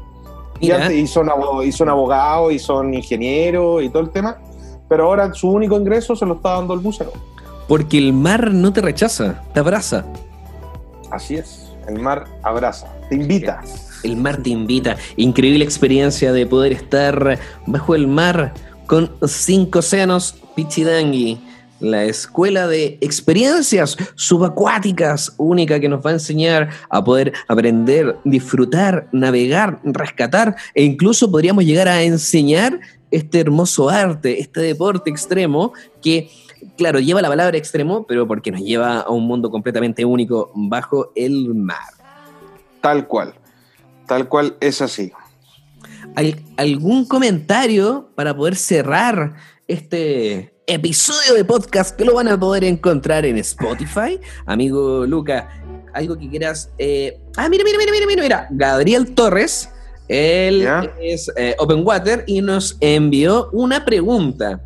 [0.60, 1.28] Y, antes, y, son,
[1.64, 4.38] y son abogados, y son ingenieros, y todo el tema,
[4.88, 7.12] pero ahora su único ingreso se lo está dando el buceo.
[7.66, 10.04] Porque el mar no te rechaza, te abraza.
[11.10, 13.62] Así es, el mar abraza, te invita
[14.04, 14.96] el mar te invita.
[15.16, 18.54] Increíble experiencia de poder estar bajo el mar
[18.86, 21.40] con cinco océanos Pichidangui,
[21.80, 29.08] la escuela de experiencias subacuáticas única que nos va a enseñar a poder aprender, disfrutar,
[29.12, 32.78] navegar, rescatar e incluso podríamos llegar a enseñar
[33.10, 36.30] este hermoso arte, este deporte extremo que
[36.76, 41.12] claro, lleva la palabra extremo, pero porque nos lleva a un mundo completamente único bajo
[41.14, 41.78] el mar.
[42.80, 43.34] Tal cual.
[44.06, 45.12] Tal cual es así.
[46.16, 49.34] ¿Hay algún comentario para poder cerrar
[49.66, 54.20] este episodio de podcast que lo van a poder encontrar en Spotify?
[54.46, 55.48] Amigo Luca,
[55.92, 56.70] algo que quieras.
[56.78, 57.18] Eh...
[57.36, 58.48] Ah, mira, mira, mira, mira, mira, mira.
[58.50, 59.70] Gabriel Torres,
[60.08, 60.68] él
[61.00, 64.62] es eh, Open Water y nos envió una pregunta.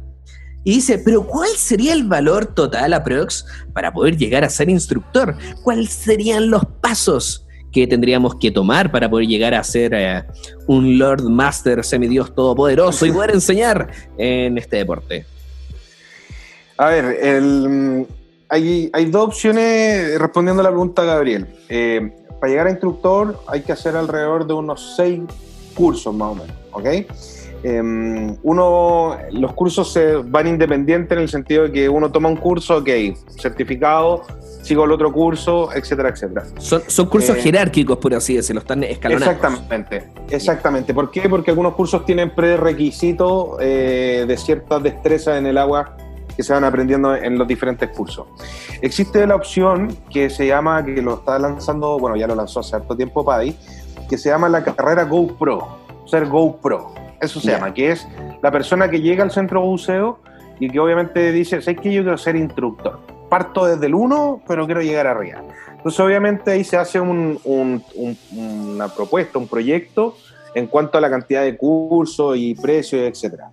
[0.64, 5.36] Y dice, pero ¿cuál sería el valor total aprox para poder llegar a ser instructor?
[5.62, 7.46] ¿Cuáles serían los pasos?
[7.72, 10.24] Que tendríamos que tomar para poder llegar a ser eh,
[10.66, 15.26] un Lord Master semidios todopoderoso y poder enseñar en este deporte?
[16.76, 18.06] A ver, el,
[18.48, 21.46] hay, dos opciones respondiendo a la pregunta Gabriel.
[21.68, 25.20] Eh, para llegar a instructor hay que hacer alrededor de unos seis
[25.74, 26.86] cursos más o menos, ¿ok?
[27.62, 32.36] Eh, uno, los cursos se van independientes en el sentido de que uno toma un
[32.36, 32.88] curso, ok,
[33.36, 34.22] certificado,
[34.62, 36.44] sigo el otro curso, etcétera, etcétera.
[36.58, 39.34] Son, son cursos eh, jerárquicos, por así decirlo, están escalonados.
[39.34, 40.94] Exactamente, exactamente.
[40.94, 41.28] ¿Por qué?
[41.28, 45.96] Porque algunos cursos tienen prerequisitos eh, de ciertas destrezas en el agua
[46.36, 48.28] que se van aprendiendo en los diferentes cursos.
[48.80, 52.76] Existe la opción que se llama, que lo está lanzando, bueno, ya lo lanzó hace
[52.76, 53.56] harto tiempo Paddy,
[54.08, 55.66] que se llama la carrera GoPro,
[56.06, 58.06] ser GoPro, eso se llama, que es
[58.42, 60.20] la persona que llega al centro buceo
[60.60, 62.98] y que obviamente dice, ¿sabes que yo quiero ser instructor?
[63.28, 65.42] parto desde el 1, pero quiero llegar arriba.
[65.76, 67.84] Entonces, obviamente, ahí se hace un, un,
[68.32, 70.16] una propuesta, un proyecto
[70.54, 73.50] en cuanto a la cantidad de cursos y precios, etcétera.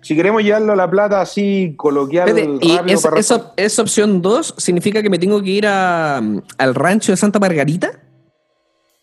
[0.00, 2.28] Si queremos llevarlo a la plata así, coloquial,
[2.60, 7.12] ¿Y rápido esa, esa, opción 2 significa que me tengo que ir a, al rancho
[7.12, 7.90] de Santa Margarita?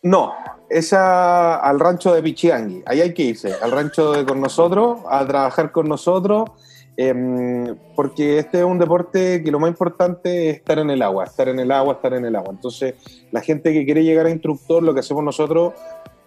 [0.01, 0.33] No,
[0.69, 2.83] esa al rancho de Pichiangui.
[2.85, 6.51] Ahí hay que irse, al rancho de con nosotros, a trabajar con nosotros
[6.97, 11.25] Em, porque este es un deporte que lo más importante es estar en el agua,
[11.25, 12.51] estar en el agua, estar en el agua.
[12.51, 12.95] Entonces,
[13.31, 15.73] la gente que quiere llegar a instructor, lo que hacemos nosotros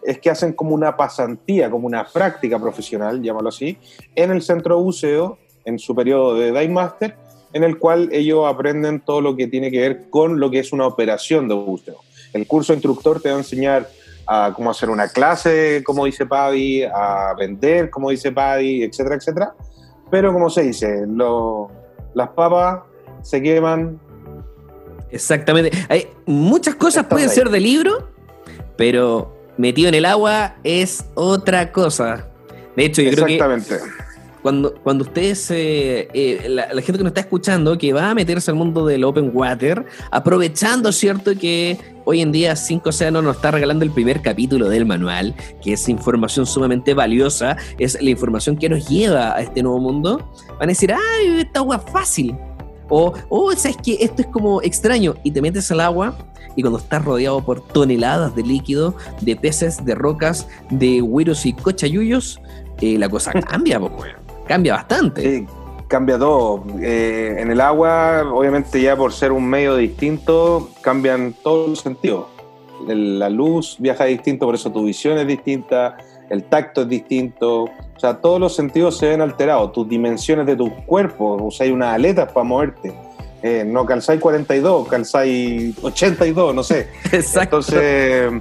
[0.02, 3.78] es que hacen como una pasantía, como una práctica profesional, llámalo así,
[4.14, 7.16] en el centro de buceo, en su periodo de Dive Master,
[7.54, 10.72] en el cual ellos aprenden todo lo que tiene que ver con lo que es
[10.72, 12.00] una operación de buceo.
[12.34, 13.88] El curso instructor te va a enseñar
[14.28, 19.54] a cómo hacer una clase, como dice Paddy, a vender, como dice Paddy, etcétera, etcétera
[20.10, 21.06] pero como se dice,
[22.14, 22.80] las papas
[23.22, 24.00] se queman.
[25.10, 25.70] Exactamente.
[25.88, 28.08] Hay muchas cosas pueden ser de libro,
[28.76, 32.28] pero metido en el agua es otra cosa.
[32.76, 33.38] De hecho, yo creo que
[34.42, 38.50] cuando, cuando ustedes, eh, eh, la, gente que nos está escuchando, que va a meterse
[38.50, 41.32] al mundo del open water, aprovechando, ¿cierto?
[41.36, 41.76] Que
[42.08, 45.90] hoy en día 5 Océanos nos está regalando el primer capítulo del manual, que es
[45.90, 50.66] información sumamente valiosa, es la información que nos lleva a este nuevo mundo, van a
[50.68, 52.34] decir, ¡ay, esta agua fácil!
[52.88, 53.98] O, oh, ¿sabes qué?
[54.00, 55.16] Esto es como extraño.
[55.22, 56.16] Y te metes al agua
[56.56, 61.52] y cuando estás rodeado por toneladas de líquido, de peces, de rocas, de güiros y
[61.52, 62.40] cochayuyos,
[62.80, 64.14] eh, la cosa cambia, pues,
[64.46, 65.40] Cambia bastante.
[65.40, 65.46] Sí,
[65.88, 66.62] cambia todo.
[66.80, 72.26] Eh, en el agua, obviamente ya por ser un medio distinto, cambian todos los sentidos.
[72.86, 75.96] La luz viaja distinto, por eso tu visión es distinta,
[76.30, 80.54] el tacto es distinto, o sea, todos los sentidos se ven alterados, tus dimensiones de
[80.54, 82.94] tu cuerpo, usáis unas aletas para moverte.
[83.42, 86.88] Eh, no calzáis 42, calzáis 82, no sé.
[87.12, 87.56] Exacto.
[87.56, 88.32] Entonces,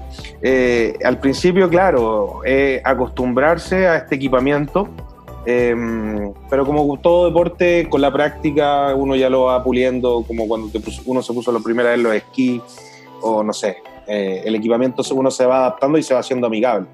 [0.41, 2.41] eh, al principio, claro,
[2.83, 4.89] acostumbrarse a este equipamiento
[5.49, 10.69] Em, pero como todo deporte, con la práctica uno ya lo va puliendo, como cuando
[11.05, 12.61] uno se puso la primera vez los esquí,
[13.21, 16.87] o no sé, eh, el equipamiento uno se va adaptando y se va haciendo amigable.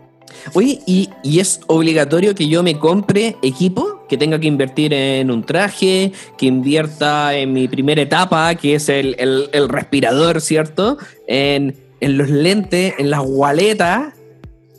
[0.54, 4.06] Oye, ¿y, es obligatorio que yo me compre equipo?
[4.08, 8.88] Que tenga que invertir en un traje, que invierta en mi primera etapa, que es
[8.88, 11.00] el, el, respirador, ¿cierto?
[11.26, 14.14] En, en los lentes, en las gualetas,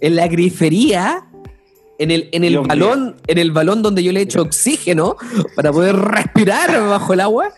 [0.01, 1.24] en la grifería
[1.98, 5.16] en el, en el balón, en el balón donde yo le echo oxígeno
[5.54, 7.52] para poder respirar bajo el agua.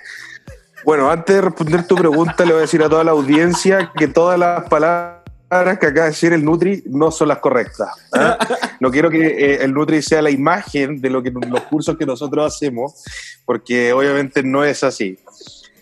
[0.85, 4.07] Bueno, antes de responder tu pregunta, le voy a decir a toda la audiencia que
[4.07, 7.89] todas las palabras que acaba de decir el Nutri no son las correctas.
[8.13, 8.39] ¿ah?
[8.81, 12.07] No quiero que eh, el Nutri sea la imagen de lo que los cursos que
[12.07, 13.03] nosotros hacemos,
[13.45, 15.19] porque obviamente no es así.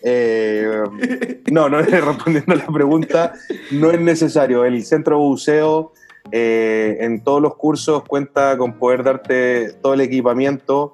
[0.01, 0.83] Eh,
[1.51, 3.33] no, no respondiendo a la pregunta,
[3.71, 4.65] no es necesario.
[4.65, 5.93] El centro buceo
[6.31, 10.93] eh, en todos los cursos cuenta con poder darte todo el equipamiento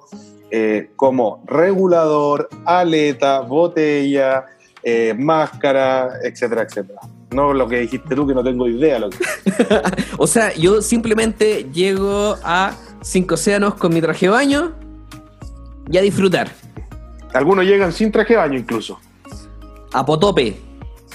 [0.50, 4.44] eh, como regulador, aleta, botella,
[4.82, 7.00] eh, máscara, etcétera, etcétera.
[7.30, 8.98] No lo que dijiste tú, que no tengo idea.
[8.98, 9.18] Lo que...
[10.18, 14.72] o sea, yo simplemente llego a Cinco Océanos con mi traje de baño
[15.90, 16.50] y a disfrutar.
[17.32, 19.00] Algunos llegan sin traje de baño incluso.
[19.92, 20.71] A Potope.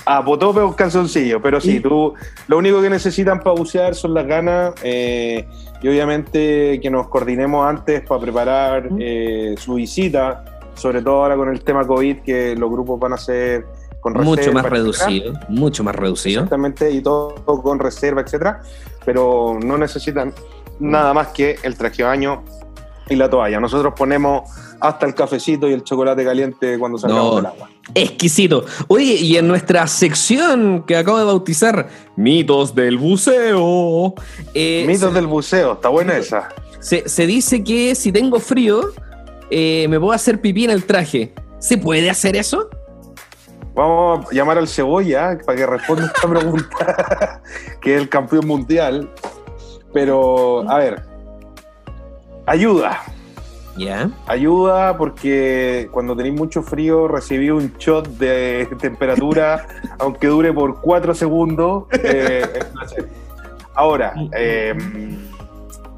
[0.09, 2.13] A potope o calzoncillo, pero sí, tú
[2.47, 5.45] lo único que necesitan para bucear son las ganas eh,
[5.81, 11.49] y obviamente que nos coordinemos antes para preparar eh, su visita, sobre todo ahora con
[11.49, 13.65] el tema COVID que los grupos van a hacer
[13.99, 14.35] con reserva.
[14.35, 16.39] Mucho más reducido, mucho más reducido.
[16.43, 18.61] Exactamente, y todo con reserva, etcétera,
[19.03, 20.33] pero no necesitan
[20.79, 22.43] nada más que el traje de baño
[23.09, 23.59] y la toalla.
[23.59, 27.69] Nosotros ponemos hasta el cafecito y el chocolate caliente cuando salgamos del agua.
[27.93, 28.65] Exquisito.
[28.87, 34.13] Oye, y en nuestra sección que acabo de bautizar, Mitos del Buceo.
[34.53, 36.49] Eh, Mitos del Buceo, está buena esa.
[36.79, 38.81] Se, dice que si tengo frío,
[39.49, 41.33] eh, me puedo hacer pipí en el traje.
[41.59, 42.69] ¿Se puede hacer eso?
[43.73, 47.41] Vamos a llamar al Cebolla para que responda esta pregunta,
[47.81, 49.11] que es el campeón mundial.
[49.93, 51.03] Pero, a ver,
[52.47, 53.03] ayuda.
[53.77, 54.09] ¿Ya?
[54.25, 59.67] Ayuda porque cuando tenéis mucho frío recibí un shot de temperatura,
[59.99, 61.83] aunque dure por cuatro segundos.
[62.03, 62.41] Eh,
[63.77, 65.19] Ahora, em,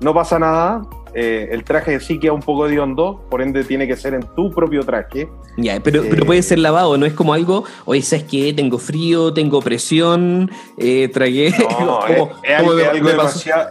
[0.02, 0.82] no pasa nada.
[1.14, 4.22] Eh, el traje sí queda un poco de hondo, por ende tiene que ser en
[4.36, 5.30] tu propio traje.
[5.58, 8.54] Ya, pero, pero puede ser lavado, no es como algo, oye, ¿sabes qué?
[8.54, 11.52] Tengo frío, tengo presión, eh, tragué.
[11.80, 12.06] No,
[12.44, 13.70] es, algo, demasiado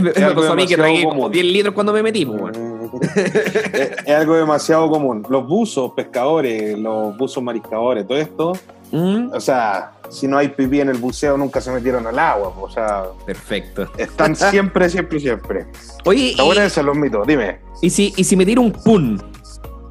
[0.00, 2.56] me, pasó a mí que tragué como 10 litros cuando me metí, pues,
[4.06, 5.24] es, algo demasiado común.
[5.28, 8.52] Los buzos, pescadores, los buzos mariscadores, todo esto.
[8.90, 9.30] Mm.
[9.32, 12.54] O sea, si no hay pipí en el buceo, nunca se metieron al agua.
[12.60, 13.88] O sea, perfecto.
[13.96, 15.66] Están siempre, siempre, siempre.
[16.04, 17.58] Oye, Está buena esa, los mitos, dime.
[17.80, 19.22] ¿Y si, y si me tiro un pun?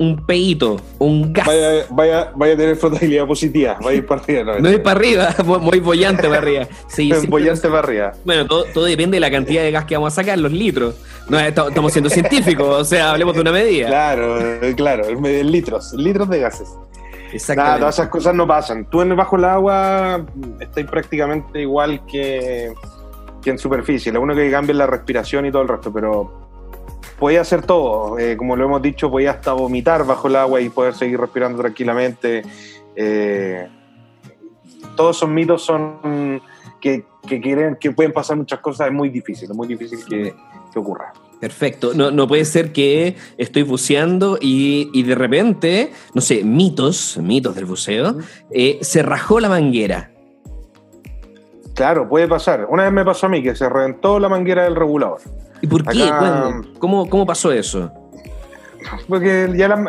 [0.01, 1.45] Un peito, un gas.
[1.45, 4.59] Vaya, vaya, vaya a tener flotabilidad positiva, vaya a ir para arriba.
[4.59, 6.67] No, ir para arriba, muy bollante para arriba.
[6.87, 8.13] Sí, bollante para arriba.
[8.25, 10.95] Bueno, todo, todo, depende de la cantidad de gas que vamos a sacar, los litros.
[11.29, 13.87] No, estamos siendo científicos, o sea, hablemos de una medida.
[13.87, 14.39] Claro,
[14.75, 15.03] claro,
[15.43, 16.69] litros, litros de gases.
[17.55, 18.89] Nada, todas esas cosas no pasan.
[18.89, 20.25] Tú en bajo el agua
[20.59, 22.73] estás prácticamente igual que,
[23.41, 24.11] que en superficie.
[24.11, 26.40] Lo único que cambia es la respiración y todo el resto, pero
[27.21, 28.17] podía hacer todo.
[28.17, 31.59] Eh, como lo hemos dicho, podía hasta vomitar bajo el agua y poder seguir respirando
[31.61, 32.41] tranquilamente.
[32.95, 33.67] Eh,
[34.95, 36.41] todos esos mitos son
[36.81, 38.87] que, quieren, que pueden pasar muchas cosas.
[38.87, 40.33] Es muy difícil, es muy difícil que,
[40.75, 41.13] ocurra.
[41.39, 41.91] Perfecto.
[41.93, 47.53] No, no, puede ser que estoy buceando y, y, de repente, no sé, mitos, mitos
[47.53, 48.17] del buceo,
[48.49, 50.09] eh, se rajó la manguera.
[51.75, 52.65] Claro, puede pasar.
[52.67, 55.21] Una vez me pasó a mí que se reventó la manguera del regulador.
[55.61, 56.11] ¿Y por qué?
[56.79, 57.91] ¿Cómo, ¿Cómo pasó eso?
[59.07, 59.85] Porque ya la,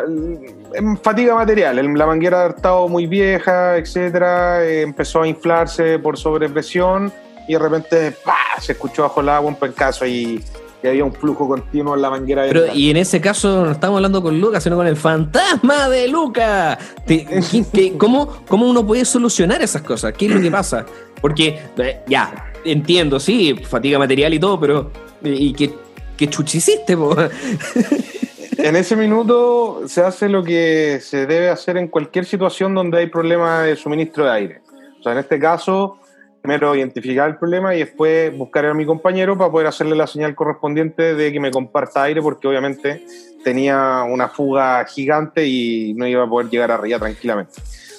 [1.01, 7.11] fatiga material, la manguera ha estado muy vieja, etcétera, empezó a inflarse por sobrepresión
[7.47, 8.15] y de repente
[8.59, 10.43] se escuchó bajo el agua un pencazo y,
[10.81, 12.43] y, había un flujo continuo en la manguera.
[12.47, 16.07] Pero, y en ese caso no estamos hablando con Lucas, sino con el fantasma de
[16.07, 16.77] Lucas.
[17.97, 20.13] ¿cómo, ¿Cómo uno puede solucionar esas cosas?
[20.13, 20.85] ¿Qué es lo que pasa?
[21.19, 24.91] Porque, eh, ya, entiendo, sí, fatiga material y todo, pero
[25.23, 25.73] ¿y qué,
[26.17, 26.97] qué chuchiciste,
[28.57, 33.07] En ese minuto se hace lo que se debe hacer en cualquier situación donde hay
[33.07, 34.61] problema de suministro de aire.
[34.99, 35.97] O sea, en este caso,
[36.41, 40.33] primero identificar el problema y después buscar a mi compañero para poder hacerle la señal
[40.33, 43.05] correspondiente de que me comparta aire, porque obviamente
[43.43, 47.53] tenía una fuga gigante y no iba a poder llegar arriba tranquilamente.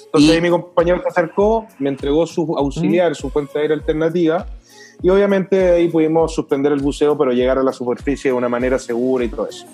[0.05, 4.47] Entonces mi compañero se acercó, me entregó su auxiliar, su fuente de aire alternativa,
[5.01, 8.79] y obviamente ahí pudimos suspender el buceo, pero llegar a la superficie de una manera
[8.79, 9.65] segura y todo eso.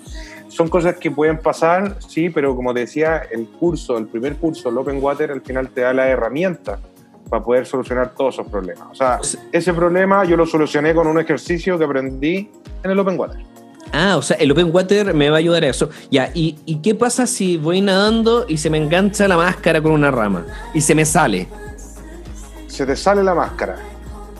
[0.48, 4.76] Son cosas que pueden pasar, sí, pero como decía, el curso, el primer curso, el
[4.76, 6.78] Open Water, al final te da la herramienta
[7.30, 8.88] para poder solucionar todos esos problemas.
[8.90, 9.18] O sea,
[9.50, 12.50] ese problema yo lo solucioné con un ejercicio que aprendí
[12.84, 13.52] en el Open Water.
[13.92, 15.90] Ah, o sea, el open water me va a ayudar a eso.
[16.10, 20.10] Ya, ¿y, qué pasa si voy nadando y se me engancha la máscara con una
[20.10, 21.46] rama y se me sale?
[22.68, 23.76] Se te sale la máscara.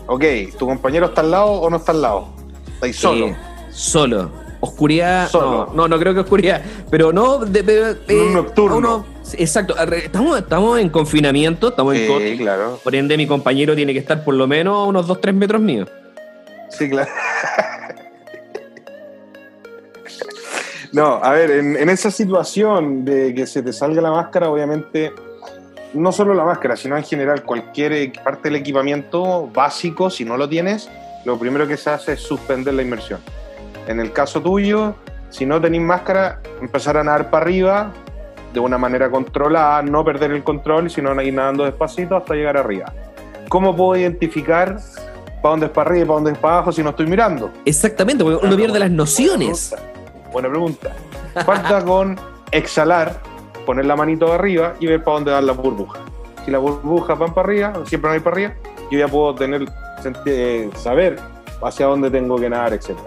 [0.07, 0.23] Ok,
[0.57, 2.27] ¿tu compañero está al lado o no está al lado?
[2.73, 3.35] ¿Estáis solo?
[3.71, 4.31] solo.
[4.59, 5.29] Oscuridad.
[5.29, 5.71] Solo.
[5.73, 6.61] No, no, creo que oscuridad.
[6.89, 7.39] Pero no.
[7.39, 9.05] De, un nocturno.
[9.37, 9.75] exacto.
[9.77, 12.79] Estamos, estamos en confinamiento, estamos en sí, claro.
[12.81, 15.89] Por ende, mi compañero tiene que estar por lo menos a unos 2-3 metros míos.
[16.69, 17.09] Sí, claro.
[20.93, 25.11] No, a ver, en, esa situación de que se te salga la máscara, obviamente,
[25.93, 30.49] no solo la máscara, sino en general cualquier parte del equipamiento básico, si no lo
[30.49, 30.89] tienes,
[31.25, 33.19] lo primero que se hace es suspender la inmersión.
[33.87, 34.95] En el caso tuyo,
[35.29, 37.91] si no tenéis máscara, empezar a nadar para arriba
[38.53, 42.93] de una manera controlada, no perder el control, sino ir nadando despacito hasta llegar arriba.
[43.49, 44.77] ¿Cómo puedo identificar
[45.41, 47.51] para dónde es para arriba y para dónde es para abajo si no estoy mirando?
[47.65, 49.75] Exactamente, porque uno pierde las nociones.
[50.31, 50.91] Buena pregunta.
[51.45, 52.19] Falta con
[52.51, 53.19] exhalar,
[53.65, 56.01] poner la manito arriba y ver para dónde van las burbujas.
[56.45, 58.53] Si las burbujas van para arriba, siempre van para arriba,
[58.91, 59.65] yo ya puedo tener,
[60.25, 61.19] eh, saber
[61.61, 62.97] hacia dónde tengo que nadar, etc.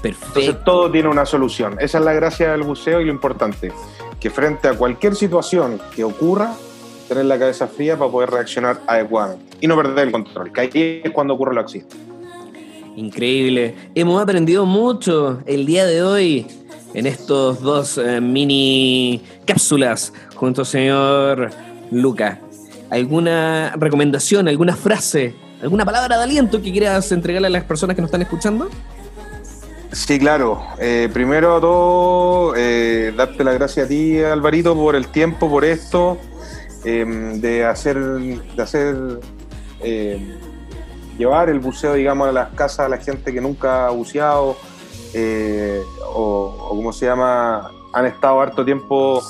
[0.00, 0.26] Perfecto.
[0.28, 1.76] Entonces todo tiene una solución.
[1.80, 3.72] Esa es la gracia del buceo y lo importante,
[4.20, 6.54] que frente a cualquier situación que ocurra,
[7.08, 11.02] tener la cabeza fría para poder reaccionar adecuadamente y no perder el control, que ahí
[11.04, 11.96] es cuando ocurre el accidente.
[12.96, 13.76] Increíble.
[13.94, 16.46] Hemos aprendido mucho el día de hoy
[16.94, 21.50] en estos dos eh, mini cápsulas junto al señor
[21.90, 22.40] Luca.
[22.90, 28.02] ¿Alguna recomendación, alguna frase, alguna palabra de aliento que quieras entregarle a las personas que
[28.02, 28.70] nos están escuchando?
[29.92, 30.62] Sí, claro.
[30.78, 36.18] Eh, primero todo, eh, darte las gracias a ti, Alvarito, por el tiempo, por esto,
[36.84, 39.20] de hacer, de hacer
[41.18, 44.56] llevar el buceo, digamos, a las casas a la gente que nunca ha buceado
[45.14, 49.20] eh, o, como se llama, han estado harto tiempo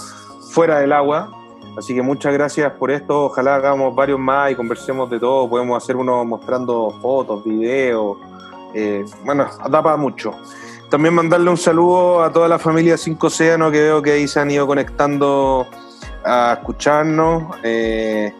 [0.50, 1.30] fuera del agua.
[1.76, 3.26] Así que muchas gracias por esto.
[3.26, 5.48] Ojalá hagamos varios más y conversemos de todo.
[5.48, 8.16] Podemos hacer uno mostrando fotos, videos.
[8.74, 10.34] Eh, bueno, da mucho.
[10.90, 14.40] También mandarle un saludo a toda la familia Cinco Océano que veo que ahí se
[14.40, 15.66] han ido conectando
[16.24, 17.56] a escucharnos.
[17.62, 18.32] Eh,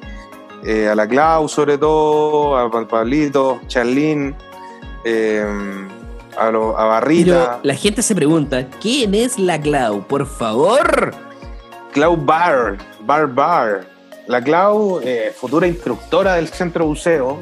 [0.91, 4.35] a la Clau sobre todo, a Pablito, Charlín,
[6.39, 7.61] a, a, Barrita.
[7.63, 10.07] la gente se pregunta, ¿quién es la Clau?
[10.07, 11.15] Por favor.
[11.93, 13.87] Clau Bar, Bar Bar.
[14.27, 17.39] La Clau, eh, futura instructora del centro buceo,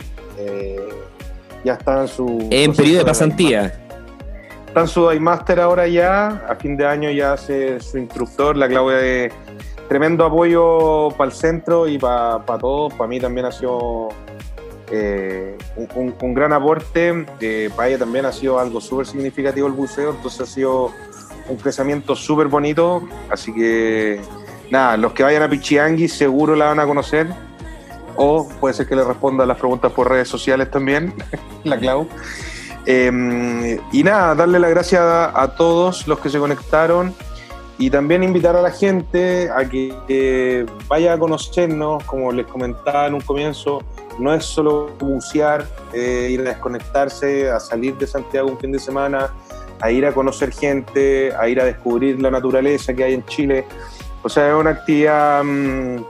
[1.65, 2.49] ya está en su...
[2.51, 3.73] En periodo de pasantía.
[4.69, 8.69] está en su Master ahora ya, a fin de año ya hace su instructor, la
[8.69, 9.33] Claudia de
[9.89, 14.09] tremendo apoyo para el centro y para todos, para mí también ha sido
[14.91, 15.57] eh,
[15.91, 17.27] un, gran aporte,
[17.77, 20.93] para ella también ha sido algo súper significativo el buceo, entonces ha sido
[21.49, 24.21] un crecimiento súper bonito, así que
[24.71, 27.29] nada, los que vayan a Pichiangui seguro la van a conocer,
[28.17, 31.13] o puede ser que le responda las preguntas por redes sociales también,
[31.65, 32.09] la Clau.
[32.87, 37.13] Em, y nada, darle las gracias a, todos los que se conectaron
[37.79, 43.15] y también invitar a la gente a que, vaya a conocernos, como les comentaba en
[43.15, 43.83] un comienzo,
[44.19, 48.79] no es solo bucear, eh, ir a desconectarse, a salir de Santiago un fin de
[48.79, 49.31] semana,
[49.81, 53.65] a ir a conocer gente, a ir a descubrir la naturaleza que hay en Chile.
[54.23, 56.05] O sea, es una actividad mm,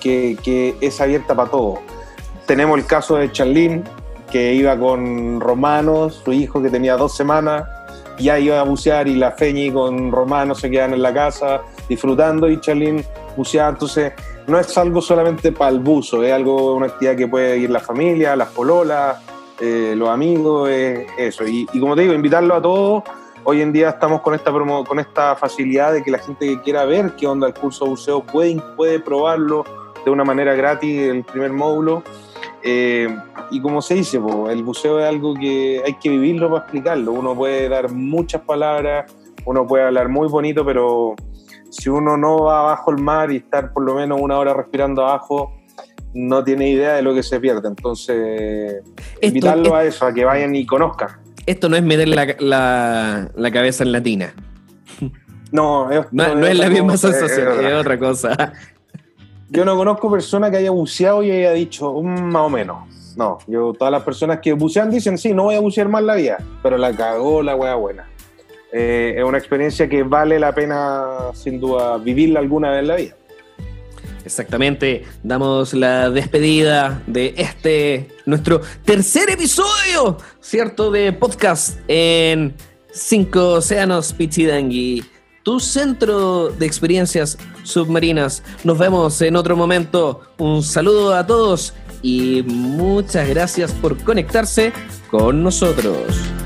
[0.00, 1.78] que, es abierta para todos.
[2.46, 3.84] Tenemos el caso de Charlín,
[4.30, 7.64] que iba con Romanos, su hijo que tenía dos semanas,
[8.18, 12.48] ya iba a bucear y la Feñi con Romanos se quedan en la casa disfrutando
[12.48, 13.04] y Charlín
[13.36, 13.70] buceaba.
[13.70, 14.12] Entonces,
[14.46, 17.80] no es algo solamente para el buzo, es algo, una actividad que puede ir la
[17.80, 19.18] familia, las pololas,
[19.60, 21.46] eh, los amigos, eso.
[21.46, 23.02] Y, como te digo, invitarlo a todos.
[23.44, 26.60] Hoy en día estamos con esta, promo, con esta facilidad de que la gente que
[26.62, 29.64] quiera ver qué onda el curso de buceo puede, puede probarlo
[30.04, 32.02] de una manera gratis, el primer módulo.
[32.62, 33.14] Eh,
[33.50, 34.18] y como se dice,
[34.48, 37.12] el buceo es algo que hay que vivirlo para explicarlo.
[37.12, 39.12] Uno puede dar muchas palabras,
[39.44, 41.14] uno puede hablar muy bonito, pero
[41.74, 45.02] si uno no va abajo el mar y estar por lo menos una hora respirando
[45.02, 45.52] abajo,
[46.14, 47.68] no tiene idea de lo que se pierde.
[47.68, 48.82] Entonces,
[49.20, 51.08] invitarlo a eso, a que vayan y conozcan.
[51.46, 54.32] Esto no es meter la, la, cabeza en la tina.
[55.52, 58.52] No, no, es, la misma sensación, es, otra cosa.
[59.50, 63.16] Yo no conozco persona que haya buceado y haya dicho, mm, más o menos.
[63.16, 66.14] No, yo, todas las personas que bucean dicen, sí, no voy a bucear más la
[66.14, 68.08] vida, pero la cagó la wea buena.
[68.76, 72.96] Eh, es una experiencia que vale la pena, sin duda, vivirla alguna vez en la
[72.96, 73.16] vida.
[74.24, 80.90] Exactamente, damos la despedida de este, nuestro tercer episodio, ¿cierto?
[80.90, 82.52] De podcast en
[82.90, 85.04] Cinco Océanos Pichidangui,
[85.44, 88.42] tu centro de experiencias submarinas.
[88.64, 90.22] Nos vemos en otro momento.
[90.38, 94.72] Un saludo a todos y muchas gracias por conectarse
[95.12, 96.43] con nosotros.